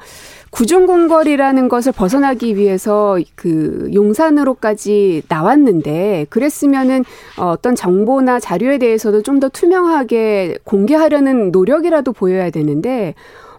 구중궁궐이라는 0.51 1.69
것을 1.69 1.93
벗어나기 1.93 2.57
위해서 2.57 3.19
그 3.35 3.91
용산으로까지 3.93 5.23
나왔는데 5.29 6.27
그랬으면은 6.31 7.05
어떤 7.39 7.75
정보나 7.75 8.41
자료에 8.41 8.79
대해서도 8.79 9.23
좀 9.23 9.39
더 9.39 9.49
투명하게 9.49 10.59
공개하려는 10.65 11.53
노력이라도 11.53 12.13
보여야 12.13 12.51
되는데 12.51 13.15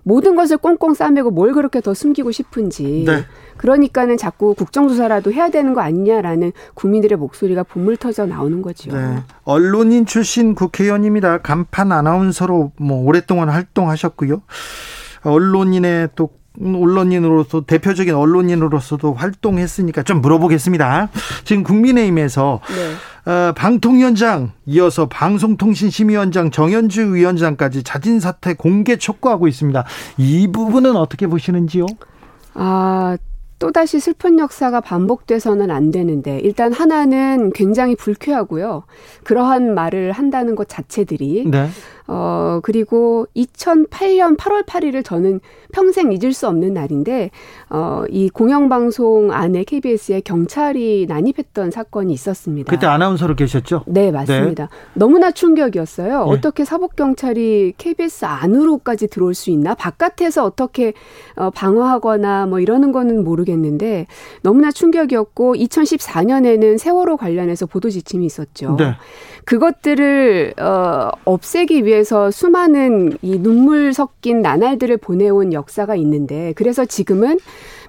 모든 0.10 0.36
것을 0.36 0.58
꽁꽁 0.58 0.96
싸매고 0.96 1.30
뭘 1.30 1.54
그렇게 1.54 1.82
더 1.82 1.94
숨기고 1.94 2.32
싶은지. 2.32 3.04
네. 3.06 3.26
그러니까는 3.58 4.18
자꾸 4.18 4.56
국정조사라도 4.56 5.32
해야 5.32 5.52
되는 5.52 5.76
거 5.76 5.82
아니냐라는 5.82 6.52
국민들의 6.74 7.16
목소리가 7.16 7.62
분물 7.62 7.96
터져 7.96 8.26
나오는 8.26 8.64
거죠. 8.64 8.92
네. 8.92 9.20
언론인 9.44 10.08
출신 10.08 10.56
국회의원입니다. 10.56 11.44
간판 11.44 11.92
아나운서로 11.92 12.72
뭐 12.78 13.06
오랫동안 13.06 13.50
활동하셨고요. 13.50 14.42
언론인의 15.22 16.10
또 16.16 16.32
언론인으로서 16.62 17.62
대표적인 17.62 18.14
언론인으로서도 18.14 19.14
활동했으니까 19.14 20.04
좀 20.04 20.22
물어보겠습니다. 20.22 21.10
지금 21.44 21.64
국민의힘에서 21.64 22.60
네. 22.68 23.32
어, 23.32 23.54
방통위원장 23.54 24.52
이어서 24.66 25.08
방송통신심의위원장 25.08 26.52
정현주 26.52 27.14
위원장까지 27.14 27.84
자진 27.84 28.20
사퇴 28.20 28.56
공개 28.56 28.98
촉구하고 28.98 29.48
있습니다. 29.48 29.84
이 30.18 30.52
부분은 30.52 30.96
어떻게 30.96 31.28
보시는지요? 31.28 31.86
아 32.56 33.18
또다시 33.60 34.00
슬픈 34.00 34.40
역사가 34.40 34.80
반복돼서는 34.82 35.70
안 35.70 35.92
되는데 35.92 36.40
일단 36.40 36.72
하나는 36.72 37.52
굉장히 37.52 37.96
불쾌하고요. 37.96 38.84
그러한 39.26 39.76
말을 39.76 40.14
한다는 40.14 40.56
것 40.56 40.70
자체들이 40.70 41.46
네. 41.48 41.70
어, 42.12 42.60
그리고 42.64 43.28
2008년 43.36 44.36
8월 44.36 44.66
8일을 44.66 45.06
저는 45.06 45.40
평생 45.72 46.12
잊을 46.12 46.34
수 46.34 46.48
없는 46.48 46.74
날인데, 46.74 47.30
어, 47.70 48.04
이 48.10 48.30
공영방송 48.30 49.32
안에 49.32 49.64
KBS에 49.64 50.22
경찰이 50.22 51.06
난입했던 51.08 51.70
사건이 51.70 52.12
있었습니다. 52.12 52.72
그때 52.72 52.88
아나운서로 52.88 53.36
계셨죠? 53.36 53.84
네, 53.86 54.10
맞습니다. 54.10 54.64
네. 54.64 54.90
너무나 54.96 55.30
충격이었어요. 55.30 56.26
네. 56.26 56.32
어떻게 56.32 56.66
사법경찰이 56.66 57.76
KBS 57.78 58.26
안으로까지 58.26 59.08
들어올 59.08 59.36
수 59.36 59.52
있나? 59.52 59.76
바깥에서 59.76 60.44
어떻게 60.44 60.94
어, 61.36 61.52
방어하거나 61.52 62.48
뭐 62.48 62.60
이러는 62.60 62.92
거는 62.92 63.24
모르겠는데, 63.24 64.08
너무나 64.42 64.72
충격이었고, 64.72 65.54
2014년에는 65.54 66.80
세월호 66.80 67.18
관련해서 67.18 67.68
보도 67.68 67.92
지침이 67.92 68.26
있었죠. 68.26 68.78
네. 68.80 68.96
그것들을 69.46 70.56
어, 70.60 71.10
없애기 71.26 71.86
위해 71.86 71.99
서 72.04 72.32
수많은 72.32 73.18
이 73.22 73.40
눈물 73.40 73.94
섞인 73.94 74.42
나날들을 74.42 74.98
보내온 74.98 75.54
역사가 75.54 75.96
있는데 75.96 76.54
그래서 76.56 76.86
지금은 76.86 77.40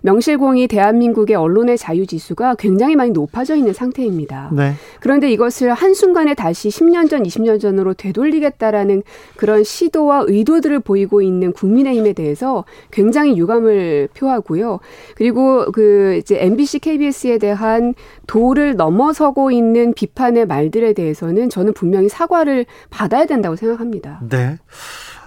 명실공히 0.03 0.67
대한민국의 0.67 1.37
언론의 1.37 1.79
자유 1.79 2.07
지수가 2.07 2.57
굉장히 2.57 2.97
많이 2.97 3.11
높아져 3.11 3.57
있는 3.57 3.73
상태입니다. 3.73 4.51
네. 4.53 4.75
그런데 5.01 5.31
이것을 5.31 5.73
한순간에 5.73 6.35
다시 6.35 6.69
10년 6.69 7.11
전, 7.11 7.23
20년 7.23 7.61
전으로 7.61 7.95
되돌리겠다라는 7.95 9.03
그런 9.37 9.65
시도와 9.65 10.25
의도들을 10.27 10.81
보이고 10.81 11.23
있는 11.23 11.53
국민의힘에 11.53 12.13
대해서 12.13 12.65
굉장히 12.91 13.37
유감을 13.37 14.09
표하고요. 14.15 14.81
그리고 15.15 15.71
그 15.73 16.17
이제 16.19 16.39
MBC, 16.41 16.81
KBS에 16.81 17.39
대한 17.39 17.95
도를 18.27 18.77
넘어서고 18.77 19.51
있는 19.51 19.93
비판의 19.95 20.47
말들에 20.47 20.93
대해서는 20.93 21.51
저는 21.51 21.73
분명히 21.73 22.09
사과를 22.09 22.67
받아야 22.91 23.27
된다고 23.27 23.57
생각합니다. 23.57 24.21
네. 24.29 24.59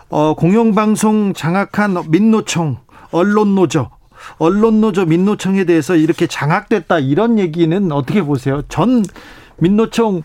어, 0.09 0.35
공영방송 0.35 1.33
장악한 1.33 1.95
민노총, 2.09 2.77
언론노조, 3.11 3.89
언론노조 4.37 5.05
민노총에 5.05 5.65
대해서 5.65 5.95
이렇게 5.95 6.27
장악됐다 6.27 6.99
이런 6.99 7.39
얘기는 7.39 7.91
어떻게 7.91 8.21
보세요? 8.21 8.61
전 8.69 9.03
민노총 9.57 10.23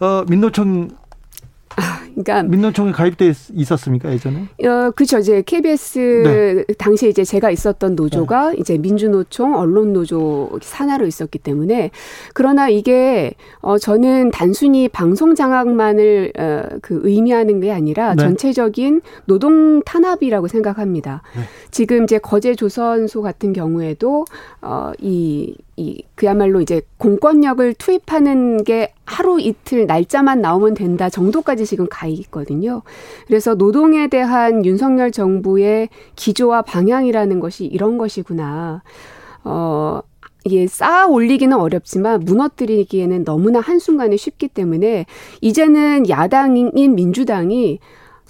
어 0.00 0.24
민노총 0.28 0.90
그러니까 2.14 2.42
민노총에 2.42 2.92
가입돼 2.92 3.32
있었습니까 3.54 4.12
예전에? 4.12 4.48
어 4.64 4.90
그렇죠. 4.90 5.18
이제 5.18 5.42
KBS 5.44 6.64
네. 6.68 6.74
당시에 6.74 7.08
이제 7.08 7.24
제가 7.24 7.50
있었던 7.50 7.94
노조가 7.94 8.50
네. 8.50 8.56
이제 8.58 8.76
민주노총, 8.78 9.56
언론 9.56 9.92
노조 9.92 10.58
산하로 10.60 11.06
있었기 11.06 11.38
때문에 11.38 11.90
그러나 12.34 12.68
이게 12.68 13.32
어 13.60 13.78
저는 13.78 14.30
단순히 14.30 14.88
방송 14.88 15.34
장악만을 15.34 16.32
어 16.38 16.62
그 16.80 17.00
의미하는 17.04 17.60
게 17.60 17.72
아니라 17.72 18.14
네. 18.14 18.22
전체적인 18.22 19.02
노동 19.26 19.82
탄압이라고 19.82 20.48
생각합니다. 20.48 21.22
네. 21.34 21.42
지금 21.70 22.04
이제 22.04 22.18
거제 22.18 22.54
조선소 22.54 23.22
같은 23.22 23.52
경우에도 23.52 24.24
어이 24.60 25.54
이 25.76 26.04
그야말로 26.14 26.60
이제 26.60 26.82
공권력을 26.98 27.74
투입하는 27.74 28.62
게 28.64 28.92
하루 29.06 29.40
이틀 29.40 29.86
날짜만 29.86 30.40
나오면 30.40 30.74
된다 30.74 31.08
정도까지 31.08 31.64
지금 31.64 31.86
가 31.88 32.06
있거든요. 32.06 32.82
그래서 33.26 33.54
노동에 33.54 34.08
대한 34.08 34.66
윤석열 34.66 35.10
정부의 35.10 35.88
기조와 36.14 36.62
방향이라는 36.62 37.40
것이 37.40 37.64
이런 37.64 37.96
것이구나. 37.96 38.82
어, 39.44 40.00
이게 40.44 40.66
쌓아 40.66 41.06
올리기는 41.06 41.56
어렵지만 41.56 42.20
무너뜨리기에는 42.20 43.24
너무나 43.24 43.60
한순간에 43.60 44.16
쉽기 44.16 44.48
때문에 44.48 45.06
이제는 45.40 46.08
야당인 46.08 46.94
민주당이 46.94 47.78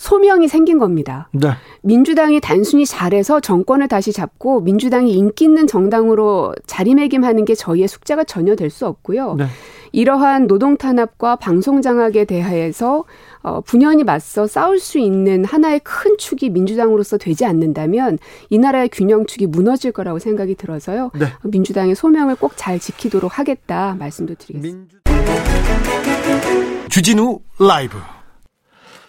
소명이 0.03 0.49
생긴 0.49 0.79
겁니다. 0.79 1.29
네. 1.31 1.51
민주당이 1.83 2.41
단순히 2.41 2.85
잘해서 2.85 3.39
정권을 3.39 3.87
다시 3.87 4.13
잡고 4.13 4.61
민주당이 4.63 5.13
인기 5.13 5.45
있는 5.45 5.69
정당으로 5.69 6.57
자리매김하는 6.67 7.45
게 7.45 7.55
저희의 7.55 7.87
숙제가 7.87 8.25
전혀 8.25 8.57
될 8.57 8.69
수 8.69 8.87
없고요. 8.87 9.35
네. 9.35 9.47
이러한 9.93 10.47
노동 10.49 10.77
탄압과 10.77 11.37
방송 11.37 11.83
장악에 11.83 12.25
대해서 12.25 13.05
어, 13.43 13.61
분연히 13.61 14.03
맞서 14.03 14.47
싸울 14.47 14.81
수 14.81 14.99
있는 14.99 15.45
하나의 15.45 15.81
큰 15.85 16.17
축이 16.19 16.49
민주당으로서 16.51 17.19
되지 17.19 17.45
않는다면 17.45 18.19
이 18.49 18.59
나라의 18.59 18.89
균형축이 18.89 19.47
무너질 19.47 19.93
거라고 19.93 20.19
생각이 20.19 20.55
들어서요. 20.57 21.13
네. 21.15 21.27
민주당의 21.45 21.95
소명을 21.95 22.37
꼭 22.37 22.53
잘 22.57 22.81
지키도록 22.81 23.39
하겠다 23.39 23.95
말씀도 24.01 24.35
드리겠습니다. 24.35 24.97
민주... 25.05 26.89
주진우 26.89 27.39
라이브 27.61 27.99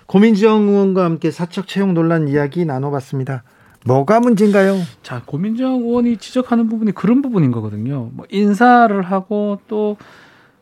고민정 0.06 0.68
의원과 0.68 1.04
함께 1.04 1.32
사적 1.32 1.68
채용 1.68 1.94
논란 1.94 2.28
이야기 2.28 2.66
나눠봤습니다. 2.66 3.44
뭐가 3.86 4.20
문제인가요? 4.20 4.78
자, 5.02 5.22
고민정 5.26 5.82
의원이 5.82 6.18
지적하는 6.18 6.70
부분이 6.70 6.94
그런 6.94 7.22
부분인 7.22 7.52
거거든요. 7.52 8.10
뭐 8.14 8.26
인사를 8.30 9.02
하고 9.02 9.60
또 9.68 9.98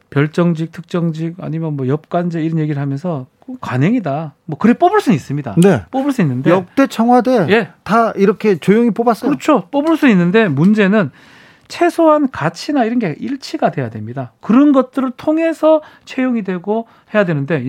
별정직, 0.10 0.72
특정직 0.72 1.36
아니면 1.40 1.76
뭐 1.78 1.88
엽관제 1.88 2.42
이런 2.44 2.60
얘기를 2.60 2.82
하면서 2.82 3.28
관행이다. 3.60 4.36
뭐 4.46 4.58
그래 4.58 4.74
뽑을 4.74 5.02
수는 5.02 5.16
있습니다. 5.16 5.56
네. 5.58 5.84
뽑을 5.92 6.12
수 6.12 6.22
있는데 6.22 6.50
역대 6.52 6.88
청와대 6.88 7.48
예. 7.50 7.70
다 7.84 8.12
이렇게 8.12 8.58
조용히 8.58 8.92
뽑았어요. 8.92 9.30
그렇죠. 9.30 9.68
뽑을 9.72 9.98
수 9.98 10.08
있는데 10.08 10.48
문제는 10.48 11.12
최소한 11.72 12.30
가치나 12.30 12.84
이런 12.84 13.00
게 13.00 13.16
일치가 13.18 13.72
돼야 13.72 13.90
됩니다. 13.90 14.34
그런 14.42 14.74
것들을 14.74 15.12
통해서 15.12 15.82
채용이 16.04 16.44
되고 16.44 16.86
해야 17.16 17.24
되는데 17.24 17.64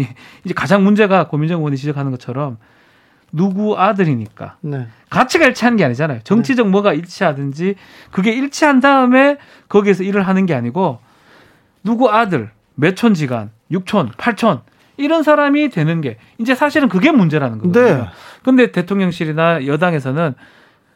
이제 0.45 0.55
가장 0.55 0.83
문제가 0.83 1.29
고민정 1.29 1.61
의원이 1.61 1.77
지적하는 1.77 2.11
것처럼 2.11 2.59
누구 3.31 3.79
아들이니까 3.79 4.57
네. 4.61 4.89
가치가 5.09 5.47
일치하는 5.47 5.77
게 5.77 5.85
아니잖아요. 5.85 6.19
정치적 6.25 6.67
네. 6.67 6.71
뭐가 6.73 6.95
일치하든지 6.95 7.77
그게 8.11 8.33
일치한 8.33 8.81
다음에 8.81 9.39
거기에서 9.69 10.03
일을 10.03 10.27
하는 10.27 10.47
게 10.47 10.55
아니고 10.55 10.99
누구 11.85 12.11
아들 12.11 12.51
몇촌 12.75 13.15
지간, 13.15 13.53
육촌, 13.71 14.11
팔촌 14.19 14.63
이런 14.97 15.23
사람이 15.23 15.69
되는 15.69 16.01
게 16.01 16.19
이제 16.39 16.57
사실은 16.57 16.89
그게 16.89 17.13
문제라는 17.13 17.59
거거든요. 17.59 18.03
네. 18.03 18.05
근데 18.43 18.73
대통령실이나 18.73 19.65
여당에서는 19.65 20.35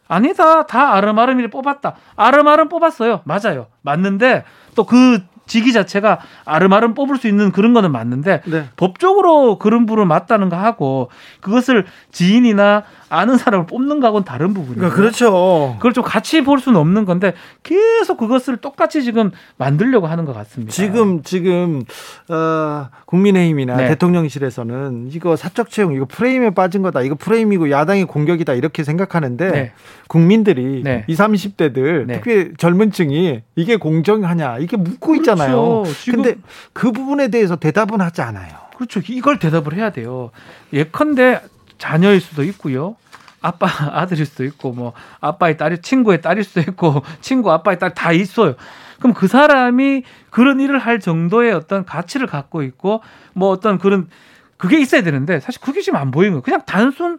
아니다. 0.09 0.67
다 0.67 0.95
아름아름이를 0.95 1.51
뽑았다. 1.51 1.97
아름아름 2.17 2.69
뽑았어요. 2.69 3.23
맞아요. 3.25 3.67
맞는데 3.83 4.45
또 4.75 4.85
그 4.85 5.21
직위 5.47 5.73
자체가 5.73 6.21
아름아름 6.45 6.95
뽑을 6.95 7.17
수 7.17 7.29
있는 7.29 7.53
그런 7.53 7.73
거는 7.73 7.93
맞는데 7.93 8.43
네. 8.47 8.65
법적으로 8.77 9.59
그런 9.59 9.87
부분 9.87 10.09
맞다는 10.09 10.49
거 10.49 10.57
하고 10.57 11.11
그것을 11.41 11.87
지인이나 12.13 12.85
아는 13.09 13.37
사람을 13.37 13.67
뽑는 13.67 14.01
거하고는 14.01 14.25
다른 14.25 14.53
부분이에요. 14.53 14.77
그러니까 14.77 14.97
그렇죠. 14.97 15.75
그걸 15.77 15.93
좀 15.93 16.03
같이 16.03 16.43
볼 16.43 16.59
수는 16.59 16.79
없는 16.81 17.05
건데 17.05 17.35
계속 17.63 18.17
그것을 18.19 18.57
똑같이 18.57 19.05
지금 19.05 19.31
만들려고 19.57 20.07
하는 20.07 20.25
것 20.25 20.35
같습니다. 20.35 20.73
지금 20.73 21.23
지금 21.23 21.85
어, 22.29 22.89
국민의힘이나 23.07 23.77
네. 23.77 23.89
대통령실에서는 23.89 25.11
이거 25.13 25.37
사적 25.37 25.71
채용 25.71 25.95
이거 25.95 26.05
프레임에 26.07 26.51
빠진 26.51 26.83
거다. 26.83 27.03
이거 27.03 27.15
프레임이고 27.15 27.71
야당의 27.71 28.07
공격이다 28.07 28.55
이렇게 28.55 28.83
생각하는데 28.83 29.51
네. 29.51 29.73
국민들이 30.09 30.83
네. 30.83 31.05
20, 31.07 31.27
30대들 31.27 32.07
특히 32.13 32.53
젊은층이 32.57 33.43
이게 33.55 33.77
공정하냐 33.77 34.59
이게 34.59 34.77
묻고 34.77 35.13
그렇죠. 35.13 35.36
있잖아요. 35.37 35.85
근데 36.11 36.37
그 36.73 36.93
부분에 36.93 37.29
대해서 37.29 37.57
대답은 37.57 38.01
하지 38.01 38.23
않아요. 38.23 38.53
그렇죠. 38.77 39.01
이걸 39.09 39.39
대답을 39.39 39.75
해야 39.75 39.91
돼요. 39.91 40.31
예컨대 40.73 41.41
자녀일 41.79 42.21
수도 42.21 42.43
있고요. 42.45 42.97
아빠 43.41 43.69
아들일 43.93 44.27
수도 44.27 44.45
있고 44.45 44.73
뭐 44.73 44.93
아빠의 45.21 45.57
딸이 45.57 45.83
친구의 45.83 46.21
딸일 46.21 46.45
수도 46.45 46.61
있고 46.61 47.03
친구 47.21 47.53
아빠의 47.53 47.79
딸 47.79 47.95
다 47.95 48.13
있어요. 48.13 48.55
그럼 48.99 49.13
그 49.15 49.29
사람이 49.29 50.05
그런 50.31 50.59
일을 50.61 50.79
할 50.79 51.01
정도의 51.01 51.53
어떤 51.53 51.85
가치를 51.85 52.27
갖고 52.27 52.63
있고 52.63 53.03
뭐 53.35 53.51
어떤 53.51 53.79
그런 53.79 54.09
그게 54.57 54.81
있어야 54.81 55.03
되는데 55.03 55.39
사실 55.41 55.61
그게 55.61 55.83
지금 55.83 55.99
안 55.99 56.11
보이는 56.11 56.33
거예요. 56.33 56.43
그냥 56.43 56.63
단순 56.67 57.19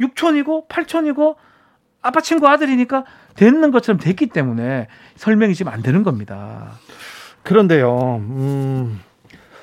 6촌이고 0.00 0.66
8촌이고 0.68 1.36
아빠 2.02 2.20
친구 2.20 2.48
아들이니까 2.48 3.04
되는 3.34 3.70
것처럼 3.70 3.98
됐기 3.98 4.28
때문에 4.28 4.88
설명이 5.16 5.54
지금 5.54 5.72
안 5.72 5.82
되는 5.82 6.02
겁니다. 6.02 6.72
그런데요. 7.44 8.16
음. 8.20 9.00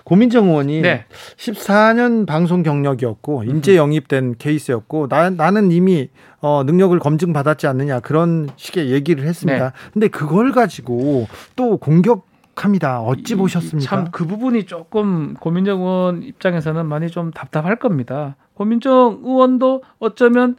고민정 0.04 0.48
의원이 0.50 0.82
네. 0.82 1.06
14년 1.38 2.26
방송 2.26 2.64
경력이었고 2.64 3.44
인재 3.44 3.76
영입된 3.78 4.36
케이스였고 4.40 5.08
나, 5.08 5.30
나는 5.30 5.72
이미 5.72 6.10
어, 6.42 6.64
능력을 6.66 6.98
검증 7.00 7.34
받았지 7.34 7.68
않느냐 7.68 8.00
그런 8.00 8.50
식의 8.56 8.90
얘기를 8.92 9.26
했습니다. 9.26 9.66
네. 9.70 9.72
근데 9.94 10.08
그걸 10.08 10.52
가지고 10.52 11.28
또 11.56 11.78
공격 11.78 12.26
합니다. 12.56 13.00
어찌 13.02 13.36
보셨습니까? 13.36 13.90
참 13.90 14.12
그 14.12 14.26
부분이 14.28 14.66
조금 14.66 15.36
고민정 15.36 15.80
의원 15.80 16.22
입장에서는 16.24 16.86
많이 16.86 17.10
좀 17.10 17.32
답답할 17.32 17.78
겁니다. 17.78 18.36
고민정 18.54 19.22
의원도 19.24 19.84
어쩌면 20.00 20.58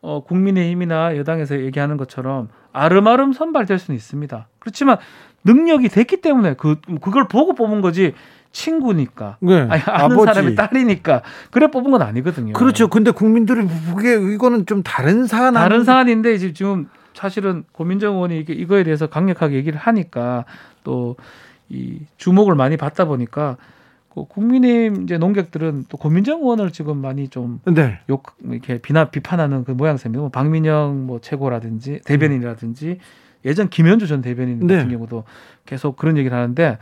어, 0.00 0.22
국민의힘이나 0.24 1.16
여당에서 1.16 1.60
얘기하는 1.60 1.96
것처럼 1.96 2.48
아름아름 2.72 3.32
선발될 3.32 3.78
수는 3.78 3.96
있습니다. 3.96 4.48
그렇지만 4.58 4.98
능력이 5.44 5.88
됐기 5.88 6.20
때문에 6.20 6.54
그 6.54 6.80
그걸 7.00 7.28
보고 7.28 7.54
뽑은 7.54 7.80
거지 7.80 8.14
친구니까 8.52 9.36
네. 9.40 9.66
아니, 9.68 9.82
아는 9.82 10.16
아버지. 10.16 10.24
사람의 10.26 10.54
딸이니까 10.54 11.22
그래 11.50 11.66
뽑은 11.70 11.90
건 11.90 12.02
아니거든요. 12.02 12.52
그렇죠. 12.52 12.88
근데 12.88 13.10
국민들이 13.10 13.66
그게 13.94 14.14
이거는 14.14 14.66
좀 14.66 14.82
다른 14.82 15.26
사안 15.26 15.54
다른 15.54 15.84
사안인데 15.84 16.38
지금 16.38 16.88
사실은 17.14 17.64
고민정 17.72 18.14
의원이 18.16 18.38
이게 18.38 18.52
이거에 18.52 18.84
대해서 18.84 19.06
강력하게 19.06 19.56
얘기를 19.56 19.78
하니까 19.78 20.44
또 20.82 21.16
이 21.68 22.00
주목을 22.16 22.54
많이 22.54 22.76
받다 22.76 23.04
보니까 23.04 23.56
그 24.14 24.24
국민의힘 24.26 25.02
이제 25.04 25.18
농객들은 25.18 25.86
또 25.88 25.96
고민정 25.96 26.40
의원을 26.40 26.70
지금 26.70 26.98
많이 26.98 27.28
좀욕 27.28 27.60
네. 27.74 27.98
이렇게 28.06 28.78
비난 28.78 29.10
비판하는 29.10 29.64
그 29.64 29.72
모양새입니다. 29.72 30.20
뭐 30.20 30.28
박민영 30.28 31.06
뭐 31.06 31.20
최고라든지 31.20 32.00
대변인이라든지 32.04 32.98
예전 33.44 33.68
김현주 33.68 34.06
전 34.06 34.22
대변인 34.22 34.60
네. 34.66 34.76
같은 34.76 34.90
경우도 34.90 35.24
계속 35.66 35.96
그런 35.96 36.16
얘기를 36.16 36.36
하는데 36.36 36.78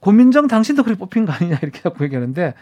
고민정 0.00 0.48
당신도 0.48 0.82
그렇게 0.82 0.98
뽑힌 0.98 1.24
거 1.26 1.32
아니냐 1.32 1.58
이렇게 1.62 1.80
자꾸 1.80 2.04
얘기하는데 2.04 2.54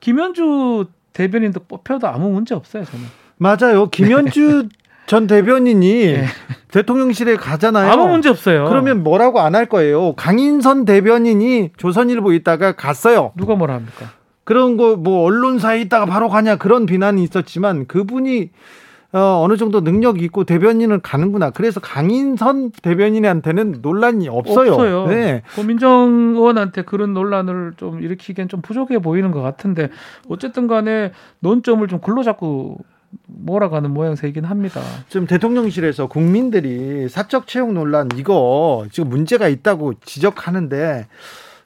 김현주 0.00 0.86
대변인도 1.12 1.60
뽑혀도 1.68 2.06
아무 2.08 2.30
문제 2.30 2.54
없어요 2.54 2.84
저는. 2.84 3.06
맞아요. 3.36 3.88
김현주 3.90 4.62
네. 4.64 4.68
전 5.06 5.26
대변인이 5.26 6.06
네. 6.12 6.26
대통령실에 6.68 7.36
가잖아요. 7.36 7.90
아무 7.90 8.08
문제 8.08 8.28
없어요. 8.28 8.66
그러면 8.68 9.02
뭐라고 9.02 9.40
안 9.40 9.54
할 9.54 9.66
거예요. 9.66 10.14
강인선 10.14 10.84
대변인이 10.84 11.70
조선일보 11.76 12.32
있다가 12.32 12.72
갔어요. 12.72 13.32
누가 13.36 13.54
뭐라 13.54 13.74
합니까? 13.74 14.10
그런 14.44 14.76
거 14.76 14.96
뭐 14.96 15.22
언론사에 15.24 15.80
있다가 15.82 16.04
바로 16.06 16.28
가냐 16.28 16.56
그런 16.56 16.84
비난이 16.86 17.22
있었지만 17.22 17.86
그분이 17.86 18.50
어, 19.14 19.44
어느 19.44 19.56
정도 19.56 19.80
능력이 19.80 20.24
있고 20.24 20.42
대변인을 20.42 20.98
가는구나. 20.98 21.50
그래서 21.50 21.78
강인선 21.78 22.72
대변인한테는 22.82 23.78
논란이 23.80 24.28
없어요. 24.28 24.72
없어요. 24.72 25.06
네. 25.06 25.42
고민정 25.54 26.32
의원한테 26.34 26.82
그런 26.82 27.14
논란을 27.14 27.74
좀 27.76 28.02
일으키기엔 28.02 28.48
좀 28.48 28.60
부족해 28.60 28.98
보이는 28.98 29.30
것 29.30 29.40
같은데 29.40 29.90
어쨌든 30.28 30.66
간에 30.66 31.12
논점을 31.38 31.86
좀 31.86 32.00
글로 32.00 32.24
잡고 32.24 32.78
몰아가는 33.26 33.88
모양새이긴 33.88 34.44
합니다. 34.44 34.80
지금 35.08 35.28
대통령실에서 35.28 36.08
국민들이 36.08 37.08
사적 37.08 37.46
채용 37.46 37.72
논란 37.74 38.08
이거 38.16 38.84
지금 38.90 39.10
문제가 39.10 39.46
있다고 39.46 39.94
지적하는데 40.04 41.06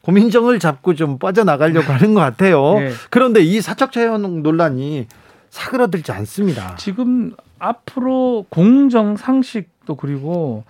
고민정을 0.02 0.58
잡고 0.58 0.94
좀 0.94 1.18
빠져나가려고 1.18 1.94
하는 1.94 2.12
것 2.12 2.20
같아요. 2.20 2.74
네. 2.74 2.90
그런데 3.08 3.40
이 3.40 3.62
사적 3.62 3.90
채용 3.92 4.42
논란이 4.42 5.06
사그러들지 5.50 6.12
않습니다. 6.12 6.76
지금 6.76 7.34
앞으로 7.58 8.46
공정 8.48 9.16
상식도 9.16 9.96
그리고 9.96 10.64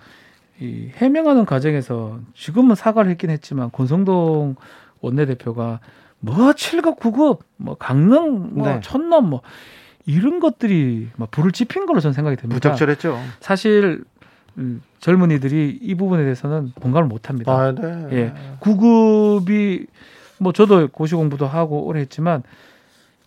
이 0.59 0.89
해명하는 0.95 1.45
과정에서 1.45 2.19
지금은 2.33 2.75
사과를 2.75 3.09
했긴 3.11 3.29
했지만 3.29 3.71
권성동 3.71 4.55
원내대표가 5.01 5.79
뭐 6.19 6.35
7급 6.51 6.99
9급 6.99 7.39
뭐 7.57 7.75
강릉 7.75 8.55
뭐 8.55 8.67
네. 8.67 8.79
천넘 8.81 9.29
뭐 9.29 9.41
이런 10.05 10.39
것들이 10.39 11.09
막 11.15 11.31
불을 11.31 11.51
지핀 11.51 11.85
걸로 11.85 11.99
저는 11.99 12.13
생각이 12.13 12.35
됩니다. 12.35 12.55
부적절했죠. 12.55 13.17
사실 13.39 14.03
음, 14.57 14.81
젊은이들이 14.99 15.79
이 15.81 15.95
부분에 15.95 16.23
대해서는 16.23 16.73
공감을 16.81 17.07
못 17.07 17.29
합니다. 17.29 17.51
아, 17.51 17.71
네. 17.71 18.07
예. 18.11 18.33
9급이 18.59 19.87
뭐 20.39 20.51
저도 20.51 20.89
고시 20.89 21.15
공부도 21.15 21.47
하고 21.47 21.85
오래 21.85 22.01
했지만 22.01 22.43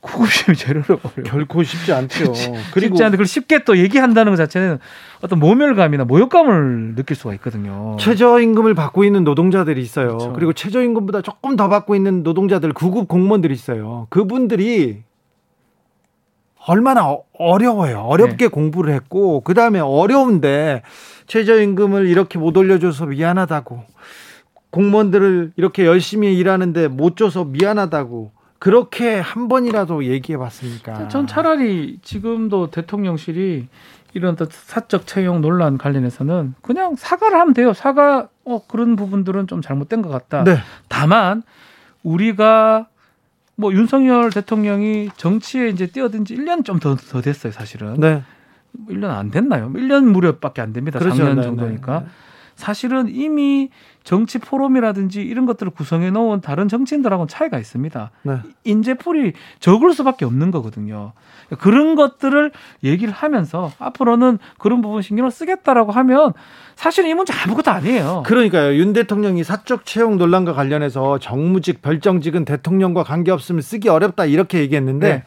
구급심이 0.03 0.57
제일 0.57 0.79
어려워요. 0.79 1.23
결코 1.25 1.63
쉽지 1.63 1.93
않죠. 1.93 2.33
그리고 2.75 2.97
쉽지 2.97 3.03
않은데 3.05 3.17
그걸 3.17 3.27
쉽게 3.27 3.65
또 3.65 3.79
얘기한다는 3.79 4.33
것 4.33 4.37
자체는 4.37 4.81
어떤 5.23 5.39
모멸감이나 5.39 6.05
모욕감을 6.05 6.97
느낄 6.97 7.17
수가 7.17 7.33
있거든요. 7.35 7.97
최저임금을 8.01 8.75
받고 8.75 9.05
있는 9.05 9.23
노동자들이 9.23 9.81
있어요. 9.81 10.09
그렇죠. 10.09 10.33
그리고 10.33 10.53
최저임금보다 10.53 11.23
조금 11.23 11.55
더 11.55 11.69
받고 11.69 11.95
있는 11.95 12.25
노동자들 12.25 12.73
구급 12.73 13.07
공무원들이 13.07 13.55
있어요. 13.55 14.09
그분들이 14.11 15.05
얼마나 16.67 17.09
어, 17.09 17.25
어려워요. 17.39 18.01
어렵게 18.01 18.37
네. 18.37 18.49
공부를 18.49 18.93
했고 18.95 19.41
그 19.41 19.55
다음에 19.55 19.79
어려운데 19.79 20.83
최저임금을 21.29 22.09
이렇게 22.09 22.41
못 22.41 22.57
올려줘서 22.57 23.07
미안하다고 23.07 23.85
공무원들을 24.71 25.53
이렇게 25.57 25.87
열심히 25.87 26.37
일하는데 26.37 26.89
못 26.89 27.17
줘서 27.17 27.45
미안하다고 27.45 28.33
그렇게 28.63 29.19
한 29.19 29.49
번이라도 29.49 30.05
얘기해 30.05 30.39
봤습니까? 30.39 31.09
전 31.09 31.27
차라리 31.27 31.99
지금도 32.01 32.71
대통령실이 32.71 33.67
이런 34.15 34.37
사적 34.49 35.09
채용 35.09 35.41
논란 35.41 35.79
관련해서는 35.79 36.55
그냥 36.63 36.95
사과를 36.95 37.41
하면 37.41 37.55
돼요. 37.55 37.73
사과, 37.73 38.29
어, 38.45 38.63
그런 38.69 38.95
부분들은 38.95 39.49
좀 39.49 39.63
잘못된 39.63 40.01
것 40.01 40.11
같다. 40.11 40.45
네. 40.45 40.59
다만, 40.87 41.43
우리가 42.05 42.87
뭐 43.57 43.73
윤석열 43.73 44.31
대통령이 44.31 45.11
정치에 45.17 45.69
이제 45.69 45.89
뛰어든 45.89 46.25
지 46.25 46.37
1년 46.37 46.65
좀더 46.65 46.95
더 46.95 47.21
됐어요, 47.21 47.53
사실은. 47.53 47.95
네. 47.99 48.23
1년 48.89 49.11
안 49.11 49.33
됐나요? 49.33 49.73
1년 49.73 50.05
무렵밖에 50.05 50.63
안 50.63 50.73
됩니다. 50.73 51.01
그렇죠. 51.01 51.17
작년 51.17 51.35
네, 51.35 51.43
정도니까. 51.43 51.99
네, 51.99 52.05
네. 52.05 52.11
사실은 52.55 53.09
이미 53.09 53.71
정치 54.05 54.39
포럼이라든지 54.39 55.23
이런 55.23 55.47
것들을 55.47 55.73
구성해 55.73 56.11
놓은 56.11 56.41
다른 56.41 56.69
정치인들하고는 56.69 57.29
차이가 57.29 57.59
있습니다. 57.59 58.11
네. 58.23 58.39
인재풀이 58.65 59.33
적을 59.61 59.93
수밖에 59.95 60.25
없는 60.25 60.51
거거든요. 60.51 61.13
그런 61.59 61.95
것들을 61.95 62.51
얘기를 62.83 63.13
하면서 63.13 63.73
앞으로는 63.79 64.39
그런 64.59 64.81
부분 64.83 65.03
신경을 65.03 65.31
쓰겠다라고 65.31 65.93
하면 65.93 66.33
사실은 66.75 67.11
이 67.11 67.15
문제 67.15 67.33
아무것도 67.33 67.71
아니에요. 67.71 68.23
그러니까요. 68.27 68.75
윤 68.77 68.93
대통령이 68.93 69.45
사적 69.45 69.85
채용 69.85 70.17
논란과 70.19 70.55
관련해서 70.55 71.19
정무직, 71.19 71.83
별정직은 71.83 72.45
대통령과 72.45 73.05
관계없으면 73.05 73.61
쓰기 73.61 73.89
어렵다 73.89 74.25
이렇게 74.25 74.61
얘기했는데 74.61 75.09
네. 75.09 75.25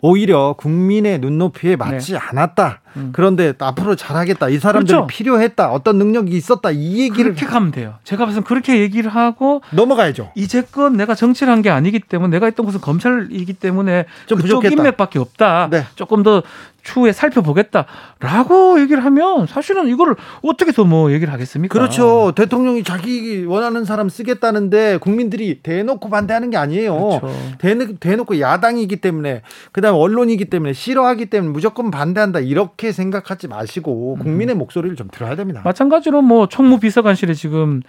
오히려 0.00 0.54
국민의 0.58 1.18
눈높이에 1.18 1.76
맞지 1.76 2.12
네. 2.12 2.18
않았다. 2.18 2.80
음. 2.96 3.10
그런데 3.12 3.52
앞으로 3.58 3.94
잘하겠다. 3.96 4.48
이 4.48 4.58
사람들이 4.58 4.92
그렇죠. 4.96 5.06
필요했다. 5.06 5.70
어떤 5.70 5.98
능력이 5.98 6.32
있었다. 6.36 6.70
이 6.70 7.00
얘기를 7.00 7.34
그렇게 7.34 7.46
가면 7.46 7.70
돼요. 7.72 7.94
제가 8.04 8.24
봐서 8.26 8.40
그렇게 8.42 8.80
얘기를 8.80 9.10
하고 9.10 9.60
넘어가야죠. 9.70 10.30
이제껏 10.34 10.92
내가 10.92 11.14
정치를 11.14 11.52
한 11.52 11.62
게 11.62 11.70
아니기 11.70 11.98
때문에 12.00 12.30
내가 12.36 12.46
했던 12.46 12.64
것은 12.66 12.80
검찰이기 12.80 13.54
때문에 13.54 14.04
좀 14.26 14.38
부족했다. 14.38 14.74
인맥밖에 14.74 15.18
없다. 15.18 15.68
네. 15.70 15.84
조금 15.96 16.22
더 16.22 16.42
추후에 16.82 17.10
살펴보겠다라고 17.10 18.80
얘기를 18.80 19.04
하면 19.04 19.46
사실은 19.46 19.88
이거를 19.88 20.14
어떻게 20.42 20.72
더 20.72 20.86
뭐 20.86 21.10
얘기를 21.10 21.32
하겠습니까? 21.32 21.72
그렇죠. 21.72 22.30
대통령이 22.36 22.84
자기 22.84 23.44
원하는 23.44 23.84
사람 23.84 24.08
쓰겠다는데 24.08 24.98
국민들이 24.98 25.58
대놓고 25.64 26.08
반대하는 26.08 26.50
게 26.50 26.56
아니에요. 26.56 27.18
그렇죠. 27.20 27.96
대놓고 27.98 28.38
야당이기 28.38 28.96
때문에 28.96 29.42
그다음 29.72 29.96
언론이기 29.96 30.44
때문에 30.44 30.72
싫어하기 30.74 31.26
때문에 31.26 31.52
무조건 31.52 31.90
반대한다 31.90 32.38
이렇게 32.38 32.85
생각하지 32.92 33.48
마시고 33.48 34.16
국민의 34.20 34.54
음. 34.56 34.58
목소리를 34.58 34.96
좀 34.96 35.08
들어야 35.12 35.36
됩니다. 35.36 35.62
마찬가지로 35.64 36.22
뭐 36.22 36.48
총무 36.48 36.80
비서관실에 36.80 37.34
지금 37.34 37.82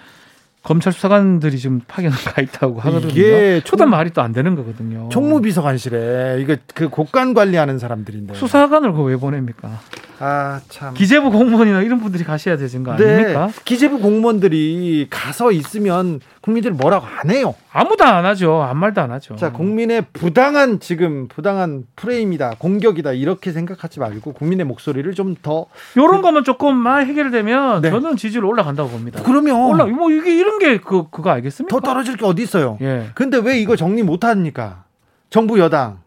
검찰 0.63 0.91
수사관들이 0.91 1.57
지금 1.59 1.79
파견 1.87 2.11
가 2.11 2.41
있다고 2.41 2.79
하거든요. 2.81 3.11
이게 3.11 3.61
초단 3.63 3.89
말이 3.89 4.09
또 4.09 4.21
안 4.21 4.33
되는 4.33 4.55
거거든요. 4.55 5.07
총무 5.09 5.41
비서관실에 5.41 6.39
이거 6.41 6.57
그 6.73 6.89
국간 6.89 7.33
관리하는 7.33 7.79
사람들인데 7.79 8.33
수사관을 8.33 8.91
그왜 8.91 9.15
보냅니까? 9.15 9.79
아 10.19 10.61
참. 10.69 10.93
기재부 10.95 11.29
공무원이나 11.31 11.81
이런 11.81 11.99
분들이 11.99 12.23
가셔야 12.23 12.57
되는 12.57 12.83
거 12.83 12.95
네. 12.95 13.13
아닙니까? 13.13 13.49
기재부 13.65 13.99
공무원들이 13.99 15.07
가서 15.09 15.51
있으면 15.51 16.21
국민들 16.41 16.71
뭐라고 16.71 17.05
안 17.05 17.29
해요. 17.29 17.53
아무도 17.71 18.03
안 18.03 18.25
하죠. 18.25 18.63
아무 18.63 18.79
말도 18.79 19.01
안 19.01 19.11
하죠. 19.11 19.35
자, 19.35 19.51
국민의 19.51 20.05
부당한 20.13 20.79
지금 20.79 21.27
부당한 21.27 21.83
프레임이다, 21.95 22.55
공격이다 22.57 23.11
이렇게 23.13 23.51
생각하지 23.51 23.99
말고 23.99 24.33
국민의 24.33 24.65
목소리를 24.65 25.13
좀 25.13 25.35
더 25.43 25.67
요런 25.95 26.21
거면 26.23 26.43
조금만 26.43 27.05
해결되면 27.05 27.81
네. 27.81 27.89
저는 27.91 28.15
지지율 28.17 28.45
올라간다고 28.45 28.89
봅니다. 28.89 29.21
그러면 29.23 29.55
올라 29.69 29.85
뭐 29.85 30.09
이게 30.09 30.35
이런 30.35 30.57
게 30.57 30.79
그 30.79 31.09
그거 31.11 31.29
알겠습니까? 31.29 31.75
더 31.75 31.79
떨어질 31.79 32.17
게 32.17 32.25
어디 32.25 32.41
있어요? 32.41 32.77
예. 32.81 33.09
근데 33.13 33.37
왜 33.37 33.59
이거 33.59 33.75
정리 33.75 34.01
못 34.03 34.23
합니까? 34.23 34.85
정부 35.29 35.59
여당 35.59 35.99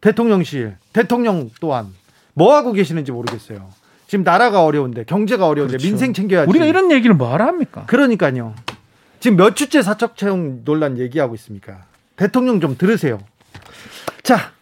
대통령실 0.00 0.76
대통령 0.92 1.50
또한 1.60 1.86
뭐 2.36 2.54
하고 2.54 2.72
계시는지 2.72 3.12
모르겠어요. 3.12 3.66
지금 4.06 4.22
나라가 4.22 4.62
어려운데 4.62 5.04
경제가 5.04 5.48
어려운데 5.48 5.72
그렇죠. 5.78 5.88
민생 5.88 6.12
챙겨야지. 6.12 6.48
우리가 6.50 6.66
이런 6.66 6.92
얘기를 6.92 7.14
뭐하라 7.16 7.46
합니까? 7.46 7.84
그러니까요. 7.86 8.54
지금 9.20 9.38
몇 9.38 9.56
주째 9.56 9.80
사적 9.82 10.16
채용 10.18 10.62
논란 10.64 10.98
얘기하고 10.98 11.34
있습니까? 11.34 11.78
대통령 12.16 12.60
좀 12.60 12.76
들으세요. 12.76 13.18
자, 14.22 14.52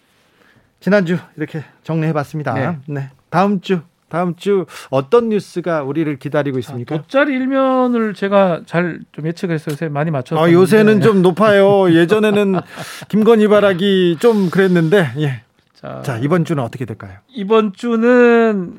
지난주 0.78 1.18
이렇게 1.36 1.64
정리해봤습니다. 1.82 2.54
네. 2.54 2.78
네. 2.86 3.10
다음 3.28 3.60
주 3.60 3.80
다음 4.08 4.36
주 4.36 4.66
어떤 4.90 5.30
뉴스가 5.30 5.82
우리를 5.82 6.16
기다리고 6.20 6.58
있습니까? 6.60 6.96
돗자리 6.96 7.32
일면을 7.34 8.14
제가 8.14 8.60
잘 8.66 9.00
좀 9.10 9.26
예측을 9.26 9.56
했어요. 9.56 9.72
요새 9.72 9.88
많이 9.88 10.12
맞춰서. 10.12 10.40
아, 10.40 10.50
요새는 10.52 11.00
좀 11.00 11.22
높아요. 11.22 11.92
예전에는 11.92 12.60
김건희 13.08 13.48
바라기 13.48 14.18
좀 14.20 14.50
그랬는데, 14.50 15.10
예. 15.18 15.42
자, 15.84 16.02
자, 16.02 16.18
이번 16.18 16.44
주는 16.44 16.62
어떻게 16.62 16.84
될까요? 16.84 17.18
이번 17.28 17.72
주는 17.72 18.74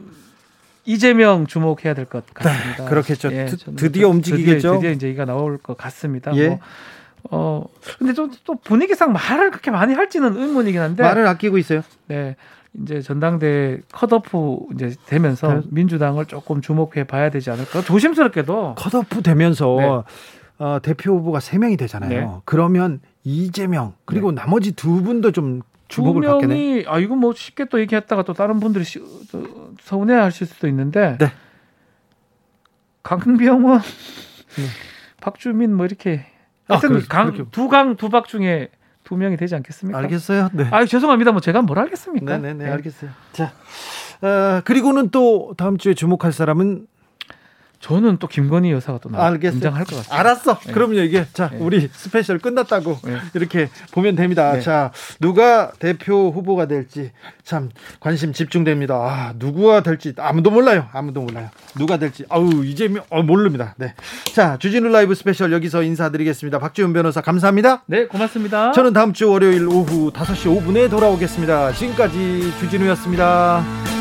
이재명 0.86 1.46
주목해야 1.48 1.94
될 1.94 2.06
것 2.06 2.26
같습니다. 2.34 2.84
네, 2.84 2.90
그렇겠죠. 2.90 3.32
예, 3.32 3.48
드디어 3.76 4.10
움직이겠죠. 4.10 4.56
드디어, 4.58 4.74
드디어, 4.76 4.92
이제 4.92 5.10
이가 5.10 5.26
나올 5.26 5.58
것 5.58 5.78
같습니다. 5.78 6.36
예. 6.36 6.50
뭐, 6.50 6.60
어 7.32 7.66
근데 7.98 8.14
좀 8.14 8.30
또 8.46 8.56
분위기상 8.56 9.12
말을 9.12 9.50
그렇게 9.50 9.72
많이 9.72 9.94
할지는 9.96 10.38
의문이긴 10.38 10.80
한데 10.80 11.02
말을 11.04 11.26
아끼고 11.28 11.58
있어요. 11.58 11.82
네. 12.08 12.36
이제 12.84 13.02
전당대 13.02 13.80
컷오프 13.92 14.74
이제 14.76 14.94
되면서 15.08 15.48
네. 15.54 15.62
민주당을 15.72 16.26
조금 16.26 16.62
주목해 16.62 17.06
봐야 17.06 17.30
되지 17.32 17.50
않을까 17.50 17.82
조심스럽게도 17.82 18.76
컷오프 18.78 19.22
되면서 19.24 19.76
네. 19.80 20.64
어, 20.64 20.80
대표 20.84 21.14
후보가 21.18 21.40
세 21.40 21.58
명이 21.58 21.78
되잖아요. 21.78 22.10
네. 22.10 22.28
그러면 22.46 23.00
이재명 23.24 23.94
그리고 24.06 24.32
네. 24.32 24.42
나머지 24.42 24.74
두 24.74 25.02
분도 25.02 25.32
좀 25.32 25.62
주목을 25.88 26.22
받게 26.24 26.48
돼. 26.48 26.84
아 26.88 27.00
이거 27.00 27.16
뭐 27.16 27.34
쉽게 27.34 27.66
또 27.66 27.80
얘기했다가 27.80 28.24
또 28.24 28.34
다른 28.34 28.60
분들이 28.60 28.84
시, 28.84 29.00
서운해하실 29.82 30.48
수도 30.48 30.68
있는데 30.68 31.18
네. 31.20 31.32
강병원, 33.04 33.80
네. 33.82 34.64
박주민 35.22 35.74
뭐 35.76 35.86
이렇게 35.86 36.26
아, 36.68 36.80
두강 37.52 37.96
두 37.98 38.10
박 38.10 38.28
중에 38.28 38.70
두 39.04 39.16
명이 39.16 39.38
되지 39.38 39.54
않겠습니까? 39.56 40.00
알겠어요. 40.00 40.50
네. 40.54 40.68
아 40.72 40.84
죄송합니다. 40.86 41.32
뭐 41.32 41.40
제가 41.40 41.62
뭘 41.62 41.78
알겠습니까? 41.80 42.26
네네네 42.38 42.54
네, 42.56 42.66
네, 42.66 42.72
알겠어요. 42.72 43.12
자 43.34 43.54
어, 44.22 44.62
그리고는 44.66 45.10
또 45.10 45.54
다음 45.58 45.78
주에 45.78 45.94
주목할 45.94 46.32
사람은 46.32 46.88
저는 47.86 48.18
또 48.18 48.26
김건희 48.26 48.72
여사가 48.72 48.98
또 48.98 49.12
등장할 49.12 49.86
것 49.86 49.98
같습니다. 49.98 50.20
알았어. 50.20 50.58
네. 50.58 50.74
그럼요 50.74 51.02
이게 51.02 51.28
자 51.34 51.52
네. 51.52 51.60
우리 51.60 51.88
스페셜 51.94 52.40
끝났다고 52.40 52.98
네. 53.04 53.18
이렇게 53.36 53.70
보면 53.92 54.16
됩니다. 54.16 54.54
네. 54.54 54.62
자 54.62 54.92
누가 55.20 55.72
대표 55.78 56.32
후보가 56.32 56.66
될지 56.66 57.12
참 57.44 57.70
관심 58.00 58.34
집중됩니다. 58.34 58.96
아, 58.96 59.34
누구가 59.36 59.84
될지 59.84 60.16
아무도 60.18 60.50
몰라요. 60.50 60.88
아무도 60.94 61.22
몰라요. 61.22 61.50
누가 61.78 61.98
될지 61.98 62.26
아우 62.28 62.66
이제 62.66 62.92
어, 63.12 63.22
모릅니다. 63.22 63.76
네. 63.78 63.94
자 64.34 64.58
주진우 64.58 64.90
라이브 64.90 65.14
스페셜 65.14 65.54
여기서 65.54 65.84
인사드리겠습니다. 65.84 66.58
박지훈 66.58 66.92
변호사 66.92 67.22
감사합니다. 67.22 67.84
네 67.86 68.08
고맙습니다. 68.08 68.72
저는 68.72 68.94
다음 68.94 69.14
주 69.14 69.30
월요일 69.30 69.68
오후 69.68 70.12
5시 70.12 70.60
5분에 70.60 70.90
돌아오겠습니다. 70.90 71.74
지금까지 71.74 72.52
주진우였습니다. 72.62 73.95